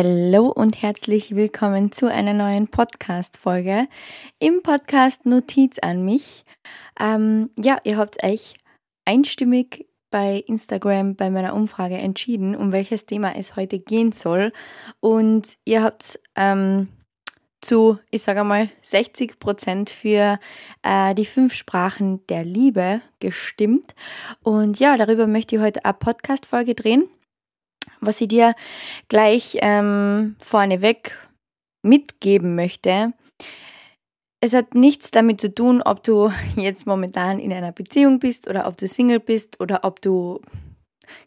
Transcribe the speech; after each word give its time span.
Hallo 0.00 0.46
und 0.46 0.80
herzlich 0.80 1.34
willkommen 1.34 1.90
zu 1.90 2.08
einer 2.08 2.32
neuen 2.32 2.68
Podcast-Folge 2.68 3.88
im 4.38 4.62
Podcast 4.62 5.26
Notiz 5.26 5.80
an 5.80 6.04
mich. 6.04 6.44
Ähm, 7.00 7.50
ja, 7.58 7.80
ihr 7.82 7.96
habt 7.96 8.22
euch 8.22 8.54
einstimmig 9.04 9.88
bei 10.12 10.44
Instagram 10.46 11.16
bei 11.16 11.30
meiner 11.30 11.52
Umfrage 11.52 11.96
entschieden, 11.96 12.54
um 12.54 12.70
welches 12.70 13.06
Thema 13.06 13.34
es 13.34 13.56
heute 13.56 13.80
gehen 13.80 14.12
soll. 14.12 14.52
Und 15.00 15.58
ihr 15.64 15.82
habt 15.82 16.20
ähm, 16.36 16.86
zu, 17.60 17.98
ich 18.12 18.22
sage 18.22 18.44
mal, 18.44 18.68
60 18.82 19.40
Prozent 19.40 19.90
für 19.90 20.38
äh, 20.84 21.12
die 21.16 21.26
fünf 21.26 21.54
Sprachen 21.54 22.24
der 22.28 22.44
Liebe 22.44 23.00
gestimmt. 23.18 23.96
Und 24.44 24.78
ja, 24.78 24.96
darüber 24.96 25.26
möchte 25.26 25.56
ich 25.56 25.60
heute 25.60 25.84
eine 25.84 25.94
Podcast-Folge 25.94 26.76
drehen 26.76 27.08
was 28.00 28.20
ich 28.20 28.28
dir 28.28 28.54
gleich 29.08 29.58
ähm, 29.60 30.36
vorneweg 30.40 31.18
mitgeben 31.82 32.54
möchte. 32.54 33.12
Es 34.40 34.54
hat 34.54 34.74
nichts 34.74 35.10
damit 35.10 35.40
zu 35.40 35.52
tun, 35.52 35.82
ob 35.82 36.02
du 36.02 36.30
jetzt 36.56 36.86
momentan 36.86 37.38
in 37.38 37.52
einer 37.52 37.72
Beziehung 37.72 38.20
bist 38.20 38.48
oder 38.48 38.66
ob 38.66 38.76
du 38.76 38.86
Single 38.86 39.20
bist 39.20 39.60
oder 39.60 39.80
ob 39.82 40.00
du, 40.00 40.40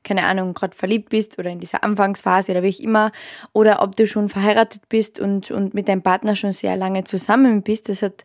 keine 0.03 0.23
Ahnung, 0.23 0.53
gerade 0.53 0.75
verliebt 0.75 1.09
bist 1.09 1.37
oder 1.37 1.49
in 1.49 1.59
dieser 1.59 1.83
Anfangsphase 1.83 2.51
oder 2.51 2.63
wie 2.63 2.67
ich 2.67 2.83
immer, 2.83 3.11
oder 3.53 3.81
ob 3.81 3.95
du 3.95 4.07
schon 4.07 4.29
verheiratet 4.29 4.87
bist 4.87 5.19
und, 5.19 5.51
und 5.51 5.73
mit 5.73 5.87
deinem 5.87 6.03
Partner 6.03 6.35
schon 6.35 6.51
sehr 6.51 6.77
lange 6.77 7.03
zusammen 7.03 7.63
bist. 7.63 7.89
Das 7.89 8.01
hat, 8.01 8.23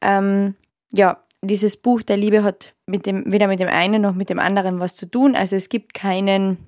ähm, 0.00 0.54
ja, 0.92 1.22
dieses 1.42 1.76
Buch 1.76 2.02
der 2.02 2.16
Liebe 2.16 2.42
hat 2.42 2.74
mit 2.86 3.06
dem, 3.06 3.30
weder 3.32 3.46
mit 3.46 3.60
dem 3.60 3.68
einen 3.68 4.02
noch 4.02 4.14
mit 4.14 4.28
dem 4.28 4.38
anderen 4.38 4.80
was 4.80 4.94
zu 4.94 5.06
tun. 5.06 5.36
Also 5.36 5.56
es 5.56 5.68
gibt 5.68 5.94
keinen 5.94 6.58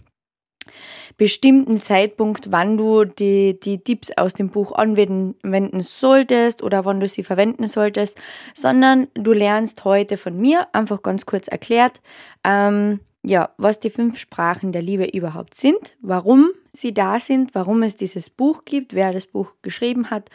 bestimmten 1.17 1.81
Zeitpunkt, 1.83 2.53
wann 2.53 2.77
du 2.77 3.05
die, 3.05 3.59
die 3.59 3.79
Tipps 3.79 4.11
aus 4.17 4.35
dem 4.35 4.49
Buch 4.49 4.73
anwenden 4.73 5.81
solltest 5.81 6.63
oder 6.63 6.85
wann 6.85 7.01
du 7.01 7.09
sie 7.09 7.23
verwenden 7.23 7.67
solltest, 7.67 8.21
sondern 8.55 9.09
du 9.15 9.33
lernst 9.33 9.85
heute 9.85 10.17
von 10.17 10.37
mir 10.37 10.69
einfach 10.73 11.03
ganz 11.03 11.27
kurz 11.27 11.49
erklärt, 11.49 12.01
ähm, 12.45 13.01
ja, 13.23 13.51
was 13.59 13.81
die 13.81 13.91
fünf 13.91 14.19
Sprachen 14.19 14.73
der 14.73 14.81
Liebe 14.81 15.05
überhaupt 15.05 15.55
sind, 15.55 15.97
warum 16.01 16.51
sie 16.73 16.95
da 16.95 17.21
sind, 17.21 17.55
warum 17.55 17.83
es 17.83 17.97
dieses 17.97 18.31
Buch 18.31 18.65
gibt, 18.65 18.95
wer 18.95 19.13
das 19.13 19.27
Buch 19.27 19.53
geschrieben 19.61 20.11
hat. 20.11 20.31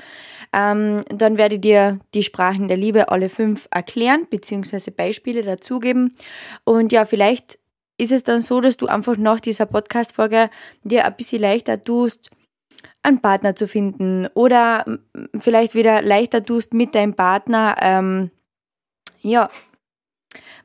Ähm, 0.54 1.02
dann 1.10 1.38
werde 1.38 1.56
ich 1.56 1.62
dir 1.62 2.00
die 2.14 2.24
Sprachen 2.24 2.68
der 2.68 2.78
Liebe 2.78 3.10
alle 3.10 3.30
fünf 3.30 3.68
erklären, 3.72 4.28
beziehungsweise 4.30 4.92
Beispiele 4.92 5.42
dazugeben. 5.42 6.16
Und 6.64 6.92
ja, 6.92 7.06
vielleicht 7.06 7.58
ist 7.98 8.12
es 8.12 8.24
dann 8.24 8.42
so, 8.42 8.62
dass 8.62 8.78
du 8.78 8.88
einfach 8.88 9.18
nach 9.18 9.40
dieser 9.40 9.66
Podcast-Folge 9.66 10.50
dir 10.84 11.06
ein 11.06 11.16
bisschen 11.16 11.42
leichter 11.42 11.84
tust, 11.84 12.30
einen 13.04 13.22
Partner 13.22 13.56
zu 13.56 13.68
finden 13.68 14.28
oder 14.34 14.86
vielleicht 15.40 15.76
wieder 15.76 16.02
leichter 16.02 16.44
tust, 16.44 16.74
mit 16.74 16.96
deinem 16.96 17.14
Partner, 17.14 17.76
ähm, 17.82 18.32
ja, 19.22 19.50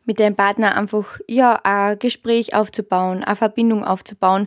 mit 0.05 0.21
deinem 0.21 0.37
Partner 0.37 0.77
einfach, 0.77 1.19
ja, 1.27 1.61
ein 1.65 1.99
Gespräch 1.99 2.55
aufzubauen, 2.55 3.25
eine 3.25 3.37
Verbindung 3.37 3.85
aufzubauen. 3.85 4.47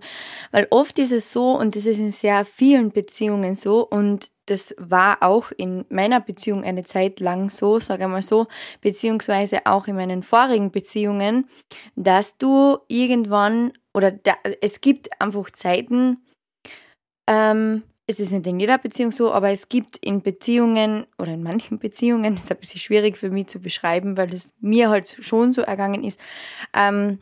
Weil 0.52 0.67
oft 0.69 0.99
ist 0.99 1.11
es 1.11 1.31
so, 1.31 1.57
und 1.57 1.75
das 1.75 1.85
ist 1.85 1.99
in 1.99 2.11
sehr 2.11 2.45
vielen 2.45 2.91
Beziehungen 2.91 3.56
so, 3.56 3.88
und 3.88 4.31
das 4.45 4.75
war 4.78 5.17
auch 5.22 5.51
in 5.56 5.85
meiner 5.89 6.19
Beziehung 6.19 6.63
eine 6.63 6.84
Zeit 6.84 7.19
lang 7.19 7.50
so, 7.50 7.79
sage 7.79 8.03
ich 8.03 8.09
mal 8.09 8.22
so, 8.22 8.47
beziehungsweise 8.81 9.66
auch 9.66 9.88
in 9.88 9.95
meinen 9.95 10.22
vorigen 10.22 10.72
Beziehungen, 10.72 11.47
dass 11.95 12.38
du 12.38 12.78
irgendwann 12.88 13.73
oder 13.94 14.11
da, 14.11 14.34
es 14.61 14.81
gibt 14.81 15.22
einfach 15.22 15.50
Zeiten, 15.51 16.17
ähm, 17.28 17.84
es 18.06 18.19
ist 18.19 18.31
nicht 18.31 18.47
in 18.47 18.59
jeder 18.59 18.78
Beziehung 18.78 19.12
so, 19.12 19.31
aber 19.31 19.50
es 19.50 19.69
gibt 19.69 19.97
in 19.97 20.22
Beziehungen 20.22 21.06
oder 21.18 21.34
in 21.34 21.44
manchen 21.44 21.80
Beziehungen, 21.80 22.36
das 22.36 22.46
ist 22.46 22.52
ein 22.52 22.58
bisschen 22.58 22.81
schwierig 22.81 23.18
für 23.18 23.30
mich 23.30 23.47
zu 23.47 23.59
beschreiben, 23.59 24.18
weil 24.18 24.34
es 24.34 24.53
mir 24.59 24.90
halt 24.90 25.18
schon 25.22 25.52
so 25.52 25.62
ergangen 25.62 26.03
ist, 26.03 26.19
ähm, 26.74 27.19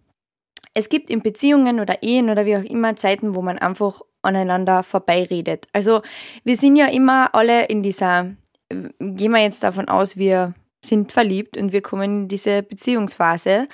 es 0.73 0.87
gibt 0.87 1.09
in 1.09 1.21
Beziehungen 1.21 1.79
oder 1.79 2.01
Ehen 2.01 2.29
oder 2.29 2.45
wie 2.45 2.55
auch 2.55 2.63
immer 2.63 2.95
Zeiten, 2.95 3.35
wo 3.35 3.41
man 3.41 3.57
einfach 3.57 4.01
aneinander 4.21 4.83
vorbeiredet. 4.83 5.67
Also 5.73 6.01
wir 6.45 6.55
sind 6.55 6.77
ja 6.77 6.87
immer 6.87 7.35
alle 7.35 7.65
in 7.65 7.83
dieser, 7.83 8.31
gehen 8.69 9.31
wir 9.31 9.41
jetzt 9.41 9.63
davon 9.63 9.89
aus, 9.89 10.15
wir 10.15 10.53
sind 10.83 11.11
verliebt 11.11 11.57
und 11.57 11.73
wir 11.73 11.81
kommen 11.81 12.21
in 12.21 12.27
diese 12.27 12.63
Beziehungsphase. 12.63 13.67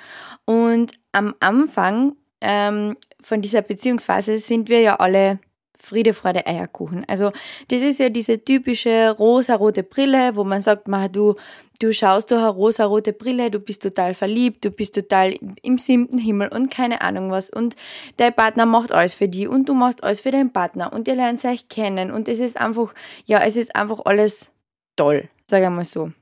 Und 0.44 0.98
am 1.12 1.34
Anfang 1.40 2.16
ähm, 2.40 2.96
von 3.20 3.42
dieser 3.42 3.62
Beziehungsphase 3.62 4.38
sind 4.38 4.68
wir 4.68 4.80
ja 4.80 4.96
alle 4.96 5.38
Friede, 5.88 6.12
Freude, 6.12 6.46
Eierkuchen. 6.46 7.04
Also 7.08 7.32
das 7.68 7.82
ist 7.82 7.98
ja 7.98 8.08
diese 8.08 8.42
typische 8.44 9.14
rosarote 9.18 9.82
Brille, 9.82 10.36
wo 10.36 10.44
man 10.44 10.60
sagt, 10.60 10.86
ma, 10.86 11.08
du, 11.08 11.34
du 11.80 11.92
schaust 11.92 12.30
durch 12.30 12.40
eine 12.40 12.50
rosarote 12.50 13.12
Brille, 13.12 13.50
du 13.50 13.58
bist 13.58 13.82
total 13.82 14.14
verliebt, 14.14 14.64
du 14.64 14.70
bist 14.70 14.94
total 14.94 15.34
im 15.62 15.78
siebten 15.78 16.18
Himmel 16.18 16.48
und 16.48 16.70
keine 16.70 17.00
Ahnung 17.00 17.30
was. 17.30 17.50
Und 17.50 17.76
dein 18.18 18.34
Partner 18.34 18.66
macht 18.66 18.92
alles 18.92 19.14
für 19.14 19.28
dich 19.28 19.48
und 19.48 19.68
du 19.68 19.74
machst 19.74 20.04
alles 20.04 20.20
für 20.20 20.30
deinen 20.30 20.52
Partner 20.52 20.92
und 20.92 21.08
ihr 21.08 21.14
lernt 21.14 21.44
euch 21.44 21.68
kennen 21.68 22.10
und 22.10 22.28
es 22.28 22.40
ist 22.40 22.60
einfach, 22.60 22.94
ja, 23.26 23.42
es 23.44 23.56
ist 23.56 23.74
einfach 23.74 24.00
alles 24.04 24.50
toll, 24.96 25.28
sage 25.46 25.64
ich 25.64 25.70
mal 25.70 25.84
so. 25.84 26.12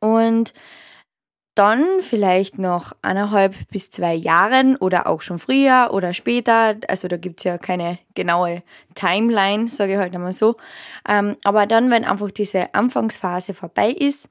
Und 0.00 0.52
dann 1.56 2.02
vielleicht 2.02 2.58
noch 2.58 2.92
eineinhalb 3.00 3.54
bis 3.70 3.90
zwei 3.90 4.14
Jahren 4.14 4.76
oder 4.76 5.06
auch 5.06 5.22
schon 5.22 5.38
früher 5.38 5.88
oder 5.90 6.12
später, 6.12 6.76
also 6.86 7.08
da 7.08 7.16
gibt 7.16 7.40
es 7.40 7.44
ja 7.44 7.56
keine 7.58 7.98
genaue 8.14 8.62
Timeline, 8.94 9.68
sage 9.68 9.94
ich 9.94 9.98
halt 9.98 10.14
einmal 10.14 10.32
so. 10.32 10.56
Ähm, 11.08 11.36
aber 11.44 11.66
dann, 11.66 11.90
wenn 11.90 12.04
einfach 12.04 12.30
diese 12.30 12.74
Anfangsphase 12.74 13.54
vorbei 13.54 13.90
ist, 13.90 14.28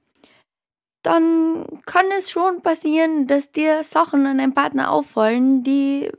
dann 1.01 1.65
kann 1.85 2.05
es 2.17 2.29
schon 2.29 2.61
passieren, 2.61 3.27
dass 3.27 3.51
dir 3.51 3.83
Sachen 3.83 4.25
an 4.27 4.37
deinem 4.37 4.53
Partner 4.53 4.91
auffallen, 4.91 5.63
die, 5.63 6.11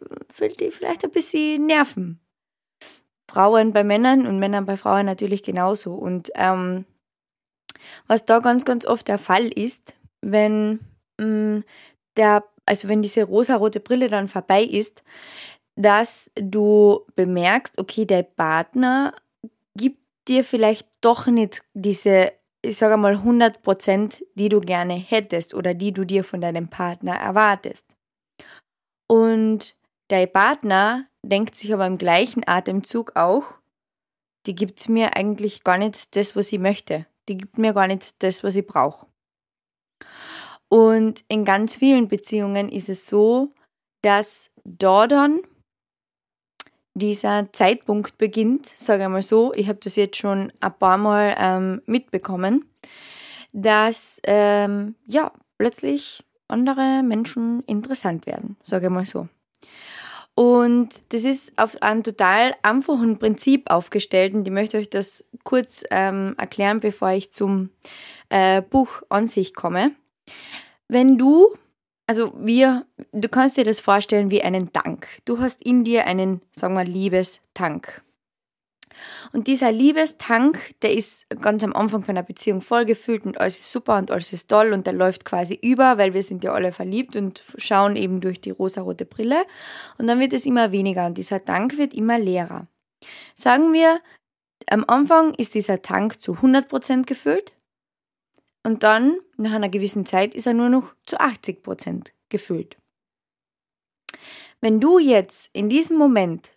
die 0.61 0.71
vielleicht 0.71 1.05
ein 1.05 1.11
bisschen 1.11 1.67
nerven. 1.67 2.21
Frauen 3.31 3.73
bei 3.73 3.85
Männern 3.85 4.27
und 4.27 4.39
Männern 4.39 4.67
bei 4.67 4.77
Frauen 4.77 5.07
natürlich 5.07 5.43
genauso. 5.43 5.95
Und 5.95 6.31
ähm, 6.35 6.85
was 8.07 8.25
da 8.25 8.41
ganz, 8.41 8.65
ganz 8.65 8.87
oft 8.87 9.07
der 9.09 9.19
Fall 9.19 9.47
ist, 9.47 9.95
wenn 10.21 10.81
Mm, 11.21 11.61
der, 12.17 12.45
also 12.65 12.89
wenn 12.89 13.03
diese 13.03 13.25
rosarote 13.25 13.81
Brille 13.81 14.09
dann 14.09 14.29
vorbei 14.29 14.63
ist, 14.63 15.03
dass 15.77 16.31
du 16.35 17.05
bemerkst, 17.15 17.79
okay, 17.79 18.07
der 18.07 18.23
Partner 18.23 19.15
gibt 19.77 20.01
dir 20.29 20.43
vielleicht 20.43 20.89
doch 21.01 21.27
nicht 21.27 21.63
diese, 21.75 22.33
ich 22.63 22.77
sage 22.77 22.97
mal, 22.97 23.17
100 23.17 23.63
Prozent, 23.63 24.25
die 24.35 24.49
du 24.49 24.61
gerne 24.61 24.95
hättest 24.95 25.55
oder 25.55 25.75
die 25.75 25.93
du 25.93 26.05
dir 26.05 26.25
von 26.25 26.41
deinem 26.41 26.69
Partner 26.69 27.15
erwartest. 27.15 27.85
Und 29.09 29.77
dein 30.09 30.33
Partner 30.33 31.07
denkt 31.23 31.55
sich 31.55 31.73
aber 31.73 31.87
im 31.87 31.99
gleichen 31.99 32.43
Atemzug 32.47 33.15
auch, 33.15 33.55
die 34.47 34.55
gibt 34.55 34.89
mir 34.89 35.17
eigentlich 35.17 35.65
gar 35.65 35.79
nicht 35.79 36.17
das, 36.17 36.37
was 36.37 36.53
ich 36.53 36.59
möchte. 36.59 37.07
Die 37.29 37.37
gibt 37.37 37.59
mir 37.59 37.73
gar 37.75 37.87
nicht 37.87 38.23
das, 38.23 38.45
was 38.45 38.55
ich 38.55 38.67
brauche. 38.67 39.07
Und 40.69 41.25
in 41.29 41.45
ganz 41.45 41.77
vielen 41.77 42.09
Beziehungen 42.09 42.69
ist 42.69 42.89
es 42.89 43.07
so, 43.07 43.53
dass 44.03 44.51
da 44.65 45.07
dann 45.07 45.41
dieser 46.95 47.53
Zeitpunkt 47.53 48.19
beginnt, 48.19 48.67
sage 48.67 49.05
ich 49.05 49.09
mal 49.09 49.23
so, 49.23 49.53
ich 49.55 49.69
habe 49.69 49.79
das 49.83 49.97
jetzt 49.97 50.17
schon 50.17 50.53
ein 50.61 50.79
paar 50.79 50.97
Mal 50.97 51.37
ähm, 51.39 51.83
mitbekommen, 51.87 52.65
dass 53.53 54.21
ähm, 54.25 54.95
ja 55.07 55.31
plötzlich 55.59 56.25
andere 56.49 57.03
Menschen 57.03 57.63
interessant 57.65 58.27
werden, 58.27 58.57
sage 58.63 58.87
ich 58.87 58.93
mal 58.93 59.05
so. 59.05 59.29
Und 60.35 61.13
das 61.15 61.25
ist 61.25 61.59
auf 61.59 61.81
einem 61.83 62.03
total 62.03 62.55
einfachen 62.63 63.19
Prinzip 63.19 63.71
aufgestellt 63.71 64.35
und 64.35 64.47
ich 64.47 64.53
möchte 64.53 64.77
euch 64.77 64.91
das 64.91 65.25
kurz 65.45 65.83
ähm, 65.91 66.35
erklären, 66.37 66.81
bevor 66.81 67.11
ich 67.11 67.33
zum 67.33 67.71
äh, 68.29 68.61
Buch 68.61 69.03
an 69.09 69.29
sich 69.29 69.55
komme. 69.55 69.93
Wenn 70.89 71.19
du, 71.19 71.55
also 72.07 72.33
wir, 72.37 72.87
du 73.13 73.29
kannst 73.29 73.57
dir 73.57 73.65
das 73.65 73.81
vorstellen 73.81 74.31
wie 74.31 74.43
einen 74.43 74.73
Tank. 74.73 75.09
Du 75.25 75.41
hast 75.41 75.63
in 75.63 75.85
dir 75.85 76.07
einen, 76.07 76.41
sagen 76.53 76.75
wir, 76.75 76.85
Liebestank. 76.85 78.03
Und 79.33 79.47
dieser 79.47 79.73
Liebestank, 79.73 80.75
der 80.83 80.95
ist 80.95 81.27
ganz 81.43 81.63
am 81.63 81.75
Anfang 81.75 82.03
von 82.03 82.17
einer 82.17 82.27
Beziehung 82.27 82.61
vollgefüllt 82.61 83.27
und 83.27 83.39
alles 83.39 83.59
ist 83.59 83.71
super 83.71 83.99
und 83.99 84.11
alles 84.11 84.33
ist 84.33 84.49
toll 84.49 84.73
und 84.73 84.87
der 84.87 84.95
läuft 84.95 85.25
quasi 85.25 85.59
über, 85.61 85.99
weil 85.99 86.15
wir 86.15 86.23
sind 86.23 86.45
ja 86.45 86.53
alle 86.53 86.73
verliebt 86.73 87.17
und 87.17 87.43
schauen 87.59 87.97
eben 87.97 88.21
durch 88.21 88.41
die 88.41 88.51
rosarote 88.51 89.05
Brille. 89.05 89.45
Und 89.99 90.07
dann 90.07 90.21
wird 90.21 90.33
es 90.33 90.47
immer 90.47 90.73
weniger 90.73 91.07
und 91.07 91.19
dieser 91.19 91.45
Tank 91.45 91.77
wird 91.77 91.93
immer 91.95 92.19
leerer. 92.19 92.69
Sagen 93.35 93.73
wir, 93.73 94.01
am 94.71 94.85
Anfang 94.87 95.35
ist 95.35 95.55
dieser 95.55 95.83
Tank 95.83 96.21
zu 96.21 96.33
100% 96.33 97.05
gefüllt 97.05 97.53
und 98.67 98.83
dann, 98.83 99.19
nach 99.37 99.53
einer 99.53 99.69
gewissen 99.69 100.05
Zeit, 100.05 100.35
ist 100.35 100.47
er 100.47 100.55
nur 100.55 100.69
noch 100.69 100.95
zu 101.07 101.19
80 101.19 101.63
Prozent 101.63 102.13
gefüllt. 102.29 102.77
Wenn 104.61 104.81
du 104.81 104.99
jetzt 104.99 105.51
in 105.53 105.69
diesem 105.69 105.97
Moment 105.97 106.57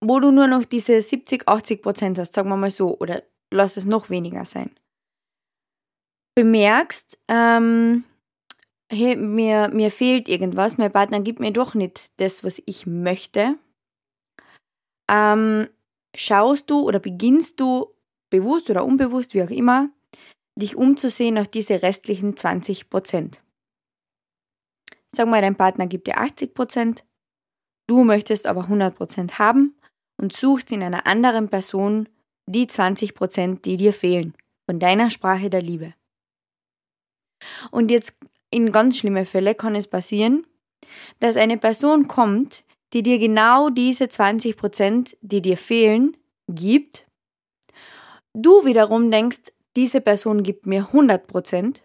wo 0.00 0.18
du 0.18 0.30
nur 0.30 0.46
noch 0.46 0.64
diese 0.64 1.00
70, 1.00 1.46
80 1.46 1.82
Prozent 1.82 2.18
hast, 2.18 2.32
sagen 2.32 2.48
wir 2.48 2.56
mal 2.56 2.70
so, 2.70 2.98
oder 2.98 3.22
lass 3.50 3.76
es 3.76 3.84
noch 3.84 4.10
weniger 4.10 4.44
sein, 4.44 4.70
bemerkst, 6.34 7.18
ähm, 7.28 8.04
hey, 8.90 9.16
mir, 9.16 9.68
mir 9.68 9.90
fehlt 9.90 10.28
irgendwas, 10.28 10.78
mein 10.78 10.92
Partner 10.92 11.20
gibt 11.20 11.40
mir 11.40 11.52
doch 11.52 11.74
nicht 11.74 12.18
das, 12.18 12.42
was 12.44 12.62
ich 12.64 12.86
möchte, 12.86 13.56
ähm, 15.10 15.68
schaust 16.14 16.70
du 16.70 16.80
oder 16.80 16.98
beginnst 16.98 17.60
du 17.60 17.94
bewusst 18.30 18.70
oder 18.70 18.84
unbewusst, 18.84 19.34
wie 19.34 19.42
auch 19.42 19.50
immer, 19.50 19.90
dich 20.60 20.76
umzusehen 20.76 21.34
nach 21.34 21.46
diese 21.46 21.82
restlichen 21.82 22.36
20 22.36 22.88
Prozent. 22.88 23.40
Sag 25.12 25.26
mal, 25.28 25.40
dein 25.40 25.56
Partner 25.56 25.86
gibt 25.86 26.06
dir 26.06 26.18
80 26.18 26.54
Prozent, 26.54 27.04
du 27.88 28.04
möchtest 28.04 28.46
aber 28.46 28.62
100 28.62 28.94
Prozent 28.94 29.38
haben 29.38 29.74
und 30.16 30.32
suchst 30.32 30.70
in 30.70 30.82
einer 30.82 31.06
anderen 31.06 31.48
Person 31.48 32.08
die 32.46 32.66
20 32.66 33.14
Prozent, 33.14 33.64
die 33.64 33.76
dir 33.76 33.92
fehlen, 33.92 34.34
von 34.66 34.78
deiner 34.78 35.10
Sprache 35.10 35.50
der 35.50 35.62
Liebe. 35.62 35.94
Und 37.70 37.90
jetzt 37.90 38.16
in 38.50 38.72
ganz 38.72 38.98
schlimme 38.98 39.24
Fälle 39.24 39.54
kann 39.54 39.74
es 39.74 39.88
passieren, 39.88 40.46
dass 41.18 41.36
eine 41.36 41.58
Person 41.58 42.08
kommt, 42.08 42.64
die 42.92 43.02
dir 43.02 43.18
genau 43.18 43.70
diese 43.70 44.08
20 44.08 44.56
Prozent, 44.56 45.16
die 45.20 45.42
dir 45.42 45.56
fehlen, 45.56 46.16
gibt. 46.48 47.06
Du 48.32 48.64
wiederum 48.64 49.10
denkst, 49.10 49.52
diese 49.80 50.02
Person 50.02 50.42
gibt 50.42 50.66
mir 50.66 50.88
100 50.88 51.26
Prozent 51.26 51.82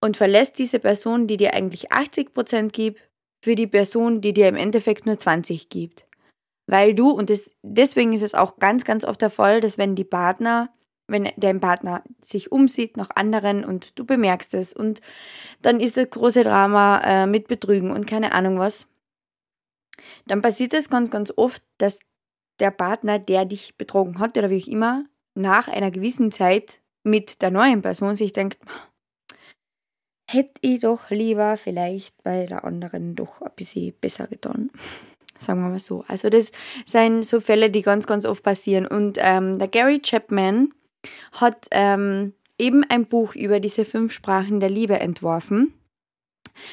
und 0.00 0.16
verlässt 0.16 0.60
diese 0.60 0.78
Person, 0.78 1.26
die 1.26 1.36
dir 1.36 1.52
eigentlich 1.52 1.90
80 1.90 2.32
Prozent 2.32 2.72
gibt, 2.72 3.00
für 3.44 3.56
die 3.56 3.66
Person, 3.66 4.20
die 4.20 4.32
dir 4.32 4.46
im 4.46 4.54
Endeffekt 4.54 5.04
nur 5.04 5.18
20 5.18 5.70
gibt. 5.70 6.06
Weil 6.70 6.94
du, 6.94 7.10
und 7.10 7.30
das, 7.30 7.56
deswegen 7.64 8.12
ist 8.12 8.22
es 8.22 8.34
auch 8.34 8.60
ganz, 8.60 8.84
ganz 8.84 9.04
oft 9.04 9.20
der 9.20 9.30
Fall, 9.30 9.60
dass 9.60 9.76
wenn 9.76 9.96
die 9.96 10.04
Partner, 10.04 10.72
wenn 11.08 11.32
dein 11.36 11.58
Partner 11.58 12.04
sich 12.20 12.52
umsieht 12.52 12.96
nach 12.96 13.10
anderen 13.16 13.64
und 13.64 13.98
du 13.98 14.06
bemerkst 14.06 14.54
es 14.54 14.72
und 14.72 15.00
dann 15.62 15.80
ist 15.80 15.96
das 15.96 16.08
große 16.10 16.44
Drama 16.44 17.00
äh, 17.00 17.26
mit 17.26 17.48
Betrügen 17.48 17.90
und 17.90 18.06
keine 18.06 18.30
Ahnung 18.34 18.60
was, 18.60 18.86
dann 20.26 20.42
passiert 20.42 20.74
es 20.74 20.88
ganz, 20.88 21.10
ganz 21.10 21.32
oft, 21.36 21.60
dass 21.78 21.98
der 22.60 22.70
Partner, 22.70 23.18
der 23.18 23.46
dich 23.46 23.76
betrogen 23.76 24.20
hat 24.20 24.38
oder 24.38 24.48
wie 24.48 24.62
auch 24.62 24.68
immer, 24.68 25.06
nach 25.38 25.68
einer 25.68 25.90
gewissen 25.90 26.30
Zeit 26.30 26.80
mit 27.04 27.42
der 27.42 27.50
neuen 27.50 27.82
Person 27.82 28.14
sich 28.14 28.32
denkt, 28.32 28.58
hätte 30.30 30.58
ich 30.60 30.80
doch 30.80 31.10
lieber 31.10 31.56
vielleicht 31.56 32.22
bei 32.22 32.46
der 32.46 32.64
anderen 32.64 33.14
doch 33.14 33.40
ein 33.40 33.52
bisschen 33.56 33.94
besser 34.00 34.26
getan. 34.26 34.70
Sagen 35.38 35.62
wir 35.62 35.68
mal 35.68 35.78
so. 35.78 36.04
Also 36.08 36.28
das 36.30 36.50
sind 36.84 37.24
so 37.24 37.40
Fälle, 37.40 37.70
die 37.70 37.82
ganz, 37.82 38.08
ganz 38.08 38.26
oft 38.26 38.42
passieren. 38.42 38.86
Und 38.86 39.18
ähm, 39.20 39.58
der 39.58 39.68
Gary 39.68 40.00
Chapman 40.00 40.74
hat 41.32 41.68
ähm, 41.70 42.34
eben 42.58 42.84
ein 42.88 43.06
Buch 43.06 43.36
über 43.36 43.60
diese 43.60 43.84
fünf 43.84 44.12
Sprachen 44.12 44.58
der 44.58 44.68
Liebe 44.68 44.98
entworfen. 44.98 45.72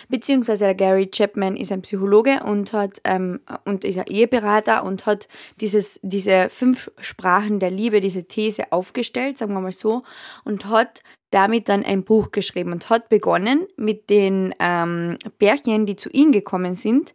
Beziehungsweise 0.09 0.65
der 0.65 0.75
Gary 0.75 1.09
Chapman 1.09 1.55
ist 1.55 1.71
ein 1.71 1.81
Psychologe 1.81 2.41
und 2.43 2.73
hat 2.73 3.01
ähm, 3.03 3.39
und 3.65 3.83
ist 3.83 3.97
ein 3.97 4.07
Eheberater 4.07 4.83
und 4.83 5.05
hat 5.05 5.27
dieses, 5.59 5.99
diese 6.03 6.49
fünf 6.49 6.91
Sprachen 6.99 7.59
der 7.59 7.71
Liebe, 7.71 8.01
diese 8.01 8.25
These 8.25 8.71
aufgestellt, 8.71 9.37
sagen 9.37 9.53
wir 9.53 9.61
mal 9.61 9.71
so, 9.71 10.03
und 10.43 10.65
hat 10.65 11.01
damit 11.31 11.67
dann 11.67 11.83
ein 11.83 12.03
Buch 12.03 12.31
geschrieben 12.31 12.71
und 12.71 12.89
hat 12.89 13.09
begonnen 13.09 13.67
mit 13.75 14.09
den 14.09 14.55
ähm, 14.59 15.17
Pärchen, 15.37 15.85
die 15.85 15.95
zu 15.95 16.09
ihm 16.09 16.31
gekommen 16.31 16.73
sind, 16.73 17.13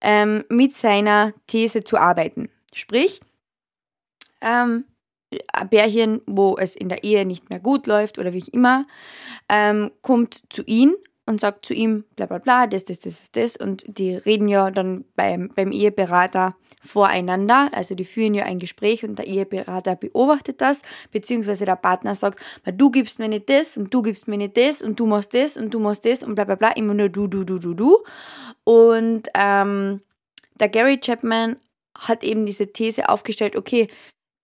ähm, 0.00 0.44
mit 0.48 0.76
seiner 0.76 1.32
These 1.46 1.84
zu 1.84 1.96
arbeiten. 1.96 2.48
Sprich, 2.72 3.20
ähm, 4.40 4.84
ein 5.52 5.68
Pärchen, 5.68 6.20
wo 6.26 6.56
es 6.56 6.74
in 6.74 6.88
der 6.88 7.04
Ehe 7.04 7.24
nicht 7.24 7.50
mehr 7.50 7.60
gut 7.60 7.86
läuft 7.86 8.18
oder 8.18 8.32
wie 8.32 8.44
immer, 8.52 8.86
ähm, 9.48 9.90
kommt 10.02 10.42
zu 10.50 10.62
ihm 10.64 10.96
und 11.30 11.40
sagt 11.40 11.64
zu 11.64 11.72
ihm, 11.72 12.04
bla 12.16 12.26
bla 12.26 12.38
bla, 12.38 12.66
das, 12.66 12.84
das, 12.84 13.00
das, 13.00 13.30
das. 13.32 13.56
Und 13.56 13.84
die 13.86 14.14
reden 14.14 14.48
ja 14.48 14.70
dann 14.70 15.04
beim, 15.16 15.50
beim 15.54 15.72
Eheberater 15.72 16.56
voreinander. 16.82 17.70
Also 17.72 17.94
die 17.94 18.04
führen 18.04 18.34
ja 18.34 18.44
ein 18.44 18.58
Gespräch 18.58 19.04
und 19.04 19.18
der 19.18 19.26
Eheberater 19.26 19.96
beobachtet 19.96 20.60
das, 20.60 20.82
beziehungsweise 21.12 21.64
der 21.64 21.76
Partner 21.76 22.14
sagt, 22.14 22.40
du 22.64 22.90
gibst 22.90 23.18
mir 23.18 23.28
nicht 23.28 23.48
das 23.48 23.76
und 23.76 23.92
du 23.92 24.02
gibst 24.02 24.28
mir 24.28 24.36
nicht 24.36 24.56
das 24.56 24.82
und 24.82 24.98
du 24.98 25.06
machst 25.06 25.34
das 25.34 25.56
und 25.56 25.72
du 25.72 25.78
machst 25.78 26.04
das 26.04 26.22
und 26.22 26.34
bla 26.34 26.44
bla 26.44 26.56
bla, 26.56 26.70
immer 26.72 26.94
nur 26.94 27.08
du, 27.08 27.26
du, 27.26 27.44
du, 27.44 27.58
du, 27.58 27.74
du. 27.74 27.98
Und 28.64 29.28
ähm, 29.34 30.00
der 30.58 30.68
Gary 30.68 30.98
Chapman 30.98 31.56
hat 31.96 32.24
eben 32.24 32.46
diese 32.46 32.72
These 32.72 33.08
aufgestellt, 33.08 33.56
okay, 33.56 33.88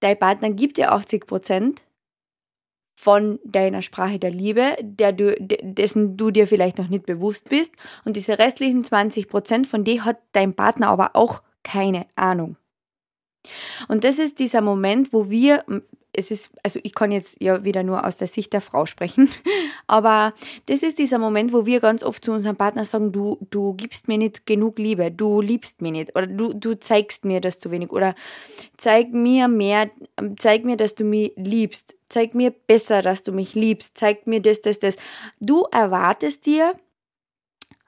dein 0.01 0.19
Partner 0.19 0.51
gibt 0.51 0.77
dir 0.77 0.93
80 0.93 1.27
Prozent, 1.27 1.83
von 2.99 3.39
deiner 3.45 3.83
Sprache 3.83 4.19
der 4.19 4.31
Liebe, 4.31 4.77
der 4.81 5.13
du, 5.13 5.37
dessen 5.39 6.17
du 6.17 6.31
dir 6.31 6.47
vielleicht 6.47 6.79
noch 6.79 6.89
nicht 6.89 7.07
bewusst 7.07 7.49
bist. 7.49 7.75
Und 8.05 8.17
diese 8.17 8.39
restlichen 8.39 8.83
20 8.85 9.29
Prozent, 9.29 9.67
von 9.67 9.85
denen 9.85 10.05
hat 10.05 10.19
dein 10.33 10.55
Partner 10.55 10.89
aber 10.89 11.15
auch 11.15 11.43
keine 11.63 12.07
Ahnung. 12.17 12.57
Und 13.87 14.03
das 14.03 14.19
ist 14.19 14.39
dieser 14.39 14.63
Moment, 14.63 15.13
wo 15.13 15.31
wir, 15.31 15.65
es 16.17 16.31
ist, 16.31 16.51
also 16.63 16.81
ich 16.83 16.95
kann 16.95 17.13
jetzt 17.13 17.41
ja 17.41 17.65
wieder 17.65 17.83
nur 17.83 18.07
aus 18.07 18.17
der 18.17 18.27
Sicht 18.27 18.53
der 18.53 18.61
Frau 18.61 18.87
sprechen, 18.87 19.31
aber 19.87 20.35
das 20.67 20.83
ist 20.83 20.99
dieser 20.99 21.19
Moment, 21.19 21.53
wo 21.53 21.67
wir 21.67 21.81
ganz 21.81 22.03
oft 22.03 22.25
zu 22.25 22.33
unserem 22.33 22.57
Partner 22.57 22.85
sagen, 22.85 23.13
du, 23.13 23.39
du 23.51 23.75
gibst 23.75 24.09
mir 24.09 24.19
nicht 24.19 24.47
genug 24.47 24.79
Liebe, 24.79 25.11
du 25.11 25.41
liebst 25.41 25.83
mich 25.83 25.93
nicht 25.93 26.17
oder 26.17 26.27
du, 26.27 26.53
du 26.53 26.79
zeigst 26.79 27.25
mir 27.25 27.41
das 27.41 27.59
zu 27.59 27.71
wenig 27.71 27.91
oder 27.91 28.15
zeig 28.77 29.13
mir 29.13 29.49
mehr, 29.49 29.91
zeig 30.37 30.65
mir, 30.65 30.77
dass 30.77 30.95
du 30.95 31.05
mich 31.05 31.33
liebst, 31.37 31.97
zeig 32.09 32.35
mir 32.35 32.51
besser, 32.51 33.03
dass 33.03 33.23
du 33.23 33.33
mich 33.33 33.55
liebst, 33.55 33.99
zeig 33.99 34.27
mir 34.27 34.41
das, 34.41 34.61
das, 34.61 34.79
das. 34.79 34.97
Du 35.41 35.63
erwartest 35.71 36.47
dir 36.47 36.75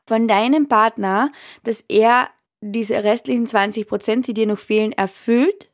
von 0.07 0.27
deinem 0.27 0.69
Partner, 0.69 1.31
dass 1.65 1.85
er 1.89 2.29
diese 2.61 3.05
restlichen 3.05 3.47
20 3.47 3.87
Prozent, 3.87 4.27
die 4.27 4.35
dir 4.35 4.47
noch 4.47 4.59
fehlen, 4.59 4.93
erfüllt. 4.93 5.68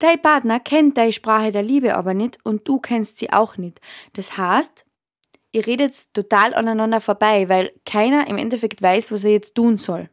Dein 0.00 0.20
Partner 0.20 0.58
kennt 0.60 0.96
deine 0.96 1.12
Sprache 1.12 1.52
der 1.52 1.62
Liebe 1.62 1.94
aber 1.94 2.14
nicht 2.14 2.38
und 2.42 2.66
du 2.66 2.80
kennst 2.80 3.18
sie 3.18 3.32
auch 3.32 3.56
nicht. 3.58 3.80
Das 4.14 4.36
heißt, 4.36 4.84
ihr 5.52 5.66
redet 5.66 6.12
total 6.14 6.54
aneinander 6.54 7.00
vorbei, 7.00 7.48
weil 7.48 7.70
keiner 7.84 8.26
im 8.26 8.38
Endeffekt 8.38 8.82
weiß, 8.82 9.12
was 9.12 9.24
er 9.24 9.32
jetzt 9.32 9.54
tun 9.54 9.78
soll. 9.78 10.08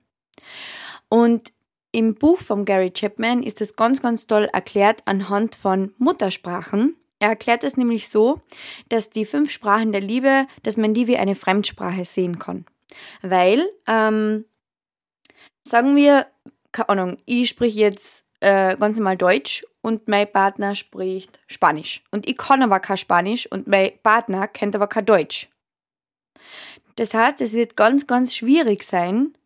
Und 1.09 1.53
im 1.93 2.15
Buch 2.15 2.39
von 2.39 2.65
Gary 2.65 2.91
Chapman 2.91 3.41
ist 3.41 3.61
das 3.61 3.77
ganz, 3.77 4.01
ganz 4.01 4.27
toll 4.27 4.49
erklärt 4.51 5.01
anhand 5.05 5.55
von 5.55 5.93
Muttersprachen. 5.97 6.97
Er 7.19 7.29
erklärt 7.29 7.63
es 7.63 7.77
nämlich 7.77 8.09
so, 8.09 8.41
dass 8.89 9.09
die 9.09 9.25
fünf 9.25 9.51
Sprachen 9.51 9.93
der 9.93 10.01
Liebe, 10.01 10.47
dass 10.63 10.75
man 10.75 10.93
die 10.93 11.07
wie 11.07 11.17
eine 11.17 11.33
Fremdsprache 11.33 12.03
sehen 12.03 12.39
kann. 12.39 12.65
Weil 13.21 13.67
ähm, 13.87 14.43
sagen 15.63 15.95
wir, 15.95 16.27
keine 16.73 16.89
Ahnung, 16.89 17.17
ich 17.25 17.49
spreche 17.49 17.79
jetzt 17.79 18.25
äh, 18.41 18.75
ganz 18.77 18.97
normal 18.97 19.17
Deutsch 19.17 19.65
und 19.87 20.09
mein 20.09 20.29
Partner 20.29 20.75
spricht 20.75 21.39
Spanisch. 21.47 22.03
Und 22.11 22.27
ich 22.27 22.37
kann 22.37 22.61
aber 22.61 22.81
kein 22.81 22.97
Spanisch 22.97 23.49
und 23.49 23.67
mein 23.67 23.97
Partner 24.03 24.45
kennt 24.49 24.75
aber 24.75 24.87
kein 24.87 25.05
Deutsch. 25.05 25.47
Das 26.97 27.13
heißt, 27.13 27.39
es 27.39 27.53
wird 27.53 27.77
ganz, 27.77 28.05
ganz 28.05 28.35
schwierig 28.35 28.83
sein, 28.83 29.37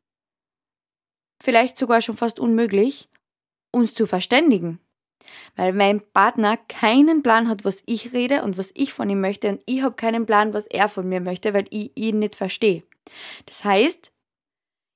vielleicht 1.43 1.77
sogar 1.77 2.01
schon 2.01 2.17
fast 2.17 2.39
unmöglich, 2.39 3.07
uns 3.71 3.93
zu 3.93 4.07
verständigen. 4.07 4.79
Weil 5.55 5.73
mein 5.73 6.01
Partner 6.01 6.57
keinen 6.57 7.21
Plan 7.21 7.47
hat, 7.47 7.63
was 7.63 7.83
ich 7.85 8.11
rede 8.11 8.41
und 8.41 8.57
was 8.57 8.71
ich 8.73 8.93
von 8.93 9.11
ihm 9.11 9.21
möchte 9.21 9.47
und 9.47 9.61
ich 9.67 9.83
habe 9.83 9.95
keinen 9.95 10.25
Plan, 10.25 10.55
was 10.55 10.65
er 10.65 10.89
von 10.89 11.07
mir 11.07 11.21
möchte, 11.21 11.53
weil 11.53 11.67
ich 11.69 11.91
ihn 11.95 12.17
nicht 12.17 12.35
verstehe. 12.35 12.81
Das 13.45 13.63
heißt, 13.63 14.11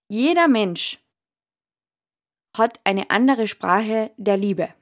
jeder 0.10 0.48
Mensch 0.48 1.00
hat 2.58 2.80
eine 2.84 3.12
andere 3.12 3.48
Sprache 3.48 4.12
der 4.18 4.38
Liebe. 4.38 4.74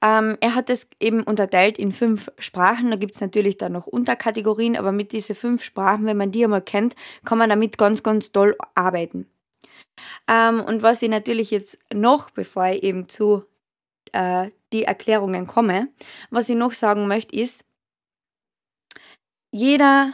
Ähm, 0.00 0.36
er 0.40 0.54
hat 0.54 0.70
es 0.70 0.88
eben 1.00 1.22
unterteilt 1.22 1.78
in 1.78 1.92
fünf 1.92 2.30
Sprachen. 2.38 2.90
Da 2.90 2.96
gibt 2.96 3.14
es 3.14 3.20
natürlich 3.20 3.56
dann 3.56 3.72
noch 3.72 3.86
Unterkategorien, 3.86 4.76
aber 4.76 4.92
mit 4.92 5.12
diesen 5.12 5.34
fünf 5.34 5.64
Sprachen, 5.64 6.06
wenn 6.06 6.16
man 6.16 6.30
die 6.30 6.44
einmal 6.44 6.62
kennt, 6.62 6.94
kann 7.24 7.38
man 7.38 7.50
damit 7.50 7.78
ganz, 7.78 8.02
ganz 8.02 8.30
toll 8.30 8.56
arbeiten. 8.74 9.26
Ähm, 10.28 10.60
und 10.60 10.82
was 10.82 11.02
ich 11.02 11.08
natürlich 11.08 11.50
jetzt 11.50 11.78
noch, 11.92 12.30
bevor 12.30 12.66
ich 12.66 12.82
eben 12.82 13.08
zu 13.08 13.44
äh, 14.12 14.50
die 14.72 14.84
Erklärungen 14.84 15.46
komme, 15.46 15.88
was 16.30 16.48
ich 16.48 16.56
noch 16.56 16.72
sagen 16.72 17.08
möchte, 17.08 17.34
ist, 17.36 17.64
jeder 19.50 20.12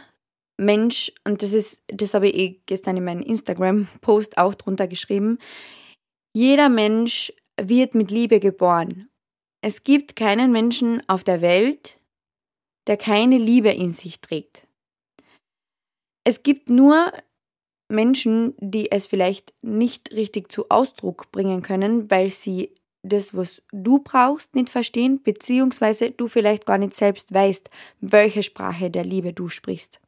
Mensch, 0.57 1.11
und 1.25 1.41
das 1.41 1.53
ist, 1.53 1.83
das 1.87 2.13
habe 2.13 2.29
ich 2.29 2.35
eh 2.35 2.61
gestern 2.65 2.97
in 2.97 3.03
meinem 3.03 3.21
Instagram-Post 3.21 4.37
auch 4.37 4.55
drunter 4.55 4.87
geschrieben, 4.87 5.39
jeder 6.33 6.69
Mensch 6.69 7.33
wird 7.61 7.95
mit 7.95 8.11
Liebe 8.11 8.39
geboren. 8.39 9.09
Es 9.67 9.83
gibt 9.83 10.15
keinen 10.15 10.51
Menschen 10.51 11.01
auf 11.09 11.23
der 11.23 11.41
Welt, 11.41 11.99
der 12.85 12.97
keine 12.97 13.39
Liebe 13.39 13.71
in 13.71 13.93
sich 13.93 14.21
trägt. 14.21 14.67
Es 16.23 16.43
gibt 16.43 16.69
nur 16.69 17.11
Menschen, 17.91 18.53
die 18.59 18.91
es 18.91 19.07
vielleicht 19.07 19.55
nicht 19.63 20.11
richtig 20.11 20.51
zu 20.51 20.69
Ausdruck 20.69 21.31
bringen 21.31 21.63
können, 21.63 22.11
weil 22.11 22.29
sie 22.29 22.75
das, 23.01 23.35
was 23.35 23.63
du 23.71 24.03
brauchst, 24.03 24.53
nicht 24.53 24.69
verstehen, 24.69 25.23
beziehungsweise 25.23 26.11
du 26.11 26.27
vielleicht 26.27 26.67
gar 26.67 26.77
nicht 26.77 26.93
selbst 26.93 27.33
weißt, 27.33 27.67
welche 28.01 28.43
Sprache 28.43 28.91
der 28.91 29.03
Liebe 29.03 29.33
du 29.33 29.49
sprichst. 29.49 29.99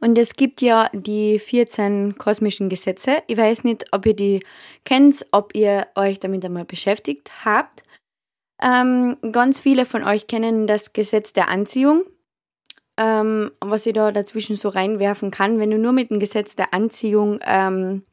Und 0.00 0.18
es 0.18 0.34
gibt 0.34 0.60
ja 0.60 0.90
die 0.92 1.38
14 1.38 2.18
kosmischen 2.18 2.68
Gesetze. 2.68 3.22
Ich 3.28 3.36
weiß 3.36 3.62
nicht, 3.62 3.86
ob 3.92 4.04
ihr 4.06 4.16
die 4.16 4.44
kennt, 4.84 5.24
ob 5.30 5.54
ihr 5.54 5.86
euch 5.94 6.18
damit 6.18 6.44
einmal 6.44 6.64
beschäftigt 6.64 7.30
habt. 7.44 7.84
Ähm, 8.62 9.16
ganz 9.32 9.58
viele 9.58 9.86
von 9.86 10.04
euch 10.04 10.28
kennen 10.28 10.66
das 10.66 10.92
Gesetz 10.92 11.32
der 11.32 11.48
Anziehung. 11.48 12.04
Ähm, 12.96 13.50
was 13.60 13.86
ich 13.86 13.94
da 13.94 14.12
dazwischen 14.12 14.54
so 14.56 14.68
reinwerfen 14.68 15.30
kann, 15.30 15.58
wenn 15.58 15.70
du 15.70 15.78
nur 15.78 15.92
mit 15.92 16.10
dem 16.10 16.20
Gesetz 16.20 16.54
der 16.54 16.72
Anziehung 16.72 17.40
ähm, 17.42 18.04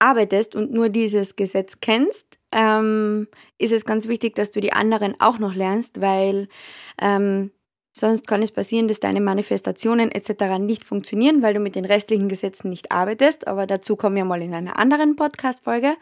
arbeitest 0.00 0.54
und 0.56 0.72
nur 0.72 0.88
dieses 0.88 1.36
Gesetz 1.36 1.78
kennst, 1.80 2.38
ähm, 2.50 3.28
ist 3.58 3.72
es 3.72 3.84
ganz 3.84 4.08
wichtig, 4.08 4.34
dass 4.34 4.50
du 4.50 4.60
die 4.60 4.72
anderen 4.72 5.14
auch 5.20 5.38
noch 5.38 5.54
lernst, 5.54 6.00
weil 6.00 6.48
ähm, 7.00 7.52
Sonst 7.94 8.26
kann 8.26 8.42
es 8.42 8.50
passieren, 8.50 8.88
dass 8.88 9.00
deine 9.00 9.20
Manifestationen 9.20 10.10
etc. 10.10 10.58
nicht 10.58 10.82
funktionieren, 10.82 11.42
weil 11.42 11.52
du 11.52 11.60
mit 11.60 11.74
den 11.74 11.84
restlichen 11.84 12.28
Gesetzen 12.28 12.70
nicht 12.70 12.90
arbeitest. 12.90 13.46
Aber 13.46 13.66
dazu 13.66 13.96
kommen 13.96 14.16
wir 14.16 14.24
mal 14.24 14.40
in 14.40 14.54
einer 14.54 14.78
anderen 14.78 15.14
Podcast-Folge. 15.14 15.96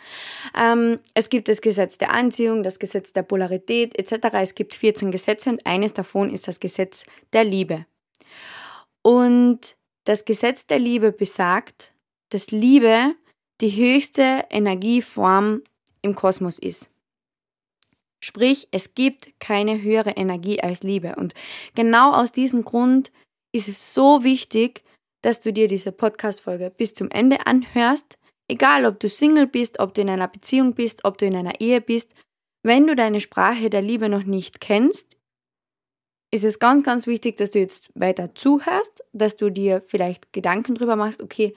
Ähm, 0.56 1.00
es 1.14 1.30
gibt 1.30 1.48
das 1.48 1.60
Gesetz 1.60 1.98
der 1.98 2.12
Anziehung, 2.12 2.62
das 2.62 2.78
Gesetz 2.78 3.12
der 3.12 3.22
Polarität 3.22 3.98
etc. 3.98 4.28
Es 4.34 4.54
gibt 4.54 4.76
14 4.76 5.10
Gesetze 5.10 5.50
und 5.50 5.66
eines 5.66 5.92
davon 5.92 6.30
ist 6.32 6.46
das 6.46 6.60
Gesetz 6.60 7.04
der 7.32 7.42
Liebe. 7.42 7.86
Und 9.02 9.76
das 10.04 10.24
Gesetz 10.24 10.66
der 10.66 10.78
Liebe 10.78 11.10
besagt, 11.10 11.92
dass 12.28 12.52
Liebe 12.52 13.16
die 13.60 13.70
höchste 13.70 14.44
Energieform 14.50 15.62
im 16.02 16.14
Kosmos 16.14 16.58
ist. 16.60 16.88
Sprich, 18.22 18.68
es 18.70 18.94
gibt 18.94 19.32
keine 19.40 19.80
höhere 19.80 20.10
Energie 20.10 20.60
als 20.60 20.82
Liebe. 20.82 21.16
Und 21.16 21.34
genau 21.74 22.12
aus 22.12 22.32
diesem 22.32 22.64
Grund 22.64 23.10
ist 23.52 23.68
es 23.68 23.94
so 23.94 24.22
wichtig, 24.24 24.84
dass 25.22 25.40
du 25.40 25.52
dir 25.52 25.68
diese 25.68 25.92
Podcast-Folge 25.92 26.70
bis 26.70 26.94
zum 26.94 27.10
Ende 27.10 27.46
anhörst. 27.46 28.18
Egal, 28.48 28.84
ob 28.84 29.00
du 29.00 29.08
Single 29.08 29.46
bist, 29.46 29.80
ob 29.80 29.94
du 29.94 30.02
in 30.02 30.10
einer 30.10 30.28
Beziehung 30.28 30.74
bist, 30.74 31.04
ob 31.04 31.18
du 31.18 31.26
in 31.26 31.36
einer 31.36 31.60
Ehe 31.60 31.80
bist. 31.80 32.14
Wenn 32.62 32.86
du 32.86 32.94
deine 32.94 33.20
Sprache 33.20 33.70
der 33.70 33.82
Liebe 33.82 34.08
noch 34.08 34.24
nicht 34.24 34.60
kennst, 34.60 35.16
ist 36.32 36.44
es 36.44 36.58
ganz, 36.58 36.84
ganz 36.84 37.06
wichtig, 37.06 37.36
dass 37.36 37.50
du 37.50 37.58
jetzt 37.58 37.90
weiter 37.94 38.34
zuhörst, 38.34 39.02
dass 39.12 39.36
du 39.36 39.50
dir 39.50 39.82
vielleicht 39.86 40.32
Gedanken 40.32 40.74
drüber 40.74 40.96
machst, 40.96 41.22
okay, 41.22 41.54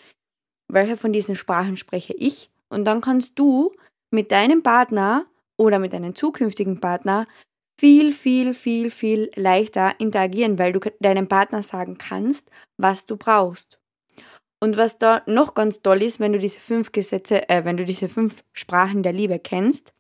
welche 0.72 0.98
von 0.98 1.13
diesen 1.13 1.36
Sprachen 1.36 1.77
spreche 1.77 2.13
ich? 2.13 2.50
Und 2.70 2.86
dann 2.86 3.01
kannst 3.01 3.38
du 3.38 3.74
mit 4.12 4.32
deinem 4.32 4.63
Partner 4.63 5.27
oder 5.58 5.80
mit 5.80 5.94
einem 5.94 6.16
zukünftigen 6.16 6.80
Partner 6.80 7.26
viel, 7.80 8.14
viel, 8.14 8.54
viel, 8.54 8.92
viel 8.92 9.32
leichter 9.36 9.94
interagieren, 10.00 10.60
weil 10.60 10.74
du 10.74 10.80
deinem 11.00 11.28
Partner 11.28 11.64
sagen 11.64 11.98
kannst, 11.98 12.50
was 12.78 13.06
du 13.06 13.18
brauchst. 13.18 13.80
Und 14.62 14.78
was 14.78 14.98
da 14.98 15.22
noch 15.26 15.56
ganz 15.56 15.82
toll 15.82 16.02
ist, 16.02 16.20
wenn 16.20 16.32
du 16.32 16.40
diese 16.40 16.60
fünf 16.60 16.94
Gesetze, 16.94 17.50
äh, 17.50 17.66
wenn 17.66 17.76
du 17.76 17.84
diese 17.84 18.08
fünf 18.08 18.44
Sprachen 18.54 19.04
der 19.04 19.12
Liebe 19.12 19.38
kennst, 19.38 19.94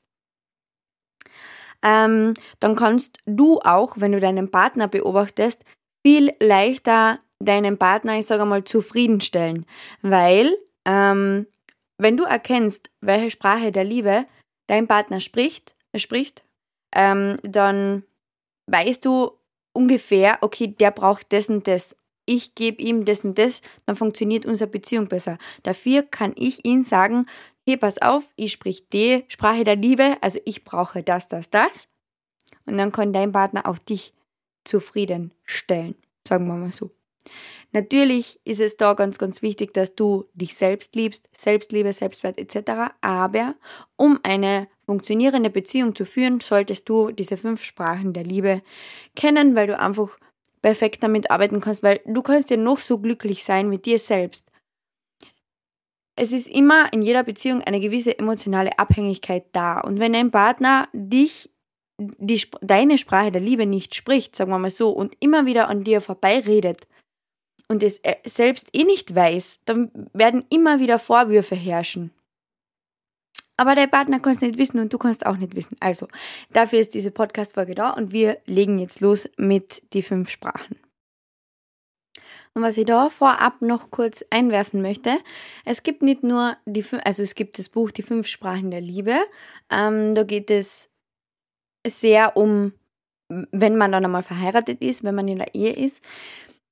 ähm, 1.83 2.33
dann 2.61 2.75
kannst 2.75 3.17
du 3.25 3.59
auch, 3.59 3.95
wenn 3.97 4.13
du 4.13 4.21
deinen 4.21 4.49
Partner 4.49 4.87
beobachtest, 4.87 5.65
viel 6.05 6.33
leichter 6.39 7.19
deinen 7.39 7.77
Partner, 7.77 8.17
ich 8.17 8.25
sage 8.25 8.45
mal, 8.45 8.63
zufriedenstellen. 8.63 9.65
Weil, 10.01 10.57
ähm, 10.85 11.47
wenn 11.97 12.15
du 12.15 12.23
erkennst, 12.23 12.89
welche 13.01 13.31
Sprache 13.31 13.71
der 13.71 13.83
Liebe 13.83 14.25
dein 14.67 14.87
Partner 14.87 15.19
spricht, 15.19 15.75
spricht, 15.95 16.43
ähm, 16.93 17.37
dann 17.43 18.03
weißt 18.67 19.03
du 19.05 19.31
ungefähr, 19.73 20.37
okay, 20.41 20.67
der 20.67 20.91
braucht 20.91 21.33
das 21.33 21.49
und 21.49 21.67
das. 21.67 21.95
Ich 22.25 22.55
gebe 22.55 22.81
ihm 22.81 23.03
das 23.03 23.25
und 23.25 23.37
das, 23.37 23.61
dann 23.85 23.95
funktioniert 23.95 24.45
unsere 24.45 24.69
Beziehung 24.69 25.07
besser. 25.07 25.37
Dafür 25.63 26.03
kann 26.03 26.33
ich 26.37 26.63
ihm 26.65 26.83
sagen, 26.83 27.25
hey, 27.67 27.75
pass 27.75 28.01
auf, 28.01 28.23
ich 28.35 28.53
sprich 28.53 28.87
die 28.89 29.25
Sprache 29.27 29.63
der 29.63 29.75
Liebe, 29.75 30.17
also 30.21 30.39
ich 30.45 30.63
brauche 30.63 31.03
das, 31.03 31.27
das, 31.27 31.49
das. 31.49 31.87
Und 32.65 32.77
dann 32.77 32.91
kann 32.91 33.11
dein 33.11 33.33
Partner 33.33 33.67
auch 33.67 33.77
dich 33.77 34.13
zufriedenstellen, 34.63 35.95
sagen 36.25 36.47
wir 36.47 36.55
mal 36.55 36.71
so. 36.71 36.91
Natürlich 37.71 38.39
ist 38.43 38.59
es 38.59 38.77
da 38.77 38.93
ganz, 38.93 39.17
ganz 39.17 39.41
wichtig, 39.41 39.73
dass 39.73 39.95
du 39.95 40.25
dich 40.33 40.55
selbst 40.55 40.95
liebst, 40.95 41.27
Selbstliebe, 41.35 41.91
Selbstwert 41.91 42.37
etc. 42.37 42.93
Aber 43.01 43.55
um 43.95 44.19
eine 44.23 44.67
funktionierende 44.85 45.49
Beziehung 45.49 45.95
zu 45.95 46.05
führen, 46.05 46.39
solltest 46.39 46.87
du 46.87 47.11
diese 47.11 47.37
fünf 47.37 47.63
Sprachen 47.63 48.13
der 48.13 48.23
Liebe 48.23 48.61
kennen, 49.15 49.55
weil 49.55 49.67
du 49.67 49.79
einfach 49.79 50.17
perfekt 50.61 51.03
damit 51.03 51.31
arbeiten 51.31 51.61
kannst, 51.61 51.83
weil 51.83 52.01
du 52.05 52.21
kannst 52.21 52.49
ja 52.49 52.57
noch 52.57 52.77
so 52.77 52.99
glücklich 52.99 53.43
sein 53.43 53.69
mit 53.69 53.85
dir 53.85 53.99
selbst. 53.99 54.49
Es 56.15 56.31
ist 56.31 56.47
immer 56.47 56.93
in 56.93 57.01
jeder 57.01 57.23
Beziehung 57.23 57.61
eine 57.61 57.79
gewisse 57.79 58.17
emotionale 58.17 58.77
Abhängigkeit 58.77 59.45
da. 59.51 59.79
Und 59.79 59.99
wenn 59.99 60.13
dein 60.13 60.29
Partner 60.29 60.87
dich 60.93 61.49
die, 61.97 62.41
deine 62.61 62.97
Sprache 62.97 63.31
der 63.31 63.41
Liebe 63.41 63.65
nicht 63.65 63.95
spricht, 63.95 64.35
sagen 64.35 64.51
wir 64.51 64.59
mal 64.59 64.69
so, 64.69 64.89
und 64.91 65.15
immer 65.19 65.45
wieder 65.45 65.69
an 65.69 65.83
dir 65.83 66.01
vorbeiredet, 66.01 66.87
und 67.73 67.81
es 67.81 67.97
äh, 68.03 68.15
selbst 68.23 68.67
eh 68.71 68.83
nicht 68.83 69.15
weiß, 69.15 69.61
dann 69.65 69.91
werden 70.13 70.45
immer 70.49 70.79
wieder 70.79 70.99
Vorwürfe 70.99 71.55
herrschen. 71.55 72.11
Aber 73.57 73.73
der 73.73 73.87
Partner 73.87 74.19
kann 74.19 74.35
es 74.35 74.41
nicht 74.41 74.59
wissen 74.59 74.79
und 74.79 74.93
du 74.93 74.97
kannst 74.97 75.25
auch 75.25 75.37
nicht 75.37 75.55
wissen. 75.55 75.75
Also, 75.79 76.07
dafür 76.51 76.79
ist 76.79 76.93
diese 76.93 77.11
Podcast-Folge 77.11 77.73
da 77.73 77.89
und 77.89 78.11
wir 78.11 78.37
legen 78.45 78.77
jetzt 78.77 79.01
los 79.01 79.27
mit 79.37 79.81
die 79.93 80.03
fünf 80.03 80.29
Sprachen. 80.29 80.75
Und 82.53 82.61
was 82.61 82.77
ich 82.77 82.85
da 82.85 83.09
vorab 83.09 83.61
noch 83.61 83.89
kurz 83.89 84.23
einwerfen 84.29 84.83
möchte, 84.83 85.17
es 85.65 85.81
gibt 85.81 86.03
nicht 86.03 86.21
nur 86.21 86.55
die 86.65 86.83
fünf, 86.83 87.01
also 87.05 87.23
es 87.23 87.33
gibt 87.33 87.57
das 87.57 87.69
Buch 87.69 87.89
Die 87.89 88.03
fünf 88.03 88.27
Sprachen 88.27 88.69
der 88.69 88.81
Liebe. 88.81 89.15
Ähm, 89.71 90.13
da 90.13 90.23
geht 90.23 90.51
es 90.51 90.91
sehr 91.85 92.37
um, 92.37 92.73
wenn 93.29 93.75
man 93.75 93.91
dann 93.91 94.05
einmal 94.05 94.21
verheiratet 94.21 94.81
ist, 94.83 95.03
wenn 95.03 95.15
man 95.15 95.27
in 95.27 95.39
der 95.39 95.55
Ehe 95.55 95.73
ist. 95.73 96.01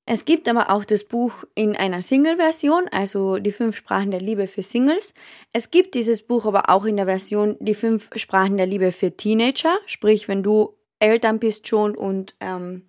Es 0.04 0.24
gibt 0.24 0.48
aber 0.48 0.70
auch 0.70 0.84
das 0.84 1.04
Buch 1.04 1.44
in 1.54 1.76
einer 1.76 2.02
Single-Version, 2.02 2.88
also 2.90 3.38
die 3.38 3.52
fünf 3.52 3.76
Sprachen 3.76 4.10
der 4.10 4.20
Liebe 4.20 4.48
für 4.48 4.62
Singles. 4.62 5.14
Es 5.52 5.70
gibt 5.70 5.94
dieses 5.94 6.22
Buch 6.22 6.44
aber 6.44 6.70
auch 6.70 6.86
in 6.86 6.96
der 6.96 7.06
Version 7.06 7.56
die 7.60 7.74
fünf 7.74 8.10
Sprachen 8.16 8.56
der 8.56 8.66
Liebe 8.66 8.90
für 8.90 9.16
Teenager, 9.16 9.78
sprich 9.86 10.26
wenn 10.26 10.42
du 10.42 10.74
Eltern 10.98 11.38
bist 11.38 11.68
schon 11.68 11.96
und 11.96 12.34
ähm, 12.40 12.82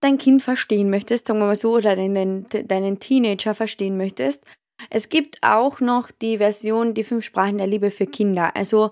dein 0.00 0.18
Kind 0.18 0.42
verstehen 0.42 0.90
möchtest, 0.90 1.26
sagen 1.26 1.40
wir 1.40 1.46
mal 1.46 1.56
so, 1.56 1.74
oder 1.74 1.96
deinen, 1.96 2.46
deinen 2.46 2.98
Teenager 3.00 3.54
verstehen 3.54 3.96
möchtest. 3.96 4.44
Es 4.90 5.08
gibt 5.08 5.38
auch 5.42 5.80
noch 5.80 6.10
die 6.10 6.38
Version 6.38 6.92
Die 6.92 7.04
fünf 7.04 7.24
Sprachen 7.24 7.58
der 7.58 7.66
Liebe 7.66 7.90
für 7.90 8.06
Kinder. 8.06 8.56
Also 8.56 8.90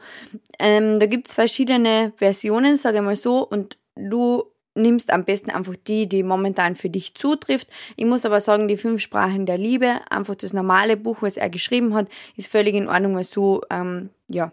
ähm, 0.58 0.98
da 0.98 1.06
gibt 1.06 1.28
es 1.28 1.34
verschiedene 1.34 2.12
Versionen, 2.16 2.76
sage 2.76 2.98
ich 2.98 3.02
mal 3.02 3.16
so, 3.16 3.46
und 3.46 3.78
du 3.96 4.49
nimmst 4.74 5.12
am 5.12 5.24
besten 5.24 5.50
einfach 5.50 5.76
die, 5.76 6.08
die 6.08 6.22
momentan 6.22 6.76
für 6.76 6.90
dich 6.90 7.14
zutrifft. 7.14 7.68
Ich 7.96 8.04
muss 8.04 8.24
aber 8.24 8.40
sagen, 8.40 8.68
die 8.68 8.76
fünf 8.76 9.00
Sprachen 9.00 9.46
der 9.46 9.58
Liebe, 9.58 10.00
einfach 10.10 10.34
das 10.34 10.52
normale 10.52 10.96
Buch, 10.96 11.22
was 11.22 11.36
er 11.36 11.50
geschrieben 11.50 11.94
hat, 11.94 12.08
ist 12.36 12.48
völlig 12.48 12.74
in 12.74 12.88
Ordnung, 12.88 13.16
weil 13.16 13.24
so, 13.24 13.62
ähm, 13.70 14.10
ja, 14.30 14.52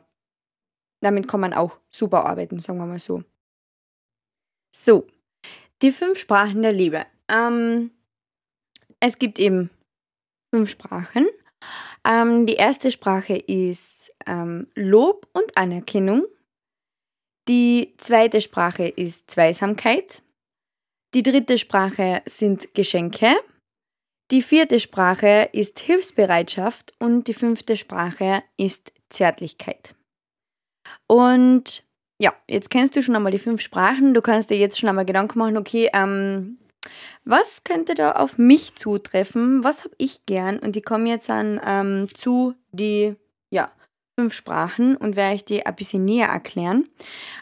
damit 1.01 1.27
kann 1.27 1.39
man 1.39 1.53
auch 1.53 1.77
super 1.89 2.25
arbeiten, 2.25 2.59
sagen 2.59 2.79
wir 2.79 2.86
mal 2.86 3.00
so. 3.00 3.24
So, 4.71 5.07
die 5.81 5.91
fünf 5.91 6.19
Sprachen 6.19 6.62
der 6.62 6.74
Liebe. 6.74 7.05
Ähm, 7.29 7.91
es 9.00 9.19
gibt 9.19 9.39
eben 9.39 9.69
fünf 10.50 10.71
Sprachen. 10.71 11.27
Ähm, 12.07 12.45
die 12.45 12.55
erste 12.55 12.91
Sprache 12.91 13.36
ist 13.36 14.12
ähm, 14.25 14.67
Lob 14.75 15.27
und 15.33 15.55
Anerkennung. 15.55 16.25
Die 17.48 17.94
zweite 17.98 18.42
Sprache 18.42 18.88
ist 18.88 19.32
Zweisamkeit. 19.32 20.22
Die 21.13 21.24
dritte 21.24 21.58
Sprache 21.58 22.22
sind 22.25 22.74
Geschenke. 22.74 23.34
Die 24.32 24.42
vierte 24.42 24.82
Sprache 24.82 25.50
ist 25.54 25.80
Hilfsbereitschaft 25.80 26.92
und 27.00 27.30
die 27.30 27.34
fünfte 27.34 27.77
Sprache 27.77 28.44
ist 28.58 28.92
Zärtlichkeit. 29.10 29.96
Und 31.08 31.86
ja, 32.20 32.34
jetzt 32.50 32.70
kennst 32.70 32.98
du 32.98 33.01
schon 33.01 33.16
einmal 33.16 33.32
die 33.32 33.39
fünf 33.39 33.62
Sprachen. 33.62 34.13
Du 34.13 34.22
kannst 34.22 34.50
dir 34.50 34.58
jetzt 34.58 34.77
schon 34.77 34.89
einmal 34.89 35.06
Gedanken 35.06 35.39
machen, 35.39 35.56
okay, 35.56 35.89
ähm, 35.94 36.58
was 37.24 37.63
könnte 37.63 37.96
da 37.96 38.13
auf 38.13 38.38
mich 38.38 38.75
zutreffen? 38.75 39.63
Was 39.63 39.86
habe 39.86 39.96
ich 39.98 40.25
gern? 40.25 40.60
Und 40.60 40.75
die 40.75 40.82
kommen 40.82 41.06
jetzt 41.06 41.30
dann 41.30 41.62
ähm, 41.66 42.08
zu 42.13 42.56
die 42.72 43.16
ja, 43.50 43.72
fünf 44.17 44.33
Sprachen 44.33 44.97
und 44.97 45.15
werde 45.15 45.36
ich 45.36 45.45
dir 45.45 45.67
ein 45.67 45.75
bisschen 45.75 46.03
näher 46.03 46.27
erklären. 46.27 46.89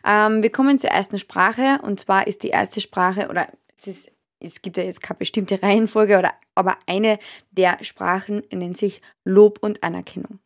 Ähm, 0.05 0.44
wir 0.44 0.51
kommen 0.51 0.77
zur 0.77 0.89
ersten 0.89 1.17
Sprache 1.17 1.79
und 1.84 2.00
zwar 2.01 2.27
ist 2.27 2.44
die 2.44 2.50
erste 2.50 2.82
Sprache 2.82 3.29
oder 3.29 3.48
es 3.75 3.88
ist 3.88 4.12
es 4.41 4.62
gibt 4.62 4.77
ja 4.77 4.84
jetzt 4.84 5.01
keine 5.01 5.17
bestimmte 5.17 5.62
Reihenfolge, 5.63 6.17
oder, 6.17 6.34
aber 6.53 6.77
eine 6.88 7.20
der 7.51 7.77
Sprachen 7.82 8.44
nennt 8.51 8.77
sich 8.77 9.01
Lob 9.24 9.60
und 9.62 9.84
Anerkennung. 9.84 10.39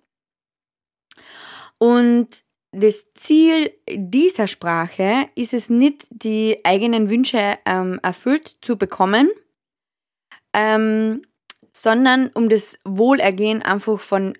Und 1.79 2.43
das 2.71 3.13
Ziel 3.13 3.71
dieser 3.89 4.47
Sprache 4.47 5.27
ist 5.35 5.53
es 5.53 5.69
nicht, 5.69 6.07
die 6.11 6.59
eigenen 6.63 7.09
Wünsche 7.09 7.57
ähm, 7.65 7.99
erfüllt 8.03 8.57
zu 8.61 8.77
bekommen, 8.77 9.29
ähm, 10.53 11.23
sondern 11.71 12.29
um 12.33 12.47
das 12.47 12.77
Wohlergehen 12.83 13.63
einfach 13.63 13.99
von 13.99 14.37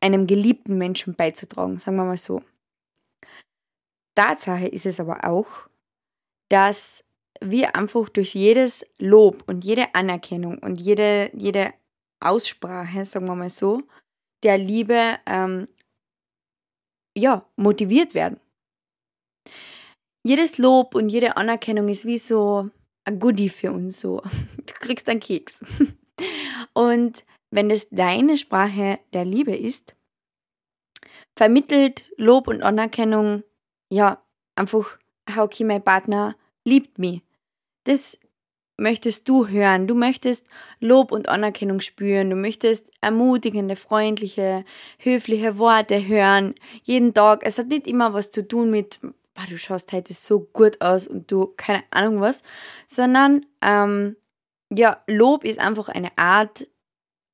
einem 0.00 0.26
geliebten 0.26 0.78
Menschen 0.78 1.14
beizutragen, 1.14 1.78
sagen 1.78 1.96
wir 1.96 2.04
mal 2.04 2.16
so. 2.16 2.42
Tatsache 4.14 4.66
ist 4.66 4.86
es 4.86 5.00
aber 5.00 5.24
auch, 5.24 5.68
dass 6.48 7.04
wir 7.40 7.76
einfach 7.76 8.08
durch 8.08 8.34
jedes 8.34 8.86
Lob 8.98 9.44
und 9.46 9.64
jede 9.64 9.94
Anerkennung 9.94 10.58
und 10.58 10.80
jede, 10.80 11.30
jede 11.34 11.74
Aussprache, 12.20 13.04
sagen 13.04 13.28
wir 13.28 13.34
mal 13.34 13.50
so, 13.50 13.82
der 14.42 14.56
Liebe 14.58 15.18
ähm, 15.26 15.66
ja, 17.16 17.46
motiviert 17.56 18.14
werden. 18.14 18.40
Jedes 20.24 20.58
Lob 20.58 20.94
und 20.94 21.08
jede 21.08 21.36
Anerkennung 21.36 21.88
ist 21.88 22.04
wie 22.04 22.18
so 22.18 22.70
ein 23.04 23.18
Goodie 23.18 23.48
für 23.48 23.72
uns 23.72 24.00
so. 24.00 24.22
Du 24.66 24.74
kriegst 24.74 25.08
einen 25.08 25.20
Keks. 25.20 25.60
Und 26.74 27.24
wenn 27.56 27.70
das 27.70 27.88
deine 27.90 28.36
Sprache 28.36 28.98
der 29.14 29.24
Liebe 29.24 29.56
ist, 29.56 29.96
vermittelt 31.34 32.04
Lob 32.18 32.48
und 32.48 32.62
Anerkennung, 32.62 33.44
ja, 33.88 34.22
einfach, 34.56 34.98
okay, 35.34 35.64
mein 35.64 35.82
Partner 35.82 36.36
liebt 36.66 36.98
mich. 36.98 37.22
Das 37.84 38.18
möchtest 38.76 39.26
du 39.26 39.48
hören. 39.48 39.86
Du 39.86 39.94
möchtest 39.94 40.46
Lob 40.80 41.12
und 41.12 41.30
Anerkennung 41.30 41.80
spüren. 41.80 42.28
Du 42.28 42.36
möchtest 42.36 42.90
ermutigende, 43.00 43.74
freundliche, 43.74 44.66
höfliche 44.98 45.56
Worte 45.56 46.06
hören. 46.06 46.54
Jeden 46.82 47.14
Tag. 47.14 47.40
Es 47.42 47.56
hat 47.56 47.68
nicht 47.68 47.86
immer 47.86 48.12
was 48.12 48.30
zu 48.30 48.46
tun 48.46 48.70
mit, 48.70 49.00
boah, 49.00 49.46
du 49.48 49.56
schaust 49.56 49.92
heute 49.92 50.12
so 50.12 50.40
gut 50.40 50.82
aus 50.82 51.06
und 51.06 51.32
du, 51.32 51.54
keine 51.56 51.84
Ahnung 51.90 52.20
was, 52.20 52.42
sondern, 52.86 53.46
ähm, 53.62 54.16
ja, 54.70 55.02
Lob 55.06 55.44
ist 55.44 55.58
einfach 55.60 55.88
eine 55.88 56.18
Art, 56.18 56.66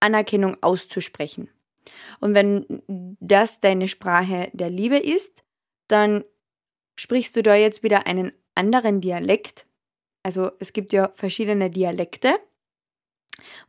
Anerkennung 0.02 0.56
auszusprechen. 0.62 1.48
Und 2.20 2.34
wenn 2.34 2.82
das 3.20 3.60
deine 3.60 3.88
Sprache 3.88 4.50
der 4.52 4.70
Liebe 4.70 4.98
ist, 4.98 5.42
dann 5.88 6.24
sprichst 6.96 7.34
du 7.36 7.42
da 7.42 7.54
jetzt 7.54 7.82
wieder 7.82 8.06
einen 8.06 8.32
anderen 8.54 9.00
Dialekt 9.00 9.66
also 10.22 10.50
es 10.58 10.72
gibt 10.72 10.92
ja 10.92 11.10
verschiedene 11.14 11.70
Dialekte, 11.70 12.38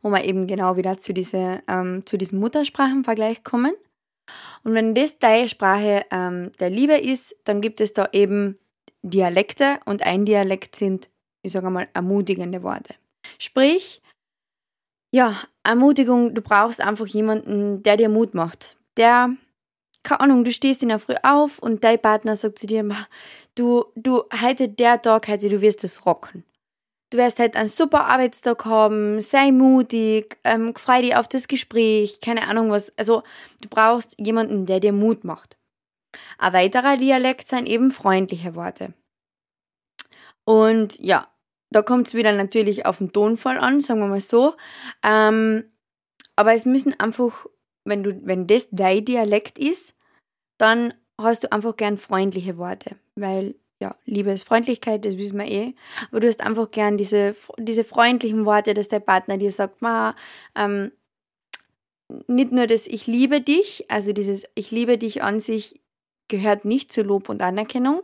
wo 0.02 0.10
wir 0.10 0.24
eben 0.24 0.46
genau 0.46 0.76
wieder 0.76 0.98
zu, 0.98 1.12
diese, 1.12 1.62
ähm, 1.68 2.06
zu 2.06 2.16
diesem 2.16 2.38
Muttersprachenvergleich 2.38 3.42
kommen. 3.42 3.74
Und 4.62 4.74
wenn 4.74 4.94
das 4.94 5.18
deine 5.18 5.48
Sprache 5.48 6.06
ähm, 6.10 6.52
der 6.60 6.70
Liebe 6.70 6.94
ist, 6.94 7.36
dann 7.44 7.60
gibt 7.60 7.80
es 7.80 7.92
da 7.92 8.08
eben 8.12 8.58
Dialekte 9.02 9.80
und 9.84 10.02
ein 10.02 10.24
Dialekt 10.24 10.76
sind, 10.76 11.10
ich 11.42 11.52
sage 11.52 11.68
mal, 11.70 11.88
ermutigende 11.92 12.62
Worte. 12.62 12.94
Sprich, 13.38 14.00
ja, 15.14 15.36
Ermutigung, 15.62 16.34
du 16.34 16.42
brauchst 16.42 16.80
einfach 16.80 17.06
jemanden, 17.06 17.84
der 17.84 17.96
dir 17.96 18.08
Mut 18.08 18.34
macht. 18.34 18.76
Der, 18.96 19.30
keine 20.02 20.20
Ahnung, 20.20 20.42
du 20.42 20.50
stehst 20.50 20.82
in 20.82 20.88
der 20.88 20.98
Früh 20.98 21.14
auf 21.22 21.60
und 21.60 21.84
dein 21.84 22.02
Partner 22.02 22.34
sagt 22.34 22.58
zu 22.58 22.66
dir, 22.66 22.84
du, 23.54 23.84
du, 23.94 24.24
heute 24.42 24.68
der 24.68 25.00
Tag, 25.00 25.28
heute, 25.28 25.48
du 25.48 25.60
wirst 25.60 25.84
es 25.84 26.04
rocken. 26.04 26.42
Du 27.10 27.18
wirst 27.18 27.38
halt 27.38 27.54
einen 27.54 27.68
super 27.68 28.06
Arbeitstag 28.06 28.64
haben, 28.64 29.20
sei 29.20 29.52
mutig, 29.52 30.36
ähm, 30.42 30.74
freu 30.74 31.00
dich 31.00 31.14
auf 31.14 31.28
das 31.28 31.46
Gespräch, 31.46 32.18
keine 32.20 32.48
Ahnung 32.48 32.70
was. 32.70 32.92
Also, 32.98 33.22
du 33.60 33.68
brauchst 33.68 34.18
jemanden, 34.18 34.66
der 34.66 34.80
dir 34.80 34.92
Mut 34.92 35.22
macht. 35.22 35.56
Ein 36.38 36.54
weiterer 36.54 36.96
Dialekt 36.96 37.46
sind 37.46 37.66
eben 37.66 37.92
freundliche 37.92 38.56
Worte. 38.56 38.94
Und 40.44 40.98
ja, 40.98 41.28
da 41.74 41.82
kommt 41.82 42.08
es 42.08 42.14
wieder 42.14 42.32
natürlich 42.32 42.86
auf 42.86 42.98
den 42.98 43.12
Tonfall 43.12 43.58
an, 43.58 43.80
sagen 43.80 44.00
wir 44.00 44.06
mal 44.06 44.20
so. 44.20 44.54
Ähm, 45.04 45.64
aber 46.36 46.54
es 46.54 46.66
müssen 46.66 46.98
einfach, 46.98 47.46
wenn, 47.84 48.02
du, 48.02 48.20
wenn 48.24 48.46
das 48.46 48.68
dein 48.70 49.04
Dialekt 49.04 49.58
ist, 49.58 49.96
dann 50.58 50.94
hast 51.20 51.44
du 51.44 51.52
einfach 51.52 51.76
gern 51.76 51.98
freundliche 51.98 52.58
Worte, 52.58 52.96
weil 53.16 53.54
ja, 53.80 53.96
Liebe 54.04 54.32
ist 54.32 54.46
Freundlichkeit, 54.46 55.04
das 55.04 55.18
wissen 55.18 55.38
wir 55.38 55.46
eh, 55.46 55.74
aber 56.10 56.20
du 56.20 56.28
hast 56.28 56.40
einfach 56.40 56.70
gern 56.70 56.96
diese, 56.96 57.34
diese 57.58 57.84
freundlichen 57.84 58.46
Worte, 58.46 58.72
dass 58.72 58.88
der 58.88 59.00
Partner 59.00 59.36
dir 59.36 59.50
sagt, 59.50 59.82
ma, 59.82 60.14
ähm, 60.56 60.92
nicht 62.28 62.52
nur 62.52 62.66
das 62.66 62.86
Ich 62.86 63.06
liebe 63.06 63.40
dich, 63.40 63.90
also 63.90 64.12
dieses 64.12 64.44
Ich 64.54 64.70
liebe 64.70 64.98
dich 64.98 65.22
an 65.22 65.40
sich 65.40 65.80
gehört 66.28 66.64
nicht 66.64 66.92
zu 66.92 67.02
Lob 67.02 67.28
und 67.28 67.42
Anerkennung, 67.42 68.02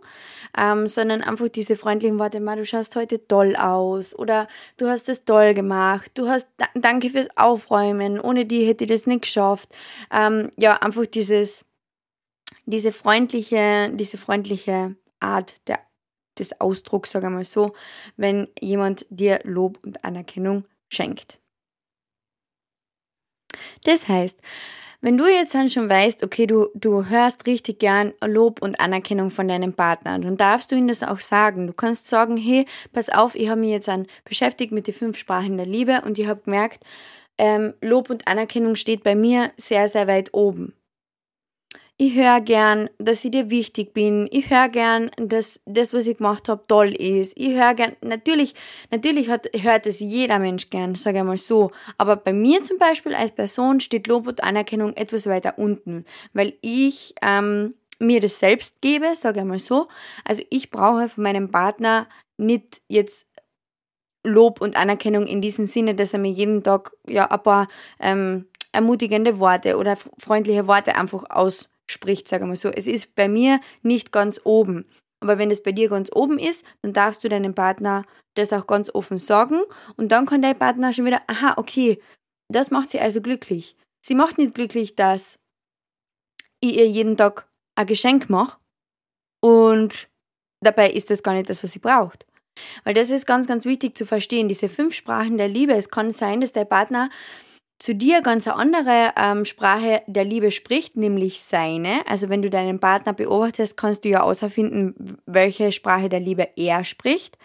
ähm, 0.57 0.87
sondern 0.87 1.23
einfach 1.23 1.49
diese 1.49 1.77
freundlichen 1.77 2.19
Worte, 2.19 2.41
du 2.41 2.65
schaust 2.65 2.97
heute 2.97 3.27
toll 3.27 3.57
aus 3.57 4.19
oder 4.19 4.49
du 4.77 4.89
hast 4.89 5.09
es 5.09 5.25
toll 5.25 5.55
gemacht, 5.55 6.11
du 6.15 6.29
hast, 6.29 6.49
danke 6.75 7.11
fürs 7.11 7.29
Aufräumen, 7.37 8.21
ohne 8.21 8.47
die 8.47 8.67
hätte 8.67 8.85
ich 8.85 8.91
das 8.91 9.07
nicht 9.07 9.23
geschafft. 9.23 9.71
Ähm, 10.13 10.51
ja, 10.59 10.77
einfach 10.77 11.07
dieses, 11.07 11.65
diese 12.67 12.93
freundliche, 12.93 13.91
diese 13.95 14.19
freundliche 14.19 14.97
Art 15.21 15.55
der, 15.67 15.81
des 16.39 16.61
Ausdrucks, 16.61 17.13
sage 17.13 17.27
ich 17.27 17.33
mal 17.33 17.45
so, 17.45 17.73
wenn 18.17 18.49
jemand 18.61 19.07
dir 19.11 19.41
Lob 19.45 19.79
und 19.85 20.05
Anerkennung 20.05 20.65
schenkt. 20.89 21.39
Das 23.85 24.09
heißt, 24.09 24.41
wenn 25.01 25.17
du 25.17 25.27
jetzt 25.27 25.55
dann 25.55 25.71
schon 25.71 25.89
weißt, 25.89 26.23
okay, 26.23 26.47
du, 26.47 26.69
du 26.75 27.07
hörst 27.07 27.47
richtig 27.47 27.79
gern 27.79 28.13
Lob 28.25 28.63
und 28.63 28.81
Anerkennung 28.81 29.31
von 29.31 29.49
deinem 29.49 29.73
Partner, 29.73 30.19
dann 30.19 30.37
darfst 30.37 30.71
du 30.71 30.77
ihm 30.77 30.89
das 30.89 31.03
auch 31.03 31.21
sagen. 31.21 31.67
Du 31.67 31.73
kannst 31.73 32.09
sagen, 32.09 32.37
hey, 32.37 32.67
pass 32.93 33.09
auf, 33.09 33.35
ich 33.35 33.49
habe 33.49 33.61
mich 33.61 33.71
jetzt 33.71 33.89
an 33.89 34.07
beschäftigt 34.25 34.73
mit 34.73 34.87
den 34.87 34.95
fünf 34.95 35.19
Sprachen 35.19 35.57
der 35.57 35.67
Liebe 35.67 36.03
und 36.05 36.19
ich 36.19 36.27
habe 36.27 36.43
gemerkt, 36.43 36.85
ähm, 37.39 37.75
Lob 37.81 38.11
und 38.11 38.29
Anerkennung 38.29 38.75
steht 38.75 39.03
bei 39.03 39.15
mir 39.15 39.51
sehr, 39.57 39.89
sehr 39.89 40.07
weit 40.07 40.35
oben 40.35 40.75
ich 42.01 42.15
höre 42.15 42.41
gern, 42.41 42.89
dass 42.97 43.27
ich 43.27 43.31
dir 43.31 43.51
wichtig 43.51 43.93
bin. 43.93 44.27
Ich 44.31 44.49
höre 44.49 44.71
gern, 44.71 45.11
dass 45.19 45.61
das, 45.67 45.93
was 45.93 46.07
ich 46.07 46.17
gemacht 46.17 46.49
habe, 46.49 46.65
toll 46.67 46.93
ist. 46.93 47.35
Ich 47.37 47.51
höre 47.51 47.75
gern, 47.75 47.95
natürlich, 48.01 48.55
natürlich 48.91 49.29
hat, 49.29 49.51
hört 49.55 49.85
es 49.85 50.01
jeder 50.01 50.39
Mensch 50.39 50.71
gern, 50.71 50.95
sage 50.95 51.19
ich 51.19 51.25
mal 51.25 51.37
so. 51.37 51.73
Aber 51.99 52.17
bei 52.17 52.33
mir 52.33 52.63
zum 52.63 52.79
Beispiel 52.79 53.15
als 53.15 53.33
Person 53.33 53.81
steht 53.81 54.07
Lob 54.07 54.27
und 54.27 54.43
Anerkennung 54.43 54.97
etwas 54.97 55.27
weiter 55.27 55.59
unten, 55.59 56.07
weil 56.33 56.55
ich 56.63 57.15
ähm, 57.21 57.75
mir 57.99 58.21
das 58.21 58.39
selbst 58.39 58.81
gebe, 58.81 59.15
sage 59.15 59.41
ich 59.41 59.45
mal 59.45 59.59
so. 59.59 59.89
Also 60.25 60.43
ich 60.49 60.71
brauche 60.71 61.07
von 61.11 61.23
meinem 61.23 61.51
Partner 61.51 62.09
nicht 62.39 62.81
jetzt 62.89 63.27
Lob 64.25 64.63
und 64.63 64.75
Anerkennung 64.75 65.27
in 65.27 65.43
diesem 65.43 65.67
Sinne, 65.67 65.95
dass 65.95 66.15
er 66.15 66.19
mir 66.19 66.33
jeden 66.33 66.63
Tag 66.63 66.93
ja 67.07 67.31
ein 67.31 67.43
paar 67.43 67.69
ähm, 67.99 68.47
ermutigende 68.73 69.39
Worte 69.39 69.77
oder 69.77 69.97
freundliche 70.19 70.67
Worte 70.67 70.95
einfach 70.95 71.25
aus 71.29 71.70
spricht, 71.91 72.29
sage 72.29 72.47
mal 72.47 72.57
so. 72.57 72.69
Es 72.69 72.87
ist 72.87 73.15
bei 73.15 73.29
mir 73.29 73.61
nicht 73.83 74.13
ganz 74.13 74.41
oben. 74.45 74.87
Aber 75.21 75.39
wenn 75.39 75.51
es 75.51 75.63
bei 75.63 75.73
dir 75.73 75.89
ganz 75.89 76.11
oben 76.13 76.39
ist, 76.39 76.65
dann 76.83 76.93
darfst 76.93 77.23
du 77.23 77.29
deinem 77.29 77.55
Partner 77.55 78.05
das 78.35 78.53
auch 78.53 78.67
ganz 78.67 78.91
offen 78.95 79.19
sagen. 79.19 79.61
Und 79.97 80.11
dann 80.11 80.27
kann 80.27 80.43
dein 80.43 80.59
Partner 80.59 80.93
schon 80.93 81.05
wieder, 81.05 81.21
aha, 81.27 81.55
okay, 81.57 82.01
das 82.49 82.71
macht 82.71 82.91
sie 82.91 83.01
also 83.01 83.21
glücklich. 83.21 83.77
Sie 84.05 84.15
macht 84.15 84.39
nicht 84.39 84.55
glücklich, 84.55 84.97
dass 84.97 85.39
ich 86.61 86.79
ihr 86.79 86.89
jeden 86.89 87.17
Tag 87.17 87.49
ein 87.77 87.87
Geschenk 87.87 88.31
mache. 88.31 88.59
Und 89.43 90.09
dabei 90.63 90.91
ist 90.91 91.11
das 91.11 91.23
gar 91.23 91.35
nicht 91.35 91.51
das, 91.51 91.63
was 91.63 91.73
sie 91.73 91.79
braucht. 91.79 92.27
Weil 92.85 92.95
das 92.95 93.11
ist 93.11 93.27
ganz, 93.27 93.47
ganz 93.47 93.65
wichtig 93.65 93.97
zu 93.97 94.07
verstehen. 94.07 94.49
Diese 94.49 94.69
fünf 94.69 94.95
Sprachen 94.95 95.39
der 95.39 95.49
Liebe. 95.49 95.75
Es 95.75 95.91
kann 95.91 96.13
sein, 96.13 96.41
dass 96.41 96.53
dein 96.53 96.69
Partner 96.69 97.11
zu 97.81 97.95
dir 97.95 98.21
ganz 98.21 98.47
eine 98.47 98.57
andere 98.57 99.13
ähm, 99.17 99.45
Sprache 99.47 100.03
der 100.07 100.25
Liebe 100.25 100.51
spricht, 100.51 100.97
nämlich 100.97 101.41
seine. 101.41 102.07
Also 102.07 102.29
wenn 102.29 102.43
du 102.43 102.51
deinen 102.51 102.79
Partner 102.79 103.15
beobachtest, 103.15 103.77
kannst 103.77 104.05
du 104.05 104.11
ja 104.11 104.21
außerfinden, 104.21 105.19
welche 105.25 105.73
Sprache 105.73 106.11
der 106.11 106.21
Liebe 106.21 106.49
er 106.57 106.85
spricht. 106.85 107.39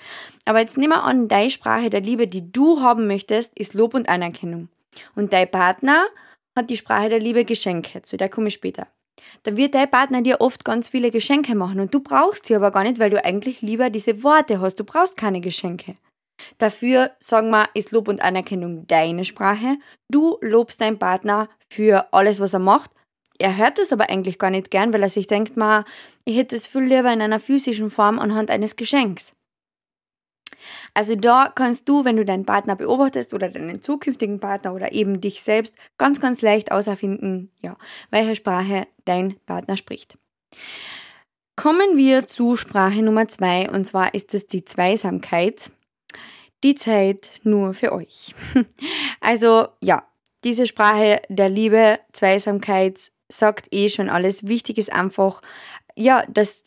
Aber 0.43 0.59
jetzt 0.59 0.77
nimm 0.77 0.89
mal 0.89 0.99
an, 0.99 1.29
deine 1.29 1.49
Sprache 1.49 1.89
der 1.89 2.01
Liebe, 2.01 2.27
die 2.27 2.51
du 2.51 2.81
haben 2.81 3.07
möchtest, 3.07 3.57
ist 3.57 3.73
Lob 3.73 3.93
und 3.93 4.09
Anerkennung. 4.09 4.67
Und 5.15 5.31
dein 5.31 5.49
Partner 5.49 6.05
hat 6.57 6.69
die 6.69 6.77
Sprache 6.77 7.09
der 7.09 7.19
Liebe 7.19 7.45
Geschenke. 7.45 8.01
Zu 8.01 8.17
der 8.17 8.27
komme 8.27 8.49
ich 8.49 8.55
später. 8.55 8.87
Dann 9.43 9.55
wird 9.55 9.73
dein 9.73 9.89
Partner 9.89 10.21
dir 10.21 10.41
oft 10.41 10.65
ganz 10.65 10.89
viele 10.89 11.11
Geschenke 11.11 11.55
machen 11.55 11.79
und 11.79 11.93
du 11.93 12.01
brauchst 12.01 12.47
sie 12.47 12.55
aber 12.55 12.71
gar 12.71 12.83
nicht, 12.83 12.99
weil 12.99 13.09
du 13.09 13.23
eigentlich 13.23 13.61
lieber 13.61 13.89
diese 13.89 14.21
Worte 14.21 14.59
hast. 14.59 14.75
Du 14.75 14.83
brauchst 14.83 15.15
keine 15.15 15.39
Geschenke. 15.39 15.95
Dafür, 16.57 17.11
sagen 17.19 17.49
wir, 17.49 17.69
ist 17.73 17.91
Lob 17.91 18.07
und 18.07 18.21
Anerkennung 18.21 18.87
deine 18.87 19.23
Sprache. 19.23 19.77
Du 20.09 20.37
lobst 20.41 20.81
deinen 20.81 20.99
Partner 20.99 21.49
für 21.71 22.13
alles, 22.13 22.39
was 22.39 22.53
er 22.53 22.59
macht. 22.59 22.91
Er 23.37 23.57
hört 23.57 23.77
das 23.77 23.91
aber 23.91 24.09
eigentlich 24.09 24.39
gar 24.39 24.49
nicht 24.49 24.71
gern, 24.71 24.93
weil 24.93 25.03
er 25.03 25.09
sich 25.09 25.27
denkt, 25.27 25.57
ma, 25.57 25.83
ich 26.23 26.37
hätte 26.37 26.55
es 26.55 26.67
viel 26.67 26.83
lieber 26.83 27.11
in 27.11 27.21
einer 27.21 27.39
physischen 27.39 27.89
Form 27.89 28.19
anhand 28.19 28.49
eines 28.49 28.75
Geschenks. 28.75 29.33
Also 30.93 31.15
da 31.15 31.51
kannst 31.53 31.89
du, 31.89 32.05
wenn 32.05 32.15
du 32.15 32.25
deinen 32.25 32.45
Partner 32.45 32.75
beobachtest 32.75 33.33
oder 33.33 33.49
deinen 33.49 33.81
zukünftigen 33.81 34.39
Partner 34.39 34.73
oder 34.73 34.93
eben 34.93 35.21
dich 35.21 35.41
selbst, 35.41 35.75
ganz, 35.97 36.19
ganz 36.19 36.41
leicht 36.41 36.71
auserfinden, 36.71 37.51
ja, 37.61 37.77
welche 38.09 38.35
Sprache 38.35 38.87
dein 39.03 39.37
Partner 39.45 39.77
spricht. 39.77 40.17
Kommen 41.55 41.97
wir 41.97 42.27
zu 42.27 42.55
Sprache 42.57 43.01
Nummer 43.01 43.27
zwei 43.27 43.69
und 43.69 43.85
zwar 43.85 44.13
ist 44.13 44.33
es 44.33 44.47
die 44.47 44.65
Zweisamkeit. 44.65 45.71
Die 46.65 46.73
Zeit 46.73 47.30
nur 47.43 47.73
für 47.73 47.93
euch. 47.93 48.34
Also 49.21 49.67
ja, 49.82 50.08
diese 50.43 50.67
Sprache 50.67 51.21
der 51.30 51.49
Liebe, 51.49 51.99
Zweisamkeit 52.12 53.12
sagt 53.32 53.67
eh 53.71 53.89
schon 53.89 54.10
alles. 54.10 54.47
Wichtig 54.47 54.78
ist 54.78 54.91
einfach, 54.91 55.41
ja, 55.95 56.23
dass 56.28 56.63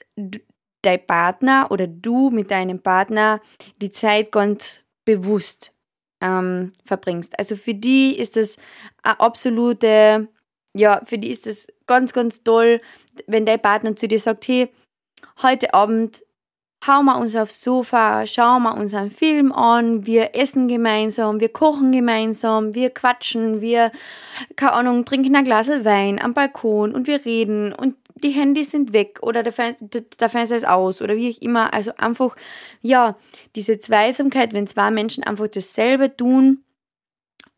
dein 0.82 1.06
Partner 1.06 1.68
oder 1.70 1.86
du 1.86 2.30
mit 2.30 2.50
deinem 2.50 2.80
Partner 2.80 3.40
die 3.80 3.90
Zeit 3.90 4.32
ganz 4.32 4.80
bewusst 5.04 5.72
ähm, 6.20 6.72
verbringst. 6.84 7.38
Also 7.38 7.56
für 7.56 7.74
die 7.74 8.16
ist 8.18 8.36
das 8.36 8.56
eine 9.02 9.20
absolute, 9.20 10.28
ja, 10.74 11.00
für 11.04 11.18
die 11.18 11.30
ist 11.30 11.46
das 11.46 11.66
ganz, 11.86 12.12
ganz 12.12 12.42
toll, 12.42 12.80
wenn 13.26 13.46
dein 13.46 13.62
Partner 13.62 13.94
zu 13.96 14.08
dir 14.08 14.18
sagt, 14.18 14.46
hey, 14.48 14.70
heute 15.42 15.74
Abend 15.74 16.24
hauen 16.86 17.06
wir 17.06 17.18
uns 17.18 17.34
aufs 17.36 17.62
Sofa, 17.62 18.26
schauen 18.26 18.62
wir 18.62 18.76
uns 18.76 18.94
einen 18.94 19.10
Film 19.10 19.52
an, 19.52 20.06
wir 20.06 20.34
essen 20.34 20.68
gemeinsam, 20.68 21.40
wir 21.40 21.48
kochen 21.48 21.92
gemeinsam, 21.92 22.74
wir 22.74 22.90
quatschen, 22.90 23.60
wir, 23.60 23.90
keine 24.56 24.72
Ahnung, 24.72 25.04
trinken 25.04 25.36
ein 25.36 25.44
Glas 25.44 25.68
Wein 25.68 26.20
am 26.20 26.34
Balkon 26.34 26.94
und 26.94 27.06
wir 27.06 27.24
reden 27.24 27.72
und 27.72 27.96
die 28.22 28.30
Handys 28.30 28.70
sind 28.70 28.92
weg 28.92 29.18
oder 29.22 29.42
der, 29.42 29.52
Fern 29.52 29.74
der 29.80 30.28
Fernseher 30.28 30.56
ist 30.56 30.66
aus 30.66 31.02
oder 31.02 31.16
wie 31.16 31.30
auch 31.30 31.42
immer. 31.42 31.72
Also 31.72 31.92
einfach, 31.96 32.36
ja, 32.82 33.16
diese 33.54 33.78
Zweisamkeit, 33.78 34.52
wenn 34.52 34.66
zwei 34.66 34.90
Menschen 34.90 35.24
einfach 35.24 35.48
dasselbe 35.48 36.16
tun, 36.16 36.64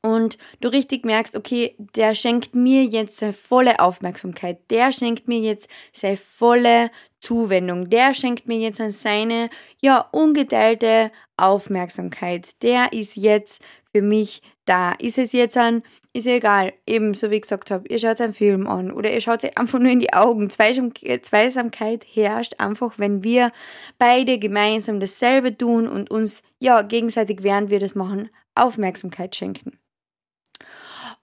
und 0.03 0.39
du 0.61 0.69
richtig 0.69 1.05
merkst, 1.05 1.37
okay, 1.37 1.75
der 1.79 2.15
schenkt 2.15 2.55
mir 2.55 2.85
jetzt 2.85 3.19
seine 3.19 3.33
volle 3.33 3.81
Aufmerksamkeit, 3.81 4.59
der 4.71 4.93
schenkt 4.93 5.29
mir 5.29 5.41
jetzt 5.41 5.69
seine 5.93 6.17
volle 6.17 6.91
Zuwendung, 7.21 7.91
der 7.91 8.15
schenkt 8.15 8.47
mir 8.47 8.59
jetzt 8.59 8.81
seine, 9.03 9.51
ja, 9.83 10.09
ungeteilte 10.13 11.13
Aufmerksamkeit, 11.37 12.63
der 12.63 12.93
ist 12.93 13.17
jetzt 13.17 13.63
für 13.93 14.03
mich 14.03 14.41
da. 14.65 14.93
Ist 14.93 15.19
es 15.19 15.33
jetzt 15.33 15.57
ein, 15.57 15.83
ist 16.13 16.27
ja 16.27 16.35
egal, 16.35 16.73
eben 16.87 17.15
so 17.15 17.31
wie 17.31 17.37
ich 17.37 17.43
gesagt 17.43 17.71
habe, 17.71 17.89
ihr 17.89 17.99
schaut 17.99 18.21
einen 18.21 18.33
Film 18.33 18.67
an 18.69 18.93
oder 18.93 19.13
ihr 19.13 19.21
schaut 19.21 19.43
sich 19.43 19.59
einfach 19.59 19.79
nur 19.79 19.91
in 19.91 20.01
die 20.01 20.13
Augen. 20.13 20.49
Zweisamkeit 20.49 22.07
herrscht 22.11 22.55
einfach, 22.59 22.99
wenn 22.99 23.25
wir 23.25 23.53
beide 23.99 24.39
gemeinsam 24.39 25.01
dasselbe 25.01 25.57
tun 25.57 25.89
und 25.89 26.11
uns, 26.11 26.43
ja, 26.59 26.83
gegenseitig, 26.83 27.43
während 27.43 27.71
wir 27.71 27.81
das 27.81 27.95
machen, 27.95 28.31
Aufmerksamkeit 28.55 29.35
schenken. 29.37 29.79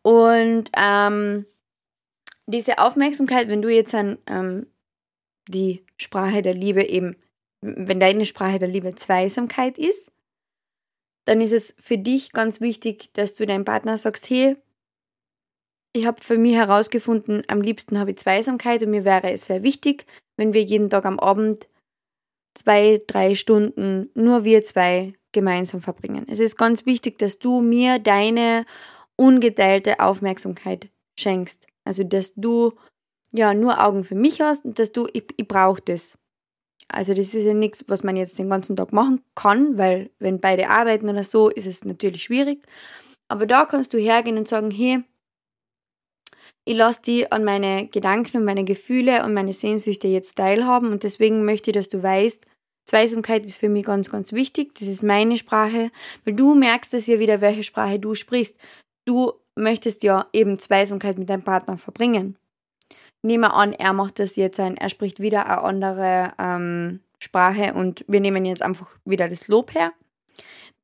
Und 0.08 0.72
ähm, 0.78 1.46
diese 2.46 2.78
Aufmerksamkeit, 2.78 3.50
wenn 3.50 3.62
du 3.62 3.68
jetzt 3.68 3.94
an 3.94 4.18
ähm, 4.26 4.68
die 5.50 5.84
Sprache 5.98 6.42
der 6.42 6.54
Liebe 6.54 6.88
eben, 6.88 7.18
wenn 7.60 8.00
deine 8.00 8.26
Sprache 8.26 8.58
der 8.58 8.70
Liebe 8.70 8.96
Zweisamkeit 8.96 9.78
ist, 9.78 10.10
dann 11.26 11.42
ist 11.42 11.52
es 11.52 11.76
für 11.78 11.98
dich 11.98 12.32
ganz 12.32 12.62
wichtig, 12.62 13.10
dass 13.16 13.36
du 13.36 13.46
deinem 13.46 13.66
Partner 13.66 13.98
sagst, 13.98 14.30
hey, 14.30 14.56
ich 15.92 16.06
habe 16.06 16.24
für 16.24 16.38
mich 16.38 16.56
herausgefunden, 16.56 17.44
am 17.50 17.60
liebsten 17.60 18.00
habe 18.00 18.12
ich 18.12 18.18
Zweisamkeit 18.18 18.82
und 18.84 18.92
mir 18.92 19.04
wäre 19.04 19.34
es 19.34 19.48
sehr 19.48 19.62
wichtig, 19.62 20.06
wenn 20.38 20.54
wir 20.54 20.64
jeden 20.64 20.90
Tag 20.90 21.04
am 21.04 21.20
Abend 21.20 21.68
zwei, 22.54 23.02
drei 23.08 23.36
Stunden 23.36 24.10
nur 24.14 24.46
wir 24.46 24.64
zwei 24.64 25.16
gemeinsam 25.34 25.82
verbringen. 25.82 26.28
Es 26.30 26.40
ist 26.40 26.56
ganz 26.56 26.86
wichtig, 26.86 27.20
dass 27.20 27.40
du 27.40 27.60
mir 27.60 28.00
deine 28.00 28.66
ungeteilte 29.18 30.00
Aufmerksamkeit 30.00 30.90
schenkst. 31.20 31.68
Also, 31.84 32.04
dass 32.04 32.34
du 32.36 32.74
ja 33.34 33.54
nur 33.54 33.84
Augen 33.84 34.04
für 34.04 34.16
mich 34.16 34.42
hast 34.42 34.66
und 34.66 34.80
dass 34.80 34.92
du, 34.92 35.08
ich, 35.12 35.26
ich 35.36 35.48
brauche 35.48 35.82
das. 35.82 36.18
Also, 36.88 37.14
das 37.14 37.34
ist 37.34 37.44
ja 37.44 37.54
nichts, 37.54 37.84
was 37.88 38.04
man 38.04 38.16
jetzt 38.16 38.40
den 38.40 38.50
ganzen 38.50 38.76
Tag 38.76 38.94
machen 38.94 39.22
kann, 39.36 39.78
weil, 39.78 40.10
wenn 40.20 40.40
beide 40.40 40.70
arbeiten 40.70 41.10
oder 41.10 41.24
so, 41.24 41.50
ist 41.50 41.68
es 41.68 41.84
natürlich 41.84 42.24
schwierig. 42.24 42.64
Aber 43.28 43.46
da 43.46 43.66
kannst 43.66 43.94
du 43.94 43.98
hergehen 43.98 44.38
und 44.38 44.48
sagen: 44.48 44.72
Hey, 44.72 45.04
ich 46.66 46.76
lasse 46.76 47.02
die 47.02 47.32
an 47.32 47.44
meine 47.44 47.88
Gedanken 47.88 48.38
und 48.38 48.46
meine 48.46 48.66
Gefühle 48.66 49.24
und 49.24 49.34
meine 49.34 49.54
Sehnsüchte 49.54 50.08
jetzt 50.08 50.38
teilhaben 50.38 50.92
und 50.92 51.04
deswegen 51.04 51.46
möchte 51.46 51.72
ich, 51.72 51.76
dass 51.76 51.88
du 51.88 52.04
weißt, 52.04 52.46
Zweisamkeit 52.86 53.46
ist 53.46 53.56
für 53.56 53.70
mich 53.70 53.86
ganz, 53.86 54.10
ganz 54.10 54.32
wichtig. 54.32 54.76
Das 54.76 54.88
ist 54.88 55.04
meine 55.04 55.38
Sprache, 55.38 55.92
weil 56.24 56.34
du 56.34 56.56
merkst 56.56 56.94
es 56.94 57.08
ja 57.08 57.20
wieder, 57.20 57.42
welche 57.42 57.64
Sprache 57.64 58.00
du 58.00 58.16
sprichst 58.16 58.58
du 59.08 59.34
möchtest 59.56 60.04
ja 60.04 60.28
eben 60.34 60.60
Zweisamkeit 60.60 61.18
mit 61.18 61.30
deinem 61.30 61.44
Partner 61.44 61.78
verbringen. 61.78 62.38
Nehme 63.24 63.54
an, 63.54 63.74
er 63.74 63.94
macht 63.94 64.20
das 64.20 64.36
jetzt 64.36 64.60
ein, 64.60 64.78
er 64.78 64.90
spricht 64.90 65.20
wieder 65.20 65.48
eine 65.48 65.64
andere 65.64 66.34
ähm, 66.38 67.00
Sprache 67.20 67.74
und 67.74 68.06
wir 68.08 68.20
nehmen 68.20 68.46
jetzt 68.46 68.62
einfach 68.62 68.90
wieder 69.06 69.28
das 69.28 69.48
Lob 69.48 69.74
her. 69.74 69.92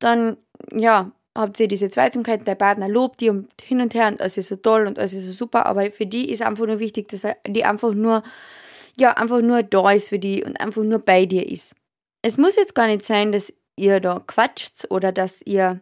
Dann, 0.00 0.36
ja, 0.72 1.12
habt 1.36 1.58
ihr 1.60 1.68
diese 1.68 1.90
Zweisamkeit, 1.90 2.46
der 2.46 2.56
Partner 2.56 2.88
lobt 2.88 3.20
die 3.20 3.30
und 3.30 3.48
hin 3.62 3.80
und 3.80 3.94
her 3.94 4.08
und 4.08 4.20
alles 4.20 4.36
ist 4.36 4.48
so 4.48 4.56
toll 4.56 4.86
und 4.86 4.98
alles 4.98 5.12
ist 5.12 5.26
so 5.26 5.32
super, 5.32 5.66
aber 5.66 5.90
für 5.92 6.06
die 6.06 6.30
ist 6.30 6.42
einfach 6.42 6.66
nur 6.66 6.80
wichtig, 6.80 7.08
dass 7.08 7.22
die 7.46 7.64
einfach 7.64 7.94
nur, 7.94 8.22
ja, 8.98 9.12
einfach 9.12 9.40
nur 9.40 9.62
da 9.62 9.92
ist 9.92 10.08
für 10.08 10.18
die 10.18 10.44
und 10.44 10.60
einfach 10.60 10.82
nur 10.82 10.98
bei 10.98 11.26
dir 11.26 11.48
ist. 11.48 11.74
Es 12.22 12.36
muss 12.36 12.56
jetzt 12.56 12.74
gar 12.74 12.86
nicht 12.86 13.04
sein, 13.04 13.32
dass 13.32 13.52
ihr 13.76 14.00
da 14.00 14.20
quatscht 14.26 14.86
oder 14.90 15.12
dass 15.12 15.42
ihr, 15.42 15.80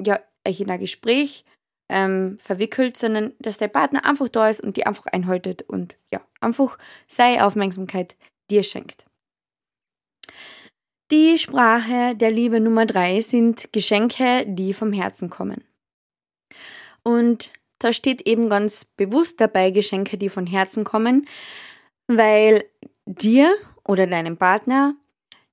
ja, 0.00 0.20
euch 0.46 0.60
in 0.60 0.70
ein 0.70 0.80
Gespräch 0.80 1.44
ähm, 1.94 2.36
verwickelt, 2.38 2.96
sondern 2.96 3.32
dass 3.38 3.58
der 3.58 3.68
Partner 3.68 4.04
einfach 4.04 4.28
da 4.28 4.48
ist 4.48 4.60
und 4.60 4.76
die 4.76 4.84
einfach 4.84 5.06
einhaltet 5.06 5.62
und 5.62 5.96
ja, 6.12 6.20
einfach 6.40 6.76
seine 7.06 7.46
Aufmerksamkeit 7.46 8.16
dir 8.50 8.64
schenkt. 8.64 9.06
Die 11.12 11.38
Sprache 11.38 12.16
der 12.16 12.32
Liebe 12.32 12.58
Nummer 12.58 12.84
drei 12.84 13.20
sind 13.20 13.72
Geschenke, 13.72 14.44
die 14.46 14.74
vom 14.74 14.92
Herzen 14.92 15.30
kommen. 15.30 15.62
Und 17.04 17.52
da 17.78 17.92
steht 17.92 18.26
eben 18.26 18.48
ganz 18.48 18.84
bewusst 18.84 19.40
dabei 19.40 19.70
Geschenke, 19.70 20.18
die 20.18 20.28
von 20.28 20.46
Herzen 20.46 20.82
kommen, 20.82 21.28
weil 22.08 22.64
dir 23.06 23.54
oder 23.86 24.06
deinem 24.06 24.36
Partner 24.36 24.96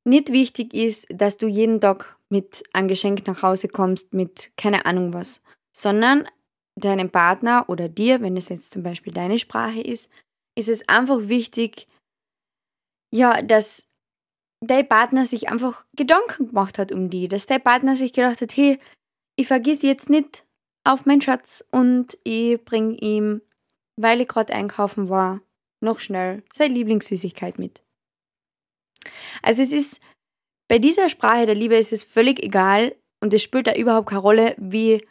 nicht 0.06 0.32
wichtig 0.32 0.74
ist, 0.74 1.06
dass 1.10 1.38
du 1.38 1.48
jeden 1.48 1.80
Tag 1.80 2.18
mit 2.30 2.64
einem 2.74 2.88
Geschenk 2.88 3.28
nach 3.28 3.44
Hause 3.44 3.68
kommst, 3.68 4.14
mit 4.14 4.52
keine 4.58 4.86
Ahnung 4.86 5.14
was, 5.14 5.42
sondern 5.76 6.28
deinem 6.76 7.10
Partner 7.10 7.66
oder 7.68 7.90
dir, 7.90 8.22
wenn 8.22 8.38
es 8.38 8.50
jetzt 8.50 8.72
zum 8.72 8.84
Beispiel 8.84 9.14
deine 9.14 9.38
Sprache 9.38 9.82
ist, 9.82 10.10
ist 10.58 10.70
es 10.70 10.88
einfach 10.88 11.28
wichtig, 11.28 11.88
ja, 13.14 13.42
dass 13.42 13.88
dein 14.62 14.88
Partner 14.88 15.26
sich 15.26 15.50
einfach 15.50 15.86
Gedanken 15.96 16.48
gemacht 16.48 16.78
hat 16.78 16.92
um 16.92 17.10
die, 17.10 17.28
dass 17.28 17.46
dein 17.46 17.64
Partner 17.64 17.96
sich 17.96 18.14
gedacht 18.14 18.42
hat, 18.42 18.56
hey, 18.56 18.80
ich 19.36 19.48
vergiss 19.48 19.82
jetzt 19.82 20.10
nicht 20.10 20.46
auf 20.84 21.06
meinen 21.06 21.22
Schatz 21.22 21.66
und 21.72 22.18
ich 22.24 22.64
bring 22.64 22.96
ihm, 22.96 23.42
weil 23.98 24.22
ich 24.22 24.28
gerade 24.28 24.54
einkaufen 24.54 25.10
war, 25.10 25.42
noch 25.82 26.00
schnell 26.00 26.44
seine 26.54 26.74
Lieblingssüßigkeit 26.74 27.60
mit. 27.60 27.84
Also 29.42 29.62
es 29.62 29.72
ist 29.72 30.00
bei 30.68 30.80
dieser 30.80 31.10
Sprache 31.10 31.46
der 31.46 31.56
Liebe 31.56 31.76
ist 31.76 31.92
es 31.92 32.04
völlig 32.04 32.42
egal 32.42 32.96
und 33.20 33.34
es 33.34 33.42
spielt 33.42 33.68
da 33.68 33.74
überhaupt 33.74 34.10
keine 34.10 34.22
Rolle, 34.22 34.56
wie 34.58 35.06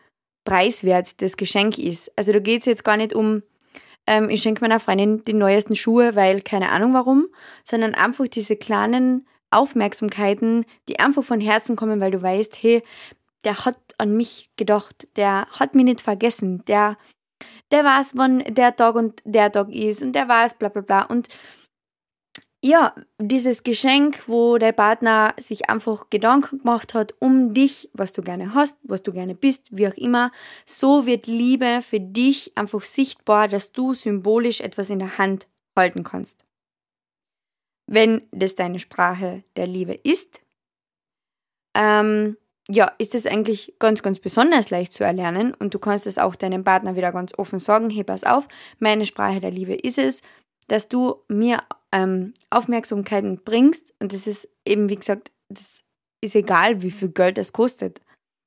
preiswert 0.50 1.22
das 1.22 1.36
Geschenk 1.36 1.78
ist. 1.78 2.10
Also 2.16 2.32
da 2.32 2.40
geht 2.40 2.60
es 2.60 2.66
jetzt 2.66 2.82
gar 2.82 2.96
nicht 2.96 3.14
um, 3.14 3.44
ähm, 4.08 4.28
ich 4.28 4.42
schenke 4.42 4.62
meiner 4.62 4.80
Freundin 4.80 5.22
die 5.22 5.32
neuesten 5.32 5.76
Schuhe, 5.76 6.16
weil 6.16 6.42
keine 6.42 6.70
Ahnung 6.70 6.92
warum, 6.92 7.28
sondern 7.62 7.94
einfach 7.94 8.26
diese 8.26 8.56
kleinen 8.56 9.28
Aufmerksamkeiten, 9.52 10.64
die 10.88 10.98
einfach 10.98 11.22
von 11.22 11.40
Herzen 11.40 11.76
kommen, 11.76 12.00
weil 12.00 12.10
du 12.10 12.20
weißt, 12.20 12.60
hey, 12.60 12.82
der 13.44 13.64
hat 13.64 13.78
an 13.98 14.16
mich 14.16 14.50
gedacht, 14.56 15.06
der 15.14 15.46
hat 15.52 15.76
mich 15.76 15.84
nicht 15.84 16.00
vergessen, 16.00 16.64
der, 16.66 16.98
der 17.70 17.84
weiß, 17.84 18.14
wann 18.16 18.42
der 18.48 18.74
Tag 18.74 18.96
und 18.96 19.22
der 19.24 19.52
Tag 19.52 19.68
ist 19.70 20.02
und 20.02 20.14
der 20.14 20.28
weiß, 20.28 20.54
bla 20.54 20.68
bla 20.68 20.82
bla. 20.82 21.02
Und 21.02 21.28
ja, 22.62 22.94
dieses 23.18 23.62
Geschenk, 23.62 24.29
wo 24.29 24.59
der 24.59 24.73
Partner 24.73 25.35
sich 25.38 25.70
einfach 25.70 26.11
Gedanken 26.11 26.59
gemacht 26.59 26.92
hat 26.92 27.14
um 27.18 27.55
dich, 27.55 27.88
was 27.94 28.12
du 28.12 28.23
gerne 28.23 28.55
hast, 28.55 28.79
was 28.83 29.03
du 29.03 29.12
gerne 29.12 29.35
bist, 29.35 29.68
wie 29.70 29.88
auch 29.88 29.94
immer, 29.94 30.31
so 30.66 31.07
wird 31.07 31.27
Liebe 31.27 31.81
für 31.83 32.01
dich 32.01 32.53
einfach 32.57 32.83
sichtbar, 32.83 33.49
dass 33.49 33.73
du 33.73 33.94
symbolisch 33.94 34.61
etwas 34.61 34.90
in 34.90 34.99
der 34.99 35.16
Hand 35.16 35.49
halten 35.75 36.05
kannst. 36.05 36.44
Wenn 37.87 38.23
das 38.31 38.57
deine 38.57 38.79
Sprache 38.79 39.42
der 39.57 39.66
Liebe 39.66 39.94
ist, 39.94 40.42
ähm, 41.75 42.37
ja, 42.68 42.92
ist 42.99 43.14
es 43.14 43.27
eigentlich 43.27 43.75
ganz, 43.79 44.03
ganz 44.03 44.20
besonders 44.20 44.70
leicht 44.70 44.92
zu 44.92 45.03
erlernen 45.03 45.55
und 45.55 45.73
du 45.73 45.79
kannst 45.79 46.07
es 46.07 46.18
auch 46.18 46.37
deinem 46.37 46.62
Partner 46.62 46.94
wieder 46.94 47.11
ganz 47.11 47.33
offen 47.37 47.59
sagen, 47.59 47.88
hey, 47.88 48.05
pass 48.05 48.23
auf, 48.23 48.46
meine 48.79 49.07
Sprache 49.07 49.40
der 49.40 49.51
Liebe 49.51 49.75
ist 49.75 49.99
es, 49.99 50.20
dass 50.70 50.88
du 50.88 51.16
mir 51.26 51.64
ähm, 51.90 52.33
Aufmerksamkeit 52.48 53.44
bringst. 53.44 53.92
Und 53.98 54.12
das 54.12 54.28
ist 54.28 54.48
eben, 54.64 54.88
wie 54.88 54.96
gesagt, 54.96 55.33
das 55.48 55.83
ist 56.20 56.37
egal, 56.37 56.83
wie 56.83 56.92
viel 56.92 57.09
Geld 57.09 57.38
das 57.38 57.52
kostet. 57.52 58.00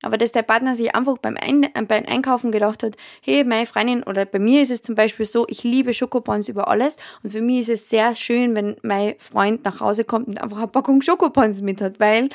Aber 0.03 0.17
dass 0.17 0.31
der 0.31 0.43
Partner 0.43 0.73
sich 0.73 0.95
einfach 0.95 1.17
beim, 1.17 1.35
Ein 1.35 1.63
äh, 1.63 1.81
beim 1.85 2.05
Einkaufen 2.05 2.51
gedacht 2.51 2.81
hat, 2.81 2.95
hey, 3.21 3.43
meine 3.43 3.65
Freundin, 3.65 4.03
oder 4.03 4.25
bei 4.25 4.39
mir 4.39 4.61
ist 4.61 4.71
es 4.71 4.81
zum 4.81 4.95
Beispiel 4.95 5.25
so, 5.25 5.45
ich 5.49 5.63
liebe 5.63 5.93
Schokopons 5.93 6.47
über 6.47 6.69
alles 6.69 6.95
und 7.23 7.31
für 7.31 7.41
mich 7.41 7.59
ist 7.61 7.69
es 7.69 7.89
sehr 7.89 8.15
schön, 8.15 8.55
wenn 8.55 8.77
mein 8.83 9.15
Freund 9.19 9.65
nach 9.65 9.81
Hause 9.81 10.05
kommt 10.05 10.27
und 10.27 10.41
einfach 10.41 10.57
eine 10.57 10.67
Packung 10.67 11.01
Schokopons 11.01 11.61
mit 11.61 11.81
hat, 11.81 11.99
weil 11.99 12.29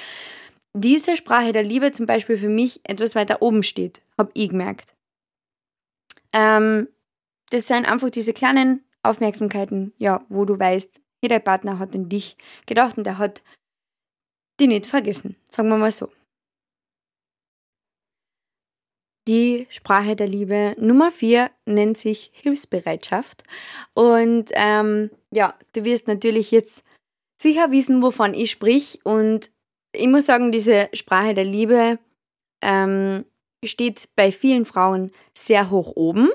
diese 0.75 1.17
Sprache 1.17 1.53
der 1.53 1.63
Liebe 1.63 1.93
zum 1.93 2.05
Beispiel 2.05 2.37
für 2.37 2.49
mich 2.51 2.81
etwas 2.85 3.15
weiter 3.15 3.41
oben 3.41 3.63
steht, 3.63 4.03
habe 4.19 4.31
ich 4.35 4.51
gemerkt. 4.51 4.95
Ähm, 6.35 6.89
das 7.51 7.67
sind 7.67 7.87
einfach 7.87 8.11
diese 8.11 8.35
kleinen 8.35 8.85
Aufmerksamkeiten, 9.03 9.93
ja, 9.99 10.25
wo 10.29 10.45
du 10.45 10.59
weißt, 10.59 11.01
hey, 11.23 11.29
dein 11.29 11.45
Partner 11.45 11.79
hat 11.79 11.95
an 11.95 12.09
dich 12.09 12.37
gedacht 12.67 12.99
und 12.99 13.07
er 13.07 13.19
hat 13.19 13.43
die 14.61 14.67
nicht 14.67 14.87
vergessen, 14.87 15.37
sagen 15.49 15.69
wir 15.69 15.77
mal 15.77 15.91
so. 15.91 16.11
Die 19.29 19.67
Sprache 19.69 20.17
der 20.17 20.27
Liebe 20.27 20.75
Nummer 20.79 21.13
4 21.13 21.51
nennt 21.67 21.99
sich 21.99 22.31
Hilfsbereitschaft. 22.33 23.45
Und 23.93 24.51
ähm, 24.55 25.11
ja, 25.31 25.55
du 25.75 25.85
wirst 25.85 26.09
natürlich 26.09 26.51
jetzt 26.51 26.83
sicher 27.39 27.71
wissen, 27.71 28.01
wovon 28.01 28.33
ich 28.33 28.51
sprich. 28.51 29.01
Und 29.05 29.51
ich 29.93 30.09
muss 30.09 30.25
sagen, 30.25 30.51
diese 30.51 30.89
Sprache 30.95 31.35
der 31.35 31.45
Liebe 31.45 31.99
ähm, 32.63 33.27
steht 33.63 34.09
bei 34.17 34.33
vielen 34.33 34.65
Frauen 34.65 35.13
sehr 35.37 35.71
hoch 35.71 35.93
oben. 35.95 36.31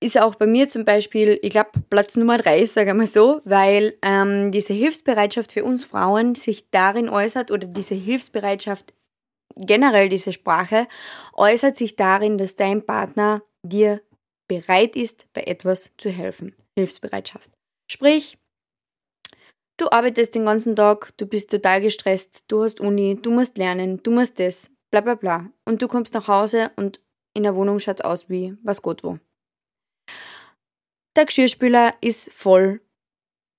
Ist 0.00 0.20
auch 0.20 0.36
bei 0.36 0.46
mir 0.46 0.68
zum 0.68 0.84
Beispiel, 0.84 1.40
ich 1.42 1.50
glaube, 1.50 1.70
Platz 1.90 2.16
Nummer 2.16 2.38
3, 2.38 2.64
sage 2.66 2.90
ich 2.90 2.96
mal 2.96 3.06
so, 3.06 3.40
weil 3.44 3.98
ähm, 4.02 4.52
diese 4.52 4.72
Hilfsbereitschaft 4.72 5.50
für 5.50 5.64
uns 5.64 5.84
Frauen 5.84 6.36
sich 6.36 6.70
darin 6.70 7.08
äußert 7.08 7.50
oder 7.50 7.66
diese 7.66 7.96
Hilfsbereitschaft 7.96 8.94
generell 9.56 10.08
diese 10.08 10.32
Sprache 10.32 10.86
äußert 11.34 11.76
sich 11.76 11.96
darin, 11.96 12.38
dass 12.38 12.56
dein 12.56 12.84
Partner 12.84 13.42
dir 13.62 14.00
bereit 14.48 14.96
ist, 14.96 15.26
bei 15.32 15.42
etwas 15.42 15.90
zu 15.98 16.10
helfen. 16.10 16.54
Hilfsbereitschaft. 16.76 17.50
Sprich, 17.90 18.38
du 19.78 19.90
arbeitest 19.90 20.34
den 20.34 20.46
ganzen 20.46 20.76
Tag, 20.76 21.16
du 21.16 21.26
bist 21.26 21.50
total 21.50 21.80
gestresst, 21.80 22.44
du 22.48 22.62
hast 22.62 22.80
Uni, 22.80 23.20
du 23.20 23.30
musst 23.30 23.58
lernen, 23.58 24.02
du 24.02 24.10
musst 24.10 24.38
das, 24.38 24.70
bla 24.90 25.00
bla 25.00 25.14
bla. 25.14 25.50
Und 25.64 25.82
du 25.82 25.88
kommst 25.88 26.14
nach 26.14 26.28
Hause 26.28 26.70
und 26.76 27.00
in 27.34 27.42
der 27.42 27.54
Wohnung 27.54 27.78
schaut 27.78 28.04
aus 28.04 28.28
wie 28.28 28.56
was 28.62 28.82
Gott 28.82 29.04
wo. 29.04 29.18
Der 31.16 31.26
Geschirrspüler 31.26 31.94
ist 32.00 32.32
voll. 32.32 32.80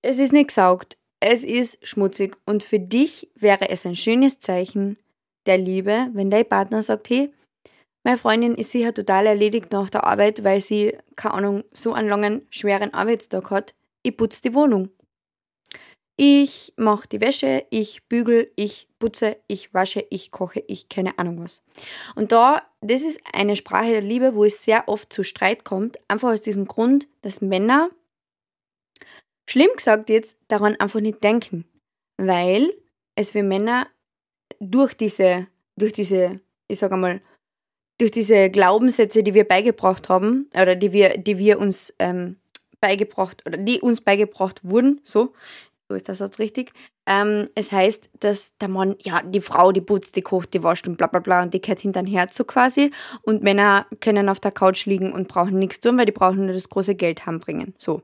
Es 0.01 0.19
ist 0.19 0.33
nicht 0.33 0.47
gesaugt. 0.47 0.97
Es 1.19 1.43
ist 1.43 1.85
schmutzig. 1.85 2.37
Und 2.45 2.63
für 2.63 2.79
dich 2.79 3.29
wäre 3.35 3.69
es 3.69 3.85
ein 3.85 3.95
schönes 3.95 4.39
Zeichen, 4.39 4.97
der 5.45 5.57
Liebe, 5.57 6.09
wenn 6.13 6.29
dein 6.29 6.47
Partner 6.47 6.81
sagt, 6.81 7.09
hey, 7.09 7.33
meine 8.05 8.17
Freundin 8.17 8.55
ist 8.55 8.71
sicher 8.71 8.93
total 8.93 9.25
erledigt 9.25 9.71
nach 9.71 9.89
der 9.89 10.05
Arbeit, 10.05 10.43
weil 10.43 10.61
sie, 10.61 10.97
keine 11.15 11.33
Ahnung, 11.35 11.63
so 11.73 11.93
einen 11.93 12.07
langen, 12.07 12.47
schweren 12.49 12.93
Arbeitstag 12.93 13.51
hat. 13.51 13.73
Ich 14.03 14.15
putze 14.15 14.41
die 14.41 14.53
Wohnung. 14.53 14.89
Ich 16.15 16.73
mache 16.75 17.07
die 17.07 17.21
Wäsche, 17.21 17.65
ich 17.69 18.05
bügel, 18.07 18.51
ich 18.55 18.89
putze, 18.99 19.37
ich 19.47 19.73
wasche, 19.73 20.05
ich 20.09 20.31
koche, 20.31 20.63
ich 20.67 20.89
keine 20.89 21.17
Ahnung 21.17 21.41
was. 21.41 21.61
Und 22.15 22.31
da, 22.31 22.68
das 22.81 23.01
ist 23.01 23.19
eine 23.33 23.55
Sprache 23.55 23.91
der 23.91 24.01
Liebe, 24.01 24.35
wo 24.35 24.45
es 24.45 24.63
sehr 24.63 24.87
oft 24.87 25.11
zu 25.11 25.23
Streit 25.23 25.65
kommt, 25.65 25.99
einfach 26.07 26.29
aus 26.29 26.41
diesem 26.41 26.65
Grund, 26.65 27.07
dass 27.21 27.41
Männer, 27.41 27.89
schlimm 29.49 29.69
gesagt 29.75 30.09
jetzt, 30.09 30.37
daran 30.47 30.75
einfach 30.77 31.01
nicht 31.01 31.23
denken. 31.23 31.65
Weil 32.17 32.73
es 33.15 33.31
für 33.31 33.43
Männer 33.43 33.87
durch 34.59 34.93
diese, 34.93 35.47
durch 35.75 35.93
diese, 35.93 36.39
ich 36.67 36.79
sage 36.79 36.97
mal, 36.97 37.21
durch 37.97 38.11
diese 38.11 38.49
Glaubenssätze, 38.49 39.23
die 39.23 39.33
wir 39.33 39.45
beigebracht 39.45 40.07
haben, 40.07 40.49
oder 40.53 40.75
die 40.75 40.93
wir, 40.93 41.17
die 41.17 41.37
wir 41.37 41.59
uns 41.59 41.93
ähm, 41.99 42.37
beigebracht, 42.79 43.45
oder 43.45 43.57
die 43.57 43.81
uns 43.81 43.99
beigebracht 43.99 44.61
wurden, 44.63 45.01
so, 45.03 45.33
so 45.89 45.95
ist 45.95 46.07
der 46.07 46.15
Satz 46.15 46.37
richtig. 46.37 46.71
Ähm, 47.07 47.49
es 47.55 47.71
heißt, 47.71 48.11
dass 48.19 48.55
der 48.59 48.69
Mann, 48.69 48.95
ja, 49.01 49.21
die 49.23 49.41
Frau, 49.41 49.71
die 49.71 49.81
putzt, 49.81 50.15
die 50.15 50.21
kocht, 50.21 50.53
die 50.53 50.61
wascht 50.61 50.87
und 50.87 50.97
bla 50.97 51.07
bla 51.07 51.19
bla 51.19 51.41
und 51.41 51.53
die 51.53 51.59
kehrt 51.59 51.79
hinter 51.79 52.03
den 52.03 52.13
Herz 52.13 52.37
so 52.37 52.43
quasi. 52.43 52.91
Und 53.23 53.41
Männer 53.41 53.87
können 53.99 54.29
auf 54.29 54.39
der 54.39 54.51
Couch 54.51 54.85
liegen 54.85 55.11
und 55.11 55.27
brauchen 55.27 55.57
nichts 55.57 55.79
tun, 55.79 55.97
weil 55.97 56.05
die 56.05 56.11
brauchen 56.11 56.45
nur 56.45 56.53
das 56.53 56.69
große 56.69 56.93
Geld 56.93 57.25
heimbringen. 57.25 57.73
So. 57.79 58.03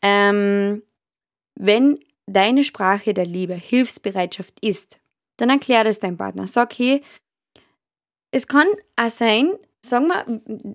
Ähm, 0.00 0.82
wenn 1.54 2.00
deine 2.26 2.64
Sprache 2.64 3.12
der 3.12 3.26
Liebe 3.26 3.54
Hilfsbereitschaft 3.54 4.54
ist, 4.62 4.98
dann 5.36 5.50
erklär 5.50 5.84
das 5.84 6.00
deinem 6.00 6.16
Partner. 6.16 6.46
Sag, 6.46 6.78
hey, 6.78 7.02
es 8.30 8.46
kann 8.46 8.66
auch 8.96 9.10
sein, 9.10 9.52
sagen 9.82 10.08
wir 10.08 10.24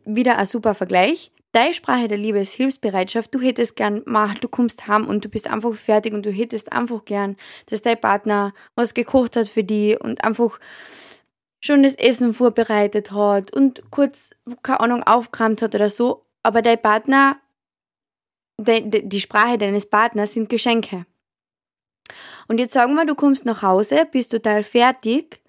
wieder 0.06 0.38
ein 0.38 0.46
super 0.46 0.76
Vergleich, 0.76 1.32
deine 1.56 1.74
Sprache 1.74 2.08
der 2.10 2.18
Liebe 2.18 2.40
ist 2.40 2.54
Hilfsbereitschaft, 2.54 3.34
du 3.34 3.40
hättest 3.40 3.78
gern, 3.78 4.02
mach, 4.06 4.36
du 4.36 4.50
kommst 4.50 4.88
heim 4.88 5.08
und 5.08 5.24
du 5.24 5.30
bist 5.30 5.48
einfach 5.48 5.74
fertig 5.74 6.14
und 6.14 6.26
du 6.26 6.32
hättest 6.32 6.74
einfach 6.74 7.06
gern, 7.06 7.38
dass 7.68 7.82
dein 7.82 8.00
Partner 8.00 8.54
was 8.76 8.94
gekocht 8.94 9.38
hat 9.38 9.48
für 9.48 9.64
dich 9.64 10.00
und 10.02 10.24
einfach 10.24 10.60
schon 11.64 11.84
das 11.84 11.96
Essen 11.96 12.34
vorbereitet 12.34 13.12
hat 13.12 13.56
und 13.56 13.90
kurz, 13.90 14.32
keine 14.64 14.82
Ahnung, 14.82 15.04
aufgeräumt 15.04 15.62
hat 15.62 15.74
oder 15.74 15.90
so, 15.90 16.26
aber 16.44 16.62
dein 16.62 16.82
Partner, 16.82 17.40
die, 18.60 19.08
die 19.08 19.22
Sprache 19.22 19.58
deines 19.58 19.90
Partners 19.90 20.34
sind 20.34 20.50
Geschenke. 20.50 21.06
Und 22.48 22.60
jetzt 22.60 22.74
sagen 22.74 22.94
wir, 22.96 23.06
du 23.06 23.16
kommst 23.16 23.46
nach 23.46 23.62
Hause, 23.62 24.06
bist 24.12 24.32
total 24.32 24.62
fertig 24.64 25.42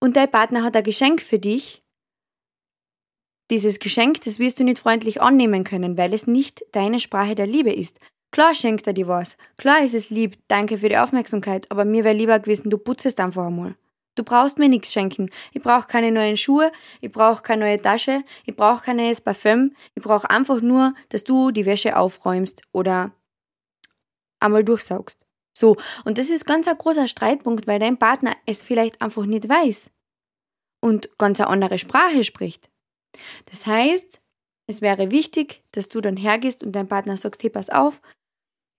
und 0.00 0.16
dein 0.16 0.30
Partner 0.30 0.64
hat 0.64 0.76
ein 0.76 0.82
Geschenk 0.82 1.22
für 1.22 1.38
dich. 1.38 1.81
Dieses 3.50 3.78
Geschenk, 3.78 4.22
das 4.22 4.38
wirst 4.38 4.60
du 4.60 4.64
nicht 4.64 4.78
freundlich 4.78 5.20
annehmen 5.20 5.64
können, 5.64 5.96
weil 5.96 6.14
es 6.14 6.26
nicht 6.26 6.64
deine 6.72 7.00
Sprache 7.00 7.34
der 7.34 7.46
Liebe 7.46 7.72
ist. 7.72 7.98
Klar 8.30 8.54
schenkt 8.54 8.86
er 8.86 8.94
dir 8.94 9.08
was. 9.08 9.36
Klar 9.58 9.84
ist 9.84 9.94
es 9.94 10.08
lieb, 10.08 10.38
danke 10.48 10.78
für 10.78 10.88
die 10.88 10.96
Aufmerksamkeit, 10.96 11.70
aber 11.70 11.84
mir 11.84 12.02
wäre 12.04 12.16
lieber 12.16 12.38
gewesen, 12.38 12.70
du 12.70 12.78
putzest 12.78 13.20
einfach 13.20 13.46
einmal. 13.46 13.76
Du 14.14 14.24
brauchst 14.24 14.58
mir 14.58 14.68
nichts 14.68 14.92
schenken. 14.92 15.30
Ich 15.52 15.62
brauche 15.62 15.86
keine 15.86 16.12
neuen 16.12 16.36
Schuhe, 16.36 16.70
ich 17.00 17.12
brauche 17.12 17.42
keine 17.42 17.64
neue 17.64 17.80
Tasche, 17.80 18.24
ich 18.44 18.54
brauche 18.54 18.84
kein 18.84 18.96
neues 18.96 19.20
Parfüm. 19.20 19.74
Ich 19.94 20.02
brauche 20.02 20.28
einfach 20.28 20.60
nur, 20.60 20.94
dass 21.08 21.24
du 21.24 21.50
die 21.50 21.64
Wäsche 21.64 21.96
aufräumst 21.96 22.62
oder 22.72 23.12
einmal 24.40 24.64
durchsaugst. 24.64 25.18
So, 25.54 25.76
und 26.04 26.18
das 26.18 26.30
ist 26.30 26.46
ganz 26.46 26.66
ein 26.68 26.76
großer 26.76 27.08
Streitpunkt, 27.08 27.66
weil 27.66 27.78
dein 27.78 27.98
Partner 27.98 28.34
es 28.46 28.62
vielleicht 28.62 29.00
einfach 29.00 29.26
nicht 29.26 29.48
weiß 29.48 29.90
und 30.80 31.10
ganz 31.18 31.40
eine 31.40 31.48
andere 31.48 31.78
Sprache 31.78 32.24
spricht. 32.24 32.71
Das 33.50 33.66
heißt, 33.66 34.20
es 34.68 34.80
wäre 34.80 35.10
wichtig, 35.10 35.62
dass 35.72 35.88
du 35.88 36.00
dann 36.00 36.16
hergehst 36.16 36.62
und 36.62 36.72
deinem 36.72 36.88
Partner 36.88 37.16
sagst, 37.16 37.42
hey, 37.42 37.50
pass 37.50 37.68
auf, 37.68 38.00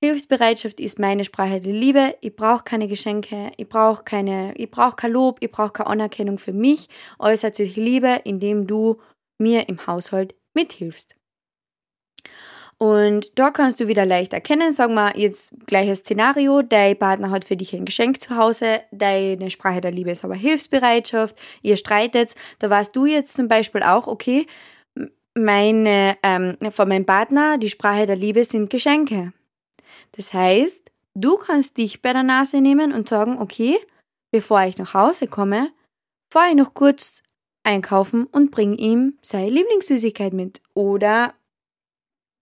Hilfsbereitschaft 0.04 0.82
ist 0.82 1.00
meine 1.00 1.24
Sprache 1.24 1.62
der 1.62 1.72
Liebe. 1.72 2.18
Ich 2.20 2.36
brauche 2.36 2.66
keine 2.66 2.90
Geschenke, 2.90 3.54
ich 3.56 3.70
brauche 3.70 4.04
keine, 4.04 4.54
ich 4.58 4.70
brauche 4.70 4.98
kein 4.98 5.14
Lob, 5.14 5.38
ich 5.40 5.50
brauche 5.50 5.72
keine 5.72 5.90
Anerkennung 5.90 6.38
für 6.38 6.52
mich. 6.52 6.90
Äußert 7.20 7.56
sich 7.56 7.78
Liebe, 7.78 8.20
indem 8.26 8.68
du 8.68 9.00
mir 9.42 9.70
im 9.70 9.88
Haushalt 9.88 10.36
mithilfst. 10.54 11.16
Und 12.78 13.38
da 13.40 13.52
kannst 13.52 13.80
du 13.80 13.88
wieder 13.88 14.06
leicht 14.06 14.34
erkennen, 14.34 14.74
sagen 14.74 14.94
wir 14.96 15.18
jetzt 15.18 15.54
gleiches 15.66 16.00
Szenario, 16.00 16.62
dein 16.62 16.98
Partner 16.98 17.30
hat 17.30 17.46
für 17.46 17.56
dich 17.56 17.74
ein 17.74 17.86
Geschenk 17.86 18.20
zu 18.20 18.36
Hause, 18.36 18.82
deine 18.92 19.50
Sprache 19.50 19.82
der 19.82 19.92
Liebe 19.92 20.12
ist 20.12 20.26
aber 20.26 20.36
Hilfsbereitschaft, 20.36 21.40
ihr 21.62 21.78
streitet, 21.78 22.36
da 22.60 22.70
weißt 22.70 22.96
du 22.96 23.06
jetzt 23.06 23.36
zum 23.36 23.48
Beispiel 23.48 23.84
auch, 23.84 24.08
okay, 24.08 24.48
meine, 25.36 26.18
ähm, 26.24 26.58
von 26.72 26.88
meinem 26.88 27.06
Partner, 27.06 27.58
die 27.58 27.70
Sprache 27.70 28.06
der 28.06 28.16
Liebe 28.16 28.44
sind 28.44 28.70
Geschenke. 28.70 29.34
Das 30.12 30.34
heißt, 30.34 30.92
du 31.16 31.38
kannst 31.38 31.78
dich 31.78 32.02
bei 32.02 32.14
der 32.14 32.24
Nase 32.24 32.62
nehmen 32.62 32.94
und 32.94 33.10
sagen, 33.10 33.40
okay, 33.40 33.78
bevor 34.32 34.64
ich 34.64 34.78
nach 34.78 34.94
Hause 34.94 35.28
komme, 35.28 35.72
fahre 36.32 36.50
ich 36.50 36.56
noch 36.56 36.74
kurz 36.74 37.24
einkaufen 37.64 38.26
und 38.26 38.52
bring 38.52 38.76
ihm 38.76 39.18
seine 39.22 39.50
Lieblingssüßigkeit 39.50 40.34
mit. 40.34 40.62
Oder 40.74 41.34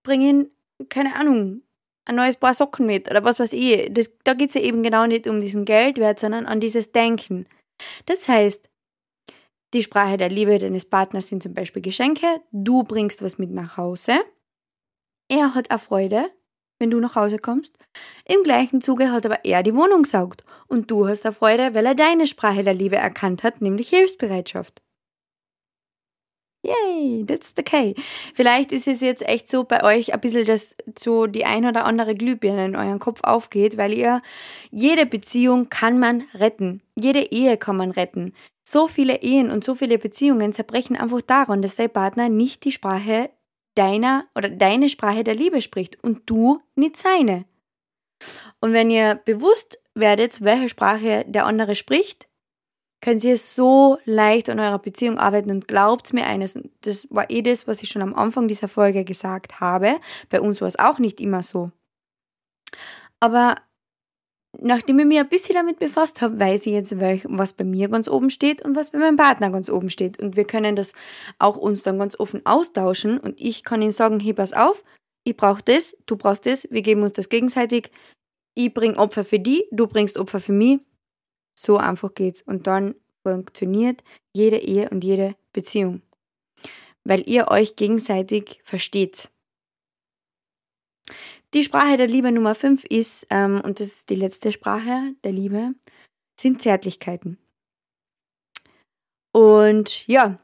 bring 0.03 0.21
ihm, 0.21 0.51
keine 0.89 1.15
Ahnung, 1.15 1.61
ein 2.05 2.15
neues 2.15 2.37
Paar 2.37 2.53
Socken 2.53 2.85
mit 2.85 3.09
oder 3.09 3.23
was 3.23 3.39
weiß 3.39 3.53
ich. 3.53 3.93
Das, 3.93 4.11
da 4.23 4.33
geht 4.33 4.49
es 4.49 4.55
ja 4.55 4.61
eben 4.61 4.83
genau 4.83 5.05
nicht 5.05 5.27
um 5.27 5.39
diesen 5.39 5.65
Geldwert, 5.65 6.19
sondern 6.19 6.45
an 6.45 6.59
dieses 6.59 6.91
Denken. 6.91 7.47
Das 8.05 8.27
heißt, 8.27 8.69
die 9.73 9.83
Sprache 9.83 10.17
der 10.17 10.29
Liebe 10.29 10.57
deines 10.57 10.85
Partners 10.85 11.27
sind 11.27 11.43
zum 11.43 11.53
Beispiel 11.53 11.81
Geschenke, 11.81 12.27
du 12.51 12.83
bringst 12.83 13.21
was 13.21 13.37
mit 13.37 13.51
nach 13.51 13.77
Hause, 13.77 14.19
er 15.29 15.55
hat 15.55 15.71
auch 15.71 15.79
Freude, 15.79 16.29
wenn 16.77 16.91
du 16.91 16.99
nach 16.99 17.15
Hause 17.15 17.37
kommst. 17.37 17.77
Im 18.25 18.43
gleichen 18.43 18.81
Zuge 18.81 19.11
hat 19.11 19.25
aber 19.25 19.45
er 19.45 19.63
die 19.63 19.75
Wohnung 19.75 20.03
saugt 20.03 20.43
und 20.67 20.91
du 20.91 21.07
hast 21.07 21.25
auch 21.25 21.33
Freude, 21.33 21.73
weil 21.73 21.85
er 21.85 21.95
deine 21.95 22.27
Sprache 22.27 22.63
der 22.63 22.73
Liebe 22.73 22.97
erkannt 22.97 23.43
hat, 23.43 23.61
nämlich 23.61 23.89
Hilfsbereitschaft. 23.89 24.81
Yay! 26.63 27.25
That's 27.25 27.55
key. 27.55 27.95
Vielleicht 28.35 28.71
ist 28.71 28.87
es 28.87 29.01
jetzt 29.01 29.27
echt 29.27 29.49
so 29.49 29.63
bei 29.63 29.83
euch 29.83 30.13
ein 30.13 30.21
bisschen, 30.21 30.45
dass 30.45 30.75
so 30.97 31.25
die 31.25 31.45
ein 31.45 31.65
oder 31.65 31.85
andere 31.85 32.13
Glühbirne 32.13 32.65
in 32.65 32.75
euren 32.75 32.99
Kopf 32.99 33.21
aufgeht, 33.23 33.77
weil 33.77 33.93
ihr 33.93 34.21
jede 34.69 35.07
Beziehung 35.07 35.69
kann 35.69 35.97
man 35.97 36.23
retten. 36.35 36.81
Jede 36.95 37.31
Ehe 37.31 37.57
kann 37.57 37.77
man 37.77 37.89
retten. 37.89 38.33
So 38.63 38.87
viele 38.87 39.23
Ehen 39.23 39.49
und 39.49 39.63
so 39.63 39.73
viele 39.73 39.97
Beziehungen 39.97 40.53
zerbrechen 40.53 40.95
einfach 40.95 41.21
daran, 41.21 41.63
dass 41.63 41.75
dein 41.75 41.89
Partner 41.89 42.29
nicht 42.29 42.63
die 42.63 42.71
Sprache 42.71 43.31
deiner 43.73 44.25
oder 44.35 44.49
deine 44.49 44.89
Sprache 44.89 45.23
der 45.23 45.35
Liebe 45.35 45.61
spricht 45.61 46.03
und 46.03 46.29
du 46.29 46.61
nicht 46.75 46.97
seine. 46.97 47.45
Und 48.59 48.73
wenn 48.73 48.91
ihr 48.91 49.15
bewusst 49.15 49.79
werdet, 49.95 50.41
welche 50.41 50.69
Sprache 50.69 51.25
der 51.27 51.47
andere 51.47 51.73
spricht, 51.73 52.27
könnt 53.01 53.23
ihr 53.23 53.37
so 53.37 53.97
leicht 54.05 54.49
an 54.49 54.59
eurer 54.59 54.79
Beziehung 54.79 55.17
arbeiten 55.17 55.51
und 55.51 55.67
glaubt 55.67 56.13
mir 56.13 56.25
eines, 56.25 56.57
das 56.81 57.07
war 57.09 57.29
eh 57.29 57.41
das, 57.41 57.67
was 57.67 57.81
ich 57.83 57.89
schon 57.89 58.01
am 58.01 58.13
Anfang 58.13 58.47
dieser 58.47 58.67
Folge 58.67 59.03
gesagt 59.03 59.59
habe. 59.59 59.99
Bei 60.29 60.39
uns 60.39 60.61
war 60.61 60.67
es 60.67 60.79
auch 60.79 60.99
nicht 60.99 61.19
immer 61.19 61.43
so. 61.43 61.71
Aber 63.19 63.55
nachdem 64.59 64.99
ich 64.99 65.05
mich 65.05 65.19
ein 65.19 65.29
bisschen 65.29 65.55
damit 65.55 65.79
befasst 65.79 66.21
habe, 66.21 66.39
weiß 66.39 66.65
ich 66.65 66.73
jetzt, 66.73 66.99
was 66.99 67.53
bei 67.53 67.63
mir 67.63 67.89
ganz 67.89 68.07
oben 68.07 68.29
steht 68.29 68.63
und 68.63 68.75
was 68.75 68.91
bei 68.91 68.99
meinem 68.99 69.17
Partner 69.17 69.49
ganz 69.49 69.69
oben 69.69 69.89
steht. 69.89 70.19
Und 70.19 70.35
wir 70.35 70.45
können 70.45 70.75
das 70.75 70.93
auch 71.39 71.57
uns 71.57 71.83
dann 71.83 71.99
ganz 71.99 72.19
offen 72.19 72.45
austauschen 72.45 73.17
und 73.17 73.39
ich 73.39 73.63
kann 73.63 73.81
ihm 73.81 73.91
sagen, 73.91 74.19
hey, 74.19 74.33
pass 74.33 74.53
auf, 74.53 74.83
ich 75.23 75.37
brauche 75.37 75.63
das, 75.63 75.95
du 76.05 76.17
brauchst 76.17 76.45
das, 76.45 76.67
wir 76.71 76.81
geben 76.81 77.03
uns 77.03 77.13
das 77.13 77.29
gegenseitig. 77.29 77.91
Ich 78.53 78.73
bringe 78.73 78.97
Opfer 78.97 79.23
für 79.23 79.39
die, 79.39 79.65
du 79.71 79.87
bringst 79.87 80.17
Opfer 80.17 80.39
für 80.39 80.51
mich. 80.51 80.79
So 81.53 81.77
einfach 81.77 82.13
geht's. 82.13 82.41
Und 82.41 82.67
dann 82.67 82.95
funktioniert 83.23 84.03
jede 84.33 84.57
Ehe 84.57 84.89
und 84.89 85.03
jede 85.03 85.35
Beziehung. 85.53 86.01
Weil 87.03 87.27
ihr 87.27 87.47
euch 87.49 87.75
gegenseitig 87.75 88.61
versteht. 88.63 89.29
Die 91.53 91.63
Sprache 91.63 91.97
der 91.97 92.07
Liebe 92.07 92.31
Nummer 92.31 92.55
5 92.55 92.85
ist, 92.85 93.27
ähm, 93.29 93.59
und 93.63 93.79
das 93.79 93.87
ist 93.87 94.09
die 94.09 94.15
letzte 94.15 94.51
Sprache 94.51 95.13
der 95.23 95.33
Liebe, 95.33 95.73
sind 96.39 96.61
Zärtlichkeiten. 96.61 97.37
Und 99.33 100.07
ja, 100.07 100.39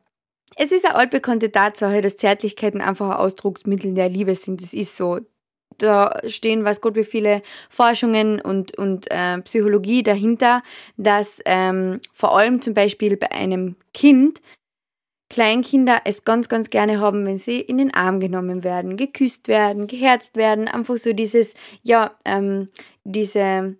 es 0.56 0.72
ist 0.72 0.86
eine 0.86 0.96
altbekannte 0.96 1.52
Tatsache, 1.52 2.02
dass 2.02 2.17
Zärtlichkeiten 2.17 2.82
einfach 2.82 3.10
ein 3.12 3.17
Ausdrucksmittel 3.17 3.93
der 3.93 4.10
Liebe 4.10 4.36
sind. 4.36 4.62
Das 4.62 4.74
ist 4.74 4.96
so. 4.96 5.20
Da 5.78 6.18
stehen, 6.28 6.64
weiß 6.64 6.82
Gott, 6.82 6.96
wie 6.96 7.04
viele 7.04 7.44
Forschungen 7.70 8.42
und, 8.42 8.78
und 8.78 9.12
äh, 9.12 9.40
Psychologie 9.42 10.02
dahinter, 10.02 10.64
dass 10.98 11.40
ähm, 11.46 12.00
vor 12.14 12.36
allem 12.36 12.62
zum 12.62 12.74
Beispiel 12.74 13.16
bei 13.16 13.32
einem 13.32 13.76
Kind 13.94 14.42
Kleinkinder 15.30 16.02
es 16.06 16.24
ganz, 16.24 16.48
ganz 16.48 16.70
gerne 16.70 17.02
haben, 17.02 17.26
wenn 17.26 17.38
sie 17.38 17.60
in 17.60 17.78
den 17.78 17.94
Arm 17.94 18.20
genommen 18.20 18.64
werden, 18.64 18.96
geküsst 18.96 19.50
werden, 19.50 19.88
geherzt 19.88 20.38
werden, 20.38 20.68
einfach 20.70 20.96
so 20.96 21.12
dieses, 21.12 21.54
ja, 21.84 22.18
ähm, 22.24 22.70
diese, 23.04 23.76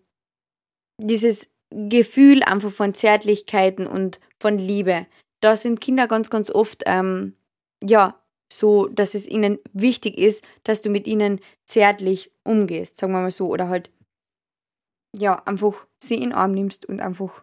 dieses 0.98 1.50
Gefühl 1.70 2.44
einfach 2.44 2.72
von 2.72 2.94
Zärtlichkeiten 2.94 3.88
und 3.88 4.20
von 4.40 4.58
Liebe. 4.58 5.06
Da 5.40 5.56
sind 5.56 5.80
Kinder 5.80 6.08
ganz, 6.08 6.30
ganz 6.30 6.50
oft, 6.50 6.84
ähm, 6.86 7.34
ja, 7.82 8.20
so, 8.52 8.88
dass 8.88 9.14
es 9.14 9.28
ihnen 9.28 9.60
wichtig 9.74 10.18
ist, 10.18 10.44
dass 10.64 10.82
du 10.82 10.90
mit 10.90 11.08
ihnen 11.08 11.40
zärtlich 11.66 12.32
umgehst, 12.44 12.98
sagen 12.98 13.14
wir 13.14 13.22
mal 13.22 13.32
so, 13.32 13.48
oder 13.48 13.70
halt, 13.70 13.92
ja, 15.16 15.42
einfach 15.46 15.86
sie 16.02 16.16
in 16.16 16.22
den 16.22 16.34
Arm 16.34 16.52
nimmst 16.52 16.86
und 16.86 17.02
einfach, 17.02 17.42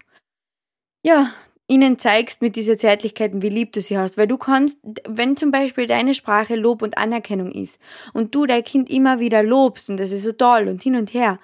ja, 1.05 1.33
ihnen 1.67 1.99
zeigst 1.99 2.43
mit 2.43 2.57
dieser 2.57 2.77
Zärtlichkeiten, 2.77 3.43
wie 3.43 3.49
lieb 3.49 3.73
du 3.73 3.81
sie 3.81 3.97
hast. 3.97 4.19
Weil 4.19 4.27
du 4.27 4.37
kannst, 4.37 4.79
wenn 5.09 5.37
zum 5.37 5.51
Beispiel 5.51 5.87
deine 5.87 6.15
Sprache 6.15 6.57
Lob 6.57 6.83
und 6.83 6.99
Anerkennung 6.99 7.53
ist 7.53 7.81
und 8.13 8.35
du 8.35 8.47
dein 8.47 8.65
Kind 8.65 8.91
immer 8.91 9.19
wieder 9.19 9.43
lobst 9.43 9.89
und 9.89 9.97
das 9.97 10.13
ist 10.13 10.25
so 10.25 10.33
toll 10.33 10.69
und 10.69 10.83
hin 10.83 10.97
und 10.97 11.15
her, 11.15 11.39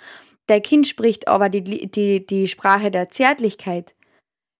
dein 0.46 0.62
Kind 0.62 0.86
spricht 0.86 1.28
aber 1.28 1.48
die, 1.48 1.62
die, 1.90 2.26
die 2.26 2.48
Sprache 2.48 2.90
der 2.90 3.08
Zärtlichkeit, 3.08 3.94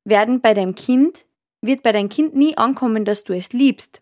werden 0.05 0.41
bei 0.41 0.55
deinem 0.55 0.75
Kind, 0.75 1.27
wird 1.61 1.83
bei 1.83 1.93
deinem 1.93 2.09
Kind 2.09 2.35
nie 2.35 2.57
ankommen, 2.57 3.05
dass 3.05 3.25
du 3.25 3.35
es 3.35 3.53
liebst. 3.53 4.01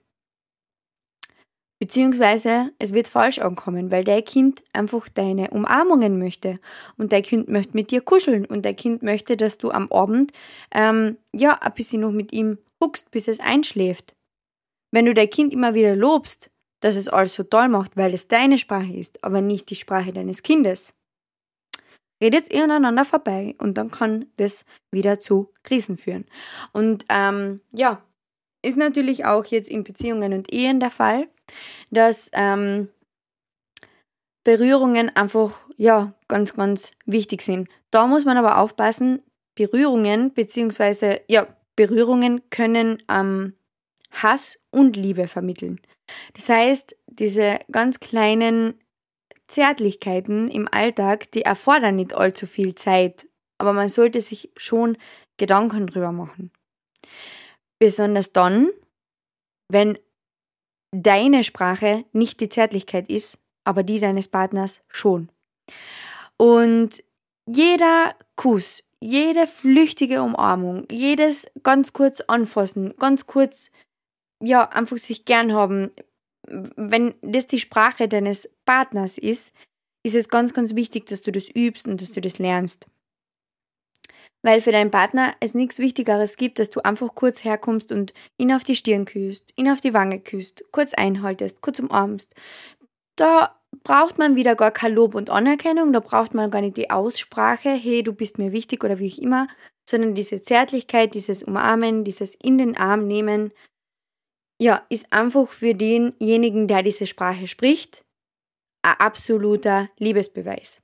Beziehungsweise 1.80 2.72
es 2.80 2.92
wird 2.92 3.06
falsch 3.06 3.38
ankommen, 3.38 3.92
weil 3.92 4.02
dein 4.02 4.24
Kind 4.24 4.64
einfach 4.72 5.08
deine 5.08 5.50
Umarmungen 5.50 6.18
möchte 6.18 6.58
und 6.96 7.12
dein 7.12 7.22
Kind 7.22 7.48
möchte 7.48 7.76
mit 7.76 7.92
dir 7.92 8.00
kuscheln 8.00 8.46
und 8.46 8.64
dein 8.64 8.74
Kind 8.74 9.04
möchte, 9.04 9.36
dass 9.36 9.58
du 9.58 9.70
am 9.70 9.90
Abend 9.92 10.32
ähm, 10.74 11.18
ja 11.32 11.52
ein 11.52 11.74
bisschen 11.74 12.00
noch 12.00 12.10
mit 12.10 12.32
ihm 12.32 12.58
huckst, 12.82 13.12
bis 13.12 13.28
es 13.28 13.38
einschläft. 13.38 14.16
Wenn 14.90 15.04
du 15.04 15.14
dein 15.14 15.30
Kind 15.30 15.52
immer 15.52 15.74
wieder 15.74 15.94
lobst, 15.94 16.50
dass 16.80 16.96
es 16.96 17.08
alles 17.08 17.34
so 17.34 17.44
toll 17.44 17.68
macht, 17.68 17.96
weil 17.96 18.12
es 18.12 18.26
deine 18.26 18.58
Sprache 18.58 18.92
ist, 18.92 19.22
aber 19.22 19.40
nicht 19.40 19.70
die 19.70 19.76
Sprache 19.76 20.12
deines 20.12 20.42
Kindes, 20.42 20.94
redet 22.20 22.52
ihr 22.52 22.64
aneinander 22.64 23.04
vorbei 23.04 23.54
und 23.58 23.78
dann 23.78 23.92
kann 23.92 24.26
das 24.36 24.64
wieder 24.90 25.20
zu 25.20 25.52
Krisen 25.62 25.96
führen. 25.96 26.24
Und 26.72 27.04
ähm, 27.08 27.60
ja, 27.72 28.02
ist 28.62 28.76
natürlich 28.76 29.24
auch 29.24 29.44
jetzt 29.44 29.70
in 29.70 29.84
Beziehungen 29.84 30.32
und 30.32 30.52
Ehen 30.52 30.80
der 30.80 30.90
Fall 30.90 31.28
dass 31.90 32.30
ähm, 32.32 32.88
Berührungen 34.44 35.14
einfach 35.14 35.58
ja 35.76 36.14
ganz, 36.28 36.54
ganz 36.54 36.92
wichtig 37.04 37.42
sind. 37.42 37.68
Da 37.90 38.06
muss 38.06 38.24
man 38.24 38.36
aber 38.36 38.58
aufpassen, 38.58 39.22
Berührungen 39.54 40.32
beziehungsweise 40.32 41.20
ja, 41.28 41.46
Berührungen 41.76 42.48
können 42.50 43.02
ähm, 43.08 43.54
Hass 44.10 44.58
und 44.70 44.96
Liebe 44.96 45.28
vermitteln. 45.28 45.80
Das 46.34 46.48
heißt, 46.48 46.96
diese 47.06 47.58
ganz 47.70 48.00
kleinen 48.00 48.80
Zärtlichkeiten 49.48 50.48
im 50.48 50.68
Alltag, 50.70 51.30
die 51.32 51.42
erfordern 51.42 51.96
nicht 51.96 52.14
allzu 52.14 52.46
viel 52.46 52.74
Zeit, 52.74 53.26
aber 53.58 53.72
man 53.72 53.88
sollte 53.88 54.20
sich 54.20 54.50
schon 54.56 54.96
Gedanken 55.38 55.86
drüber 55.86 56.12
machen. 56.12 56.52
Besonders 57.78 58.32
dann, 58.32 58.68
wenn 59.70 59.98
deine 60.92 61.44
Sprache 61.44 62.04
nicht 62.12 62.40
die 62.40 62.48
Zärtlichkeit 62.48 63.08
ist, 63.10 63.38
aber 63.64 63.82
die 63.82 64.00
deines 64.00 64.28
Partners 64.28 64.80
schon. 64.88 65.28
Und 66.36 67.02
jeder 67.46 68.14
Kuss, 68.36 68.84
jede 69.00 69.46
flüchtige 69.46 70.22
Umarmung, 70.22 70.86
jedes 70.90 71.46
ganz 71.62 71.92
kurz 71.92 72.20
anfassen, 72.22 72.94
ganz 72.98 73.26
kurz, 73.26 73.70
ja, 74.42 74.68
einfach 74.68 74.98
sich 74.98 75.24
gern 75.24 75.52
haben, 75.52 75.90
wenn 76.46 77.14
das 77.22 77.46
die 77.46 77.58
Sprache 77.58 78.08
deines 78.08 78.48
Partners 78.64 79.18
ist, 79.18 79.52
ist 80.02 80.14
es 80.14 80.28
ganz, 80.28 80.54
ganz 80.54 80.74
wichtig, 80.74 81.06
dass 81.06 81.22
du 81.22 81.32
das 81.32 81.48
übst 81.48 81.86
und 81.86 82.00
dass 82.00 82.12
du 82.12 82.20
das 82.20 82.38
lernst. 82.38 82.86
Weil 84.48 84.62
für 84.62 84.72
deinen 84.72 84.90
Partner 84.90 85.34
es 85.40 85.52
nichts 85.52 85.78
Wichtigeres 85.78 86.38
gibt, 86.38 86.58
dass 86.58 86.70
du 86.70 86.80
einfach 86.80 87.14
kurz 87.14 87.44
herkommst 87.44 87.92
und 87.92 88.14
ihn 88.38 88.50
auf 88.50 88.64
die 88.64 88.76
Stirn 88.76 89.04
küsst, 89.04 89.52
ihn 89.56 89.68
auf 89.68 89.82
die 89.82 89.92
Wange 89.92 90.20
küsst, 90.20 90.64
kurz 90.72 90.94
einhaltest, 90.94 91.60
kurz 91.60 91.80
umarmst. 91.80 92.34
Da 93.14 93.60
braucht 93.84 94.16
man 94.16 94.36
wieder 94.36 94.54
gar 94.54 94.70
kein 94.70 94.94
Lob 94.94 95.14
und 95.14 95.28
Anerkennung, 95.28 95.92
da 95.92 96.00
braucht 96.00 96.32
man 96.32 96.50
gar 96.50 96.62
nicht 96.62 96.78
die 96.78 96.88
Aussprache, 96.88 97.68
hey, 97.68 98.02
du 98.02 98.14
bist 98.14 98.38
mir 98.38 98.52
wichtig 98.52 98.82
oder 98.84 98.98
wie 98.98 99.12
auch 99.12 99.18
immer, 99.18 99.48
sondern 99.86 100.14
diese 100.14 100.40
Zärtlichkeit, 100.40 101.14
dieses 101.14 101.42
Umarmen, 101.42 102.04
dieses 102.04 102.34
in 102.34 102.56
den 102.56 102.74
Arm 102.74 103.06
nehmen, 103.06 103.52
ja, 104.58 104.80
ist 104.88 105.12
einfach 105.12 105.46
für 105.50 105.74
denjenigen, 105.74 106.68
der 106.68 106.82
diese 106.82 107.06
Sprache 107.06 107.48
spricht, 107.48 108.02
ein 108.80 108.94
absoluter 108.98 109.90
Liebesbeweis. 109.98 110.80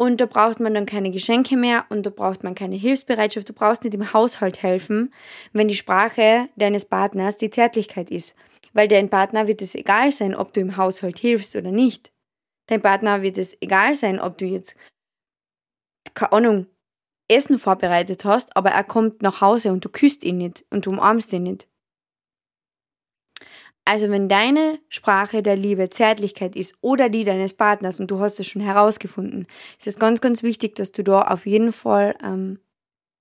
Und 0.00 0.20
da 0.20 0.26
braucht 0.26 0.60
man 0.60 0.74
dann 0.74 0.86
keine 0.86 1.10
Geschenke 1.10 1.56
mehr 1.56 1.84
und 1.88 2.06
da 2.06 2.10
braucht 2.10 2.44
man 2.44 2.54
keine 2.54 2.76
Hilfsbereitschaft. 2.76 3.48
Du 3.48 3.52
brauchst 3.52 3.82
nicht 3.82 3.94
im 3.94 4.12
Haushalt 4.12 4.62
helfen, 4.62 5.12
wenn 5.52 5.66
die 5.66 5.74
Sprache 5.74 6.46
deines 6.54 6.84
Partners 6.84 7.36
die 7.36 7.50
Zärtlichkeit 7.50 8.12
ist. 8.12 8.36
Weil 8.72 8.86
dein 8.86 9.10
Partner 9.10 9.48
wird 9.48 9.60
es 9.60 9.74
egal 9.74 10.12
sein, 10.12 10.36
ob 10.36 10.52
du 10.52 10.60
im 10.60 10.76
Haushalt 10.76 11.18
hilfst 11.18 11.56
oder 11.56 11.72
nicht. 11.72 12.12
Dein 12.66 12.80
Partner 12.80 13.22
wird 13.22 13.38
es 13.38 13.60
egal 13.60 13.94
sein, 13.94 14.20
ob 14.20 14.38
du 14.38 14.44
jetzt, 14.44 14.76
keine 16.14 16.32
Ahnung, 16.32 16.66
Essen 17.26 17.58
vorbereitet 17.58 18.24
hast, 18.24 18.56
aber 18.56 18.70
er 18.70 18.84
kommt 18.84 19.22
nach 19.22 19.40
Hause 19.40 19.72
und 19.72 19.84
du 19.84 19.88
küsst 19.88 20.22
ihn 20.22 20.38
nicht 20.38 20.64
und 20.70 20.86
du 20.86 20.90
umarmst 20.90 21.32
ihn 21.32 21.42
nicht. 21.42 21.66
Also 23.88 24.10
wenn 24.10 24.28
deine 24.28 24.78
Sprache 24.90 25.42
der 25.42 25.56
Liebe 25.56 25.88
Zärtlichkeit 25.88 26.56
ist 26.56 26.76
oder 26.82 27.08
die 27.08 27.24
deines 27.24 27.54
Partners 27.54 27.98
und 27.98 28.10
du 28.10 28.20
hast 28.20 28.38
es 28.38 28.46
schon 28.46 28.60
herausgefunden, 28.60 29.46
ist 29.78 29.86
es 29.86 29.98
ganz, 29.98 30.20
ganz 30.20 30.42
wichtig, 30.42 30.76
dass 30.76 30.92
du 30.92 31.02
da 31.02 31.22
auf 31.22 31.46
jeden 31.46 31.72
Fall 31.72 32.14
ähm, 32.22 32.58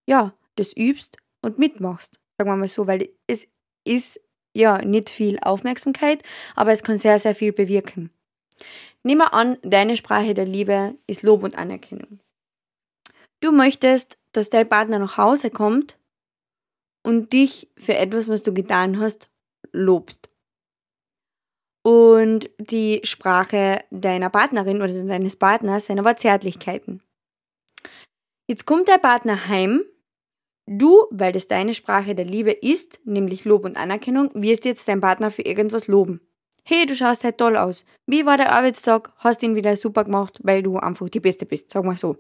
ja 0.08 0.34
das 0.58 0.76
übst 0.76 1.16
und 1.42 1.58
mitmachst, 1.58 2.20
sagen 2.38 2.50
wir 2.50 2.58
mal 2.58 2.68
so, 2.68 2.86
weil 2.86 3.08
es 3.28 3.48
ist 3.86 4.20
ja 4.54 4.84
nicht 4.84 5.10
viel 5.10 5.40
Aufmerksamkeit, 5.42 6.22
aber 6.58 6.74
es 6.74 6.84
kann 6.84 6.98
sehr, 6.98 7.18
sehr 7.18 7.34
viel 7.34 7.54
bewirken. 7.54 8.10
Nimm 9.04 9.20
mal 9.20 9.28
an, 9.28 9.58
deine 9.62 9.96
Sprache 9.96 10.34
der 10.34 10.48
Liebe 10.48 10.96
ist 11.08 11.24
Lob 11.24 11.44
und 11.44 11.58
Anerkennung. 11.58 12.20
Du 13.40 13.54
möchtest, 13.54 14.18
dass 14.34 14.50
dein 14.50 14.68
Partner 14.68 15.00
nach 15.00 15.18
Hause 15.18 15.50
kommt 15.50 15.98
und 17.04 17.32
dich 17.32 17.70
für 17.78 17.96
etwas, 17.96 18.28
was 18.28 18.44
du 18.44 18.54
getan 18.54 19.00
hast, 19.00 19.30
lobst. 19.72 20.28
Und 21.88 22.50
die 22.60 23.00
Sprache 23.06 23.80
deiner 23.92 24.30
Partnerin 24.30 24.82
oder 24.82 25.06
deines 25.06 25.38
Partners 25.38 25.86
sind 25.86 26.00
aber 26.00 26.18
Zärtlichkeiten. 26.18 27.02
Jetzt 28.46 28.66
kommt 28.66 28.90
der 28.90 28.98
Partner 28.98 29.48
heim. 29.48 29.86
Du, 30.66 31.06
weil 31.12 31.32
das 31.32 31.48
deine 31.48 31.74
Sprache 31.74 32.14
der 32.14 32.26
Liebe 32.26 32.52
ist, 32.52 33.00
nämlich 33.06 33.46
Lob 33.46 33.64
und 33.64 33.78
Anerkennung, 33.78 34.32
wirst 34.34 34.66
jetzt 34.66 34.90
deinen 34.90 35.00
Partner 35.00 35.32
für 35.32 35.44
irgendwas 35.44 35.88
loben. 35.88 36.20
Hey, 36.66 36.86
du 36.86 36.94
schaust 36.94 37.24
halt 37.24 37.38
toll 37.38 37.56
aus. 37.56 37.86
Wie 38.06 38.26
war 38.26 38.36
der 38.36 38.52
Arbeitstag? 38.52 39.14
Hast 39.20 39.42
ihn 39.42 39.56
wieder 39.56 39.78
super 39.78 40.04
gemacht, 40.04 40.42
weil 40.44 40.64
du 40.64 40.76
einfach 40.76 41.08
die 41.08 41.22
Beste 41.22 41.46
bist, 41.46 41.72
sag 41.72 41.86
mal 41.86 41.98
so. 41.98 42.18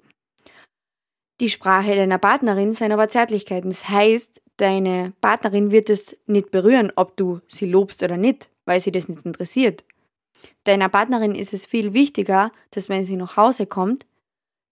Die 1.41 1.49
Sprache 1.49 1.93
deiner 1.93 2.19
Partnerin 2.19 2.71
sind 2.71 2.93
aber 2.93 3.09
Zärtlichkeiten. 3.09 3.71
Das 3.71 3.89
heißt, 3.89 4.41
deine 4.55 5.11
Partnerin 5.19 5.71
wird 5.71 5.89
es 5.89 6.15
nicht 6.25 6.51
berühren, 6.51 6.93
ob 6.95 7.17
du 7.17 7.41
sie 7.49 7.65
lobst 7.65 8.01
oder 8.01 8.15
nicht, 8.15 8.49
weil 8.67 8.79
sie 8.79 8.91
das 8.91 9.07
nicht 9.07 9.25
interessiert. 9.25 9.83
Deiner 10.65 10.89
Partnerin 10.89 11.33
ist 11.33 11.53
es 11.53 11.65
viel 11.65 11.93
wichtiger, 11.93 12.51
dass 12.71 12.89
wenn 12.89 13.03
sie 13.03 13.15
nach 13.15 13.37
Hause 13.37 13.65
kommt, 13.65 14.05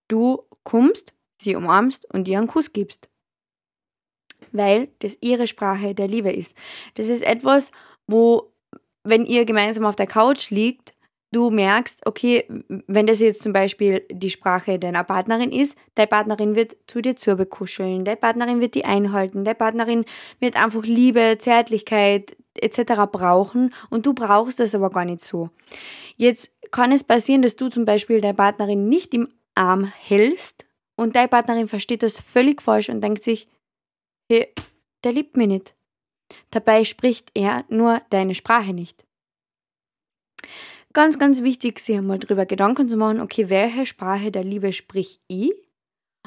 du 0.08 0.44
kommst, 0.64 1.14
sie 1.38 1.56
umarmst 1.56 2.12
und 2.14 2.28
ihr 2.28 2.38
einen 2.38 2.48
Kuss 2.48 2.74
gibst. 2.74 3.10
Weil 4.52 4.90
das 5.00 5.18
ihre 5.22 5.48
Sprache 5.48 5.96
der 5.96 6.08
Liebe 6.08 6.32
ist. 6.32 6.56
Das 6.94 7.10
ist 7.10 7.24
etwas, 7.24 7.72
wo 8.08 8.52
wenn 9.04 9.26
ihr 9.26 9.46
gemeinsam 9.46 9.86
auf 9.86 9.96
der 9.96 10.08
Couch 10.08 10.50
liegt, 10.50 10.94
du 11.32 11.50
merkst, 11.50 12.06
okay, 12.06 12.46
wenn 12.88 13.08
das 13.08 13.20
jetzt 13.20 13.44
zum 13.44 13.54
Beispiel 13.54 14.06
die 14.10 14.30
Sprache 14.30 14.80
deiner 14.80 15.04
Partnerin 15.04 15.52
ist, 15.52 15.78
deine 15.96 16.08
Partnerin 16.08 16.56
wird 16.56 16.78
zu 16.88 17.02
dir 17.02 17.16
zurbekuscheln, 17.16 18.06
deine 18.06 18.18
Partnerin 18.18 18.62
wird 18.62 18.74
die 18.74 18.86
einhalten, 18.86 19.44
deine 19.44 19.56
Partnerin 19.56 20.06
wird 20.40 20.56
einfach 20.56 20.84
Liebe, 20.84 21.38
Zärtlichkeit 21.38 22.36
etc. 22.56 23.04
brauchen 23.12 23.74
und 23.90 24.06
du 24.06 24.14
brauchst 24.14 24.60
das 24.60 24.76
aber 24.76 24.90
gar 24.90 25.06
nicht 25.06 25.22
so. 25.22 25.50
Jetzt 26.18 26.52
kann 26.72 26.92
es 26.92 27.04
passieren, 27.04 27.42
dass 27.42 27.56
du 27.56 27.70
zum 27.70 27.86
Beispiel 27.86 28.22
deine 28.22 28.34
Partnerin 28.34 28.88
nicht 28.88 29.14
im 29.14 29.30
Arm 29.56 29.86
hältst 29.86 30.66
und 30.96 31.16
deine 31.16 31.28
Partnerin 31.28 31.68
versteht 31.68 32.04
das 32.04 32.20
völlig 32.20 32.62
falsch 32.62 32.90
und 32.90 33.02
denkt 33.02 33.24
sich, 33.24 33.48
hey, 34.32 34.48
der 35.04 35.12
liebt 35.12 35.38
mich 35.38 35.48
nicht. 35.48 35.76
Dabei 36.52 36.84
spricht 36.84 37.32
er 37.36 37.66
nur 37.70 38.02
deine 38.10 38.36
Sprache 38.36 38.74
nicht. 38.74 39.06
Ganz, 40.94 41.20
ganz 41.20 41.42
wichtig, 41.42 41.80
sich 41.80 41.98
einmal 41.98 42.20
darüber 42.20 42.46
Gedanken 42.46 42.88
zu 42.88 42.96
machen, 42.96 43.20
okay, 43.20 43.50
welche 43.50 43.86
Sprache 43.86 44.32
der 44.32 44.44
Liebe 44.44 44.72
sprich 44.72 45.20
ich 45.28 45.54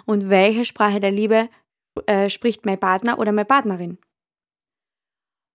und 0.04 0.28
welche 0.28 0.64
Sprache 0.64 1.00
der 1.00 1.10
Liebe 1.10 1.48
äh, 2.06 2.28
spricht 2.28 2.66
mein 2.66 2.78
Partner 2.78 3.18
oder 3.18 3.32
meine 3.32 3.46
Partnerin. 3.46 3.98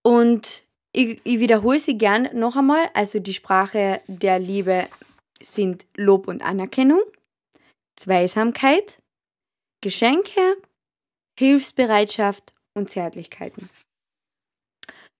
Und 0.06 0.64
ich, 0.92 1.20
ich 1.24 1.40
wiederhole 1.40 1.78
sie 1.78 1.98
gern 1.98 2.28
noch 2.34 2.56
einmal. 2.56 2.90
Also 2.94 3.18
die 3.18 3.34
Sprache 3.34 4.00
der 4.06 4.38
Liebe 4.38 4.86
sind 5.40 5.86
Lob 5.96 6.28
und 6.28 6.42
Anerkennung, 6.42 7.02
Zweisamkeit, 7.96 8.98
Geschenke, 9.82 10.56
Hilfsbereitschaft 11.38 12.54
und 12.74 12.90
Zärtlichkeiten. 12.90 13.68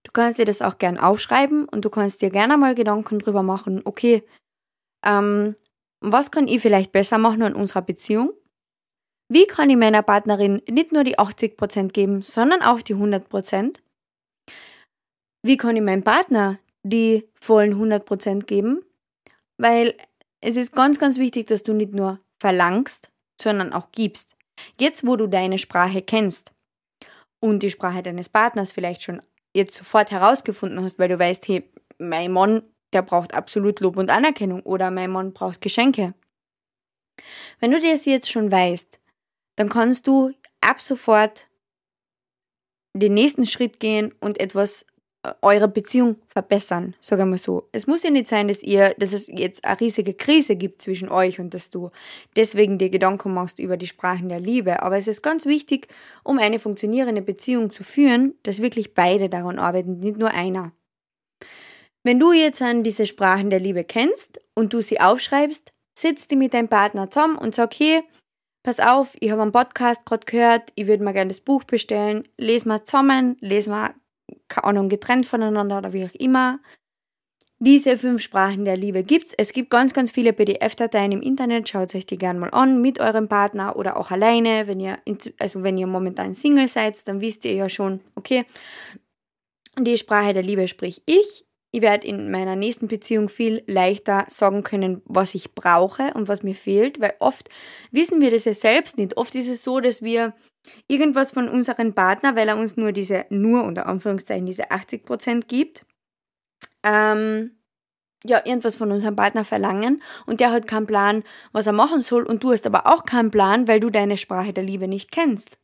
Du 0.03 0.11
kannst 0.13 0.37
dir 0.37 0.45
das 0.45 0.61
auch 0.61 0.77
gern 0.77 0.97
aufschreiben 0.97 1.67
und 1.67 1.83
du 1.83 1.89
kannst 1.89 2.21
dir 2.21 2.29
gerne 2.29 2.57
mal 2.57 2.75
Gedanken 2.75 3.19
drüber 3.19 3.43
machen, 3.43 3.81
okay, 3.85 4.23
ähm, 5.03 5.55
was 5.99 6.29
kann 6.29 6.47
ich 6.47 6.61
vielleicht 6.61 6.91
besser 6.91 7.17
machen 7.17 7.41
in 7.41 7.55
unserer 7.55 7.81
Beziehung? 7.81 8.33
Wie 9.31 9.47
kann 9.47 9.71
ich 9.71 9.77
meiner 9.77 10.03
Partnerin 10.03 10.61
nicht 10.69 10.91
nur 10.91 11.03
die 11.03 11.17
80% 11.17 11.91
geben, 11.91 12.21
sondern 12.21 12.61
auch 12.61 12.81
die 12.81 12.93
100%? 12.93 13.79
Wie 15.45 15.57
kann 15.57 15.75
ich 15.75 15.83
meinem 15.83 16.03
Partner 16.03 16.57
die 16.81 17.29
vollen 17.39 17.75
100% 17.75 18.45
geben? 18.45 18.83
Weil 19.59 19.93
es 20.41 20.57
ist 20.57 20.73
ganz, 20.73 20.97
ganz 20.97 21.19
wichtig, 21.19 21.45
dass 21.45 21.61
du 21.61 21.73
nicht 21.73 21.93
nur 21.93 22.19
verlangst, 22.39 23.11
sondern 23.39 23.71
auch 23.71 23.91
gibst. 23.91 24.35
Jetzt, 24.79 25.05
wo 25.05 25.15
du 25.15 25.27
deine 25.27 25.59
Sprache 25.59 26.01
kennst 26.01 26.51
und 27.39 27.61
die 27.61 27.69
Sprache 27.69 28.01
deines 28.01 28.27
Partners 28.27 28.71
vielleicht 28.71 29.03
schon 29.03 29.21
jetzt 29.53 29.75
sofort 29.75 30.09
herausgefunden 30.09 30.83
hast, 30.83 30.97
weil 30.97 31.09
du 31.09 31.19
weißt, 31.19 31.47
hey, 31.47 31.71
mein 31.99 32.31
Mann, 32.31 32.63
der 32.91 33.03
braucht 33.03 33.35
absolut 33.35 33.81
Lob 33.81 33.97
und 33.97 34.09
Anerkennung 34.09 34.63
oder 34.63 34.89
mein 34.89 35.11
Mann 35.11 35.31
braucht 35.31 35.61
Geschenke. 35.61 36.15
Wenn 37.59 37.69
du 37.69 37.79
das 37.79 38.05
jetzt 38.05 38.31
schon 38.31 38.51
weißt, 38.51 38.99
dann 39.57 39.69
kannst 39.69 40.07
du 40.07 40.33
ab 40.61 40.81
sofort 40.81 41.47
den 42.93 43.13
nächsten 43.13 43.45
Schritt 43.45 43.79
gehen 43.79 44.11
und 44.19 44.39
etwas 44.39 44.87
eure 45.41 45.67
Beziehung 45.67 46.15
verbessern, 46.27 46.95
sagen 47.01 47.21
wir 47.21 47.25
mal 47.25 47.37
so. 47.37 47.67
Es 47.71 47.87
muss 47.87 48.03
ja 48.03 48.09
nicht 48.09 48.27
sein, 48.27 48.47
dass 48.47 48.61
ihr, 48.63 48.93
dass 48.97 49.13
es 49.13 49.27
jetzt 49.27 49.63
eine 49.63 49.79
riesige 49.79 50.13
Krise 50.13 50.55
gibt 50.55 50.81
zwischen 50.81 51.09
euch 51.09 51.39
und 51.39 51.53
dass 51.53 51.69
du 51.69 51.91
deswegen 52.35 52.77
dir 52.77 52.89
Gedanken 52.89 53.33
machst 53.33 53.59
über 53.59 53.77
die 53.77 53.87
Sprachen 53.87 54.29
der 54.29 54.39
Liebe. 54.39 54.81
Aber 54.83 54.97
es 54.97 55.07
ist 55.07 55.21
ganz 55.21 55.45
wichtig, 55.45 55.87
um 56.23 56.39
eine 56.39 56.59
funktionierende 56.59 57.21
Beziehung 57.21 57.71
zu 57.71 57.83
führen, 57.83 58.35
dass 58.43 58.61
wirklich 58.61 58.93
beide 58.93 59.29
daran 59.29 59.59
arbeiten, 59.59 59.99
nicht 59.99 60.17
nur 60.17 60.31
einer. 60.31 60.71
Wenn 62.03 62.19
du 62.19 62.33
jetzt 62.33 62.61
an 62.61 62.83
diese 62.83 63.05
Sprachen 63.05 63.49
der 63.49 63.59
Liebe 63.59 63.83
kennst 63.83 64.39
und 64.53 64.73
du 64.73 64.81
sie 64.81 64.99
aufschreibst, 64.99 65.71
sitzt 65.97 66.29
die 66.29 66.35
mit 66.35 66.53
deinem 66.53 66.67
Partner 66.67 67.09
zusammen 67.09 67.37
und 67.37 67.55
sag, 67.55 67.73
hey, 67.79 68.03
pass 68.63 68.79
auf, 68.79 69.15
ich 69.19 69.31
habe 69.31 69.41
einen 69.41 69.51
Podcast 69.51 70.05
gerade 70.05 70.25
gehört, 70.25 70.71
ich 70.75 70.87
würde 70.87 71.03
mal 71.03 71.13
gerne 71.13 71.29
das 71.29 71.41
Buch 71.41 71.63
bestellen, 71.63 72.27
lesen 72.37 72.69
wir 72.69 72.83
zusammen, 72.83 73.37
lesen 73.39 73.71
wir 73.71 73.95
keine 74.55 74.65
Ahnung, 74.65 74.89
getrennt 74.89 75.25
voneinander 75.25 75.77
oder 75.77 75.93
wie 75.93 76.05
auch 76.05 76.13
immer. 76.13 76.59
Diese 77.59 77.97
fünf 77.97 78.21
Sprachen 78.21 78.65
der 78.65 78.75
Liebe 78.75 79.03
gibt's. 79.03 79.33
Es 79.37 79.53
gibt 79.53 79.69
ganz, 79.69 79.93
ganz 79.93 80.11
viele 80.11 80.33
PDF-Dateien 80.33 81.13
im 81.13 81.21
Internet. 81.21 81.69
Schaut 81.69 81.95
euch 81.95 82.05
die 82.05 82.17
gerne 82.17 82.37
mal 82.37 82.49
an 82.49 82.81
mit 82.81 82.99
eurem 82.99 83.29
Partner 83.29 83.77
oder 83.77 83.95
auch 83.95 84.11
alleine. 84.11 84.67
Wenn 84.67 84.81
ihr, 84.81 84.99
also 85.39 85.63
wenn 85.63 85.77
ihr 85.77 85.87
momentan 85.87 86.33
Single 86.33 86.67
seid, 86.67 87.07
dann 87.07 87.21
wisst 87.21 87.45
ihr 87.45 87.53
ja 87.53 87.69
schon, 87.69 88.01
okay, 88.15 88.45
die 89.79 89.97
Sprache 89.97 90.33
der 90.33 90.43
Liebe 90.43 90.67
sprich 90.67 91.01
ich. 91.05 91.44
Ich 91.75 91.81
werde 91.81 92.07
in 92.07 92.31
meiner 92.31 92.55
nächsten 92.55 92.87
Beziehung 92.87 93.27
viel 93.27 93.61
leichter 93.67 94.23
sagen 94.29 94.63
können, 94.63 95.01
was 95.03 95.35
ich 95.35 95.55
brauche 95.55 96.13
und 96.13 96.29
was 96.29 96.41
mir 96.41 96.55
fehlt, 96.55 97.01
weil 97.01 97.15
oft 97.19 97.49
wissen 97.91 98.21
wir 98.21 98.31
das 98.31 98.45
ja 98.45 98.53
selbst 98.53 98.97
nicht. 98.97 99.17
Oft 99.17 99.35
ist 99.35 99.49
es 99.49 99.61
so, 99.61 99.81
dass 99.81 100.01
wir 100.01 100.33
irgendwas 100.87 101.31
von 101.31 101.49
unserem 101.49 101.93
Partner, 101.93 102.37
weil 102.37 102.47
er 102.47 102.57
uns 102.57 102.77
nur 102.77 102.93
diese, 102.93 103.25
nur 103.29 103.65
unter 103.65 103.87
Anführungszeichen, 103.87 104.45
diese 104.45 104.71
80% 104.71 105.47
gibt, 105.47 105.85
ähm, 106.83 107.57
ja, 108.23 108.41
irgendwas 108.45 108.77
von 108.77 108.93
unserem 108.93 109.17
Partner 109.17 109.43
verlangen 109.43 110.01
und 110.27 110.39
der 110.39 110.53
hat 110.53 110.67
keinen 110.67 110.87
Plan, 110.87 111.25
was 111.51 111.67
er 111.67 111.73
machen 111.73 111.99
soll 111.99 112.23
und 112.23 112.41
du 112.41 112.53
hast 112.53 112.65
aber 112.65 112.87
auch 112.87 113.03
keinen 113.03 113.31
Plan, 113.31 113.67
weil 113.67 113.81
du 113.81 113.89
deine 113.89 114.15
Sprache 114.15 114.53
der 114.53 114.63
Liebe 114.63 114.87
nicht 114.87 115.11
kennst. 115.11 115.57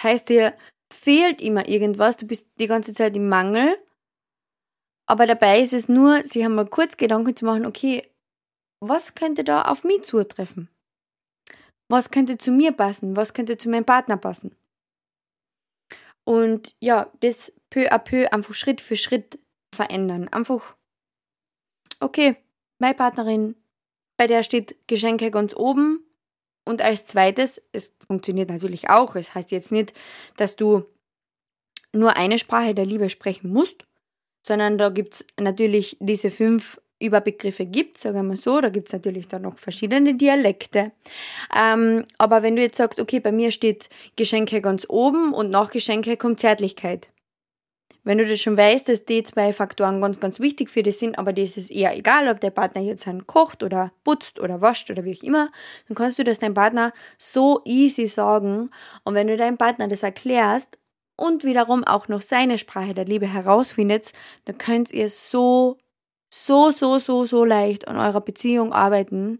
Heißt 0.00 0.28
dir 0.28 0.54
fehlt 0.92 1.42
immer 1.42 1.68
irgendwas, 1.68 2.16
du 2.16 2.28
bist 2.28 2.48
die 2.60 2.68
ganze 2.68 2.94
Zeit 2.94 3.16
im 3.16 3.28
Mangel, 3.28 3.76
aber 5.06 5.26
dabei 5.26 5.60
ist 5.60 5.72
es 5.72 5.88
nur, 5.88 6.24
sich 6.24 6.44
einmal 6.44 6.66
kurz 6.66 6.96
Gedanken 6.96 7.36
zu 7.36 7.44
machen, 7.44 7.66
okay, 7.66 8.10
was 8.80 9.14
könnte 9.14 9.44
da 9.44 9.62
auf 9.62 9.84
mich 9.84 10.02
zutreffen? 10.02 10.68
was 11.88 12.10
könnte 12.10 12.38
zu 12.38 12.50
mir 12.50 12.72
passen, 12.72 13.16
was 13.16 13.34
könnte 13.34 13.56
zu 13.56 13.68
meinem 13.68 13.84
Partner 13.84 14.16
passen. 14.16 14.54
Und 16.24 16.74
ja, 16.80 17.10
das 17.20 17.52
peu 17.70 17.92
à 17.92 17.98
peu 17.98 18.32
einfach 18.32 18.54
Schritt 18.54 18.80
für 18.80 18.96
Schritt 18.96 19.38
verändern. 19.74 20.28
Einfach, 20.28 20.74
okay, 22.00 22.36
meine 22.78 22.94
Partnerin, 22.94 23.56
bei 24.16 24.26
der 24.26 24.42
steht 24.42 24.76
Geschenke 24.86 25.30
ganz 25.30 25.54
oben. 25.54 26.00
Und 26.66 26.80
als 26.80 27.04
zweites, 27.04 27.60
es 27.72 27.94
funktioniert 28.06 28.48
natürlich 28.48 28.88
auch, 28.88 29.16
es 29.16 29.34
heißt 29.34 29.50
jetzt 29.50 29.70
nicht, 29.70 29.92
dass 30.38 30.56
du 30.56 30.86
nur 31.92 32.16
eine 32.16 32.38
Sprache 32.38 32.74
der 32.74 32.86
Liebe 32.86 33.10
sprechen 33.10 33.52
musst, 33.52 33.86
sondern 34.46 34.78
da 34.78 34.90
gibt 34.90 35.14
es 35.14 35.26
natürlich 35.40 35.96
diese 36.00 36.30
fünf 36.30 36.78
Überbegriffe 37.00 37.66
gibt, 37.66 37.98
sagen 37.98 38.28
wir 38.28 38.36
so, 38.36 38.60
da 38.60 38.68
gibt 38.68 38.88
es 38.88 38.92
natürlich 38.92 39.28
dann 39.28 39.42
noch 39.42 39.58
verschiedene 39.58 40.14
Dialekte. 40.14 40.92
Ähm, 41.54 42.04
aber 42.18 42.42
wenn 42.42 42.56
du 42.56 42.62
jetzt 42.62 42.76
sagst, 42.76 43.00
okay, 43.00 43.20
bei 43.20 43.32
mir 43.32 43.50
steht 43.50 43.88
Geschenke 44.16 44.60
ganz 44.60 44.86
oben 44.88 45.32
und 45.32 45.50
nach 45.50 45.70
Geschenke 45.70 46.16
kommt 46.16 46.40
Zärtlichkeit. 46.40 47.10
Wenn 48.06 48.18
du 48.18 48.26
das 48.26 48.40
schon 48.40 48.56
weißt, 48.56 48.90
dass 48.90 49.06
die 49.06 49.22
zwei 49.22 49.54
Faktoren 49.54 50.02
ganz, 50.02 50.20
ganz 50.20 50.38
wichtig 50.38 50.68
für 50.68 50.82
dich 50.82 50.98
sind, 50.98 51.18
aber 51.18 51.32
das 51.32 51.56
ist 51.56 51.70
eher 51.70 51.96
egal, 51.96 52.28
ob 52.28 52.38
der 52.38 52.50
Partner 52.50 52.82
jetzt 52.82 53.08
einen 53.08 53.26
kocht 53.26 53.62
oder 53.62 53.92
putzt 54.04 54.38
oder 54.38 54.60
wascht 54.60 54.90
oder 54.90 55.04
wie 55.04 55.16
auch 55.18 55.22
immer, 55.22 55.50
dann 55.88 55.94
kannst 55.94 56.18
du 56.18 56.24
das 56.24 56.38
deinem 56.38 56.52
Partner 56.52 56.92
so 57.16 57.62
easy 57.64 58.06
sagen. 58.06 58.70
Und 59.04 59.14
wenn 59.14 59.26
du 59.26 59.38
deinem 59.38 59.56
Partner 59.56 59.88
das 59.88 60.02
erklärst 60.02 60.78
und 61.16 61.44
wiederum 61.44 61.84
auch 61.84 62.08
noch 62.08 62.20
seine 62.20 62.58
Sprache 62.58 62.94
der 62.94 63.04
Liebe 63.04 63.26
herausfindet, 63.26 64.12
dann 64.44 64.58
könnt 64.58 64.92
ihr 64.92 65.08
so 65.08 65.78
so, 66.34 66.70
so, 66.70 66.98
so, 66.98 67.26
so 67.26 67.44
leicht 67.44 67.86
an 67.86 67.96
eurer 67.96 68.20
Beziehung 68.20 68.72
arbeiten. 68.72 69.38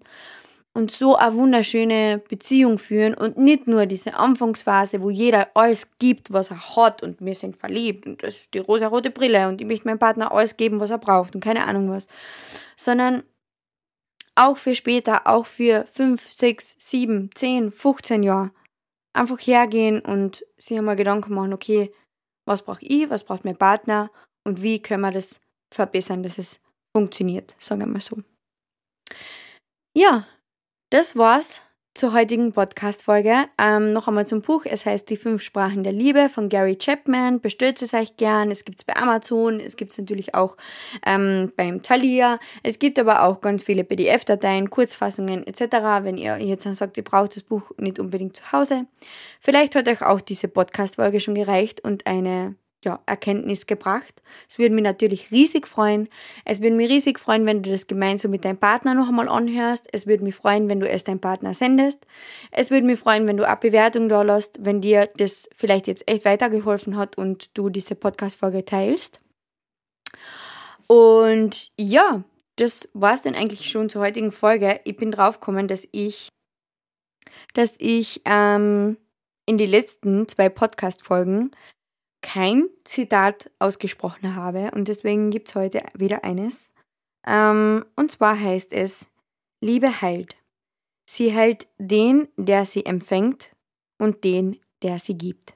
und 0.75 0.91
so 0.91 1.17
eine 1.17 1.35
wunderschöne 1.35 2.23
Beziehung 2.29 2.79
führen 2.79 3.15
und 3.15 3.39
nicht 3.39 3.69
nur 3.69 3.87
diese 3.87 4.15
Anfangsphase, 4.15 5.03
wo 5.03 5.11
jeder 5.11 5.49
alles 5.55 5.89
gibt, 6.01 6.33
was 6.33 6.51
er 6.51 6.77
hat 6.77 7.03
und 7.03 7.21
wir 7.21 7.35
sind 7.35 7.57
verliebt 7.57 8.07
und 8.07 8.23
das 8.23 8.37
ist 8.37 8.55
die 8.55 8.59
rosa-rote 8.59 9.11
Brille 9.11 9.49
und 9.49 9.61
ich 9.61 9.67
möchte 9.69 9.87
meinem 9.87 10.01
Partner 10.01 10.33
alles 10.33 10.57
geben, 10.57 10.81
was 10.81 10.91
er 10.91 10.99
braucht 10.99 11.35
und 11.35 11.43
keine 11.45 11.65
Ahnung 11.67 11.91
was, 11.91 12.09
sondern 12.77 13.23
auch 14.35 14.57
für 14.57 14.75
später, 14.75 15.27
auch 15.27 15.47
für 15.47 15.87
5, 15.93 16.33
6, 16.33 16.77
7, 16.79 17.31
10, 17.35 17.71
15 17.73 18.23
Jahre 18.25 18.51
einfach 19.15 19.39
hergehen 19.39 20.01
und 20.01 20.45
sich 20.59 20.77
einmal 20.77 20.97
Gedanken 20.97 21.35
machen, 21.35 21.53
okay, 21.53 21.93
was 22.47 22.63
brauche 22.63 22.85
ich, 22.85 23.09
was 23.09 23.25
braucht 23.25 23.45
mein 23.45 23.57
Partner 23.57 24.11
und 24.45 24.63
wie 24.63 24.83
können 24.83 25.03
wir 25.03 25.13
das 25.13 25.41
verbessern, 25.73 26.23
dass 26.23 26.39
es 26.39 26.61
funktioniert, 26.95 27.57
sagen 27.59 27.81
wir 27.81 27.87
mal 27.87 28.01
so. 28.01 28.23
Ja, 29.97 30.27
das 30.91 31.17
war's 31.17 31.63
zur 31.95 32.13
heutigen 32.13 32.53
Podcast-Folge. 32.53 33.45
Ähm, 33.57 33.93
noch 33.93 34.09
einmal 34.09 34.27
zum 34.27 34.43
Buch. 34.43 34.67
Es 34.67 34.85
heißt 34.85 35.09
Die 35.09 35.17
fünf 35.17 35.43
Sprachen 35.43 35.85
der 35.85 35.93
Liebe 35.93 36.29
von 36.29 36.49
Gary 36.49 36.77
Chapman. 36.77 37.41
Bestellt 37.41 37.81
es 37.83 37.95
euch 37.95 38.17
gern. 38.17 38.51
Es 38.51 38.65
gibt 38.65 38.81
es 38.81 38.85
bei 38.85 38.97
Amazon. 38.97 39.61
Es 39.61 39.77
gibt 39.77 39.93
es 39.93 39.99
natürlich 39.99 40.35
auch 40.35 40.57
ähm, 41.07 41.53
beim 41.57 41.83
Thalia. 41.83 42.41
Es 42.65 42.81
gibt 42.81 42.99
aber 42.99 43.23
auch 43.23 43.41
ganz 43.41 43.63
viele 43.63 43.85
PDF-Dateien, 43.85 44.71
Kurzfassungen 44.71 45.47
etc. 45.47 45.61
Wenn 46.03 46.17
ihr 46.17 46.37
jetzt 46.39 46.67
dann 46.67 46.75
sagt, 46.75 46.97
ihr 46.97 47.05
braucht 47.05 47.37
das 47.37 47.45
Buch 47.45 47.71
nicht 47.79 48.01
unbedingt 48.01 48.37
zu 48.37 48.51
Hause. 48.51 48.87
Vielleicht 49.39 49.77
hat 49.77 49.89
euch 49.89 50.03
auch 50.03 50.21
diese 50.21 50.49
Podcast-Folge 50.49 51.21
schon 51.21 51.37
gereicht 51.37 51.85
und 51.85 52.09
eine 52.09 52.57
ja, 52.85 53.01
Erkenntnis 53.07 53.67
gebracht. 53.67 54.23
Es 54.49 54.59
würde 54.59 54.75
mich 54.75 54.85
natürlich 54.85 55.31
riesig 55.31 55.67
freuen. 55.67 56.09
Es 56.45 56.61
würde 56.61 56.77
mich 56.77 56.91
riesig 56.91 57.19
freuen, 57.19 57.47
wenn 57.47 57.63
du 57.63 57.71
das 57.71 57.87
gemeinsam 57.87 58.31
mit 58.31 58.45
deinem 58.45 58.59
Partner 58.59 58.95
noch 58.95 59.09
einmal 59.09 59.29
anhörst. 59.29 59.89
Es 59.93 60.07
würde 60.07 60.25
mich 60.25 60.35
freuen, 60.35 60.71
wenn 60.71 60.81
du 60.81 60.89
es 60.89 61.05
deinem 61.05 61.21
Partner 61.21 61.55
sendest. 61.55 62.07
Es 62.51 62.71
würde 62.71 62.87
mich 62.87 62.99
freuen, 62.99 63.27
wenn 63.27 63.37
du 63.37 63.47
eine 63.47 63.57
Bewertung 63.57 64.09
da 64.09 64.23
lässt, 64.23 64.65
wenn 64.65 64.81
dir 64.81 65.09
das 65.17 65.49
vielleicht 65.55 65.87
jetzt 65.87 66.09
echt 66.09 66.25
weitergeholfen 66.25 66.97
hat 66.97 67.19
und 67.19 67.57
du 67.57 67.69
diese 67.69 67.95
Podcast-Folge 67.95 68.65
teilst. 68.65 69.21
Und 70.87 71.73
ja, 71.79 72.23
das 72.57 72.89
war 72.93 73.15
es 73.15 73.23
dann 73.23 73.35
eigentlich 73.35 73.71
schon 73.71 73.89
zur 73.89 74.03
heutigen 74.03 74.33
Folge. 74.33 74.81
Ich 74.85 74.97
bin 74.97 75.11
drauf 75.11 75.41
gekommen, 75.41 75.67
dass 75.67 75.89
ich, 75.91 76.29
dass 77.55 77.75
ich 77.79 78.23
ähm, 78.25 78.97
in 79.47 79.59
die 79.59 79.67
letzten 79.67 80.29
zwei 80.29 80.49
Podcast-Folgen 80.49 81.51
kein 82.25 82.71
Zitat 82.85 83.51
ausgesprochen 83.59 84.35
habe 84.35 84.71
und 84.71 84.89
deswegen 84.89 85.31
gibt 85.31 85.51
es 85.51 85.55
heute 85.55 85.83
wieder 85.95 86.25
eines. 86.25 86.73
Ähm, 87.27 87.85
und 87.97 88.11
zwar 88.11 88.41
heißt 88.41 88.73
es, 88.73 89.11
Liebe 89.61 90.01
heilt. 90.01 90.37
Sie 91.09 91.35
heilt 91.35 91.69
den, 91.79 92.29
der 92.37 92.65
sie 92.65 92.87
empfängt 92.87 93.55
und 93.99 94.25
den, 94.25 94.59
der 94.83 94.99
sie 94.99 95.19
gibt. 95.19 95.55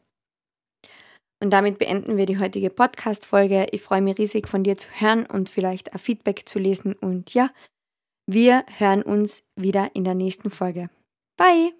Und 1.42 1.50
damit 1.50 1.78
beenden 1.78 2.16
wir 2.18 2.26
die 2.26 2.38
heutige 2.38 2.68
Podcast-Folge. 2.68 3.68
Ich 3.70 3.80
freue 3.80 4.02
mich 4.02 4.18
riesig 4.18 4.46
von 4.46 4.62
dir 4.62 4.76
zu 4.76 4.88
hören 4.90 5.24
und 5.24 5.48
vielleicht 5.48 5.92
ein 5.94 5.98
Feedback 5.98 6.46
zu 6.46 6.58
lesen. 6.58 6.92
Und 6.94 7.32
ja, 7.32 7.50
wir 8.26 8.66
hören 8.76 9.02
uns 9.02 9.42
wieder 9.56 9.94
in 9.94 10.04
der 10.04 10.14
nächsten 10.14 10.50
Folge. 10.50 10.90
Bye! 11.38 11.72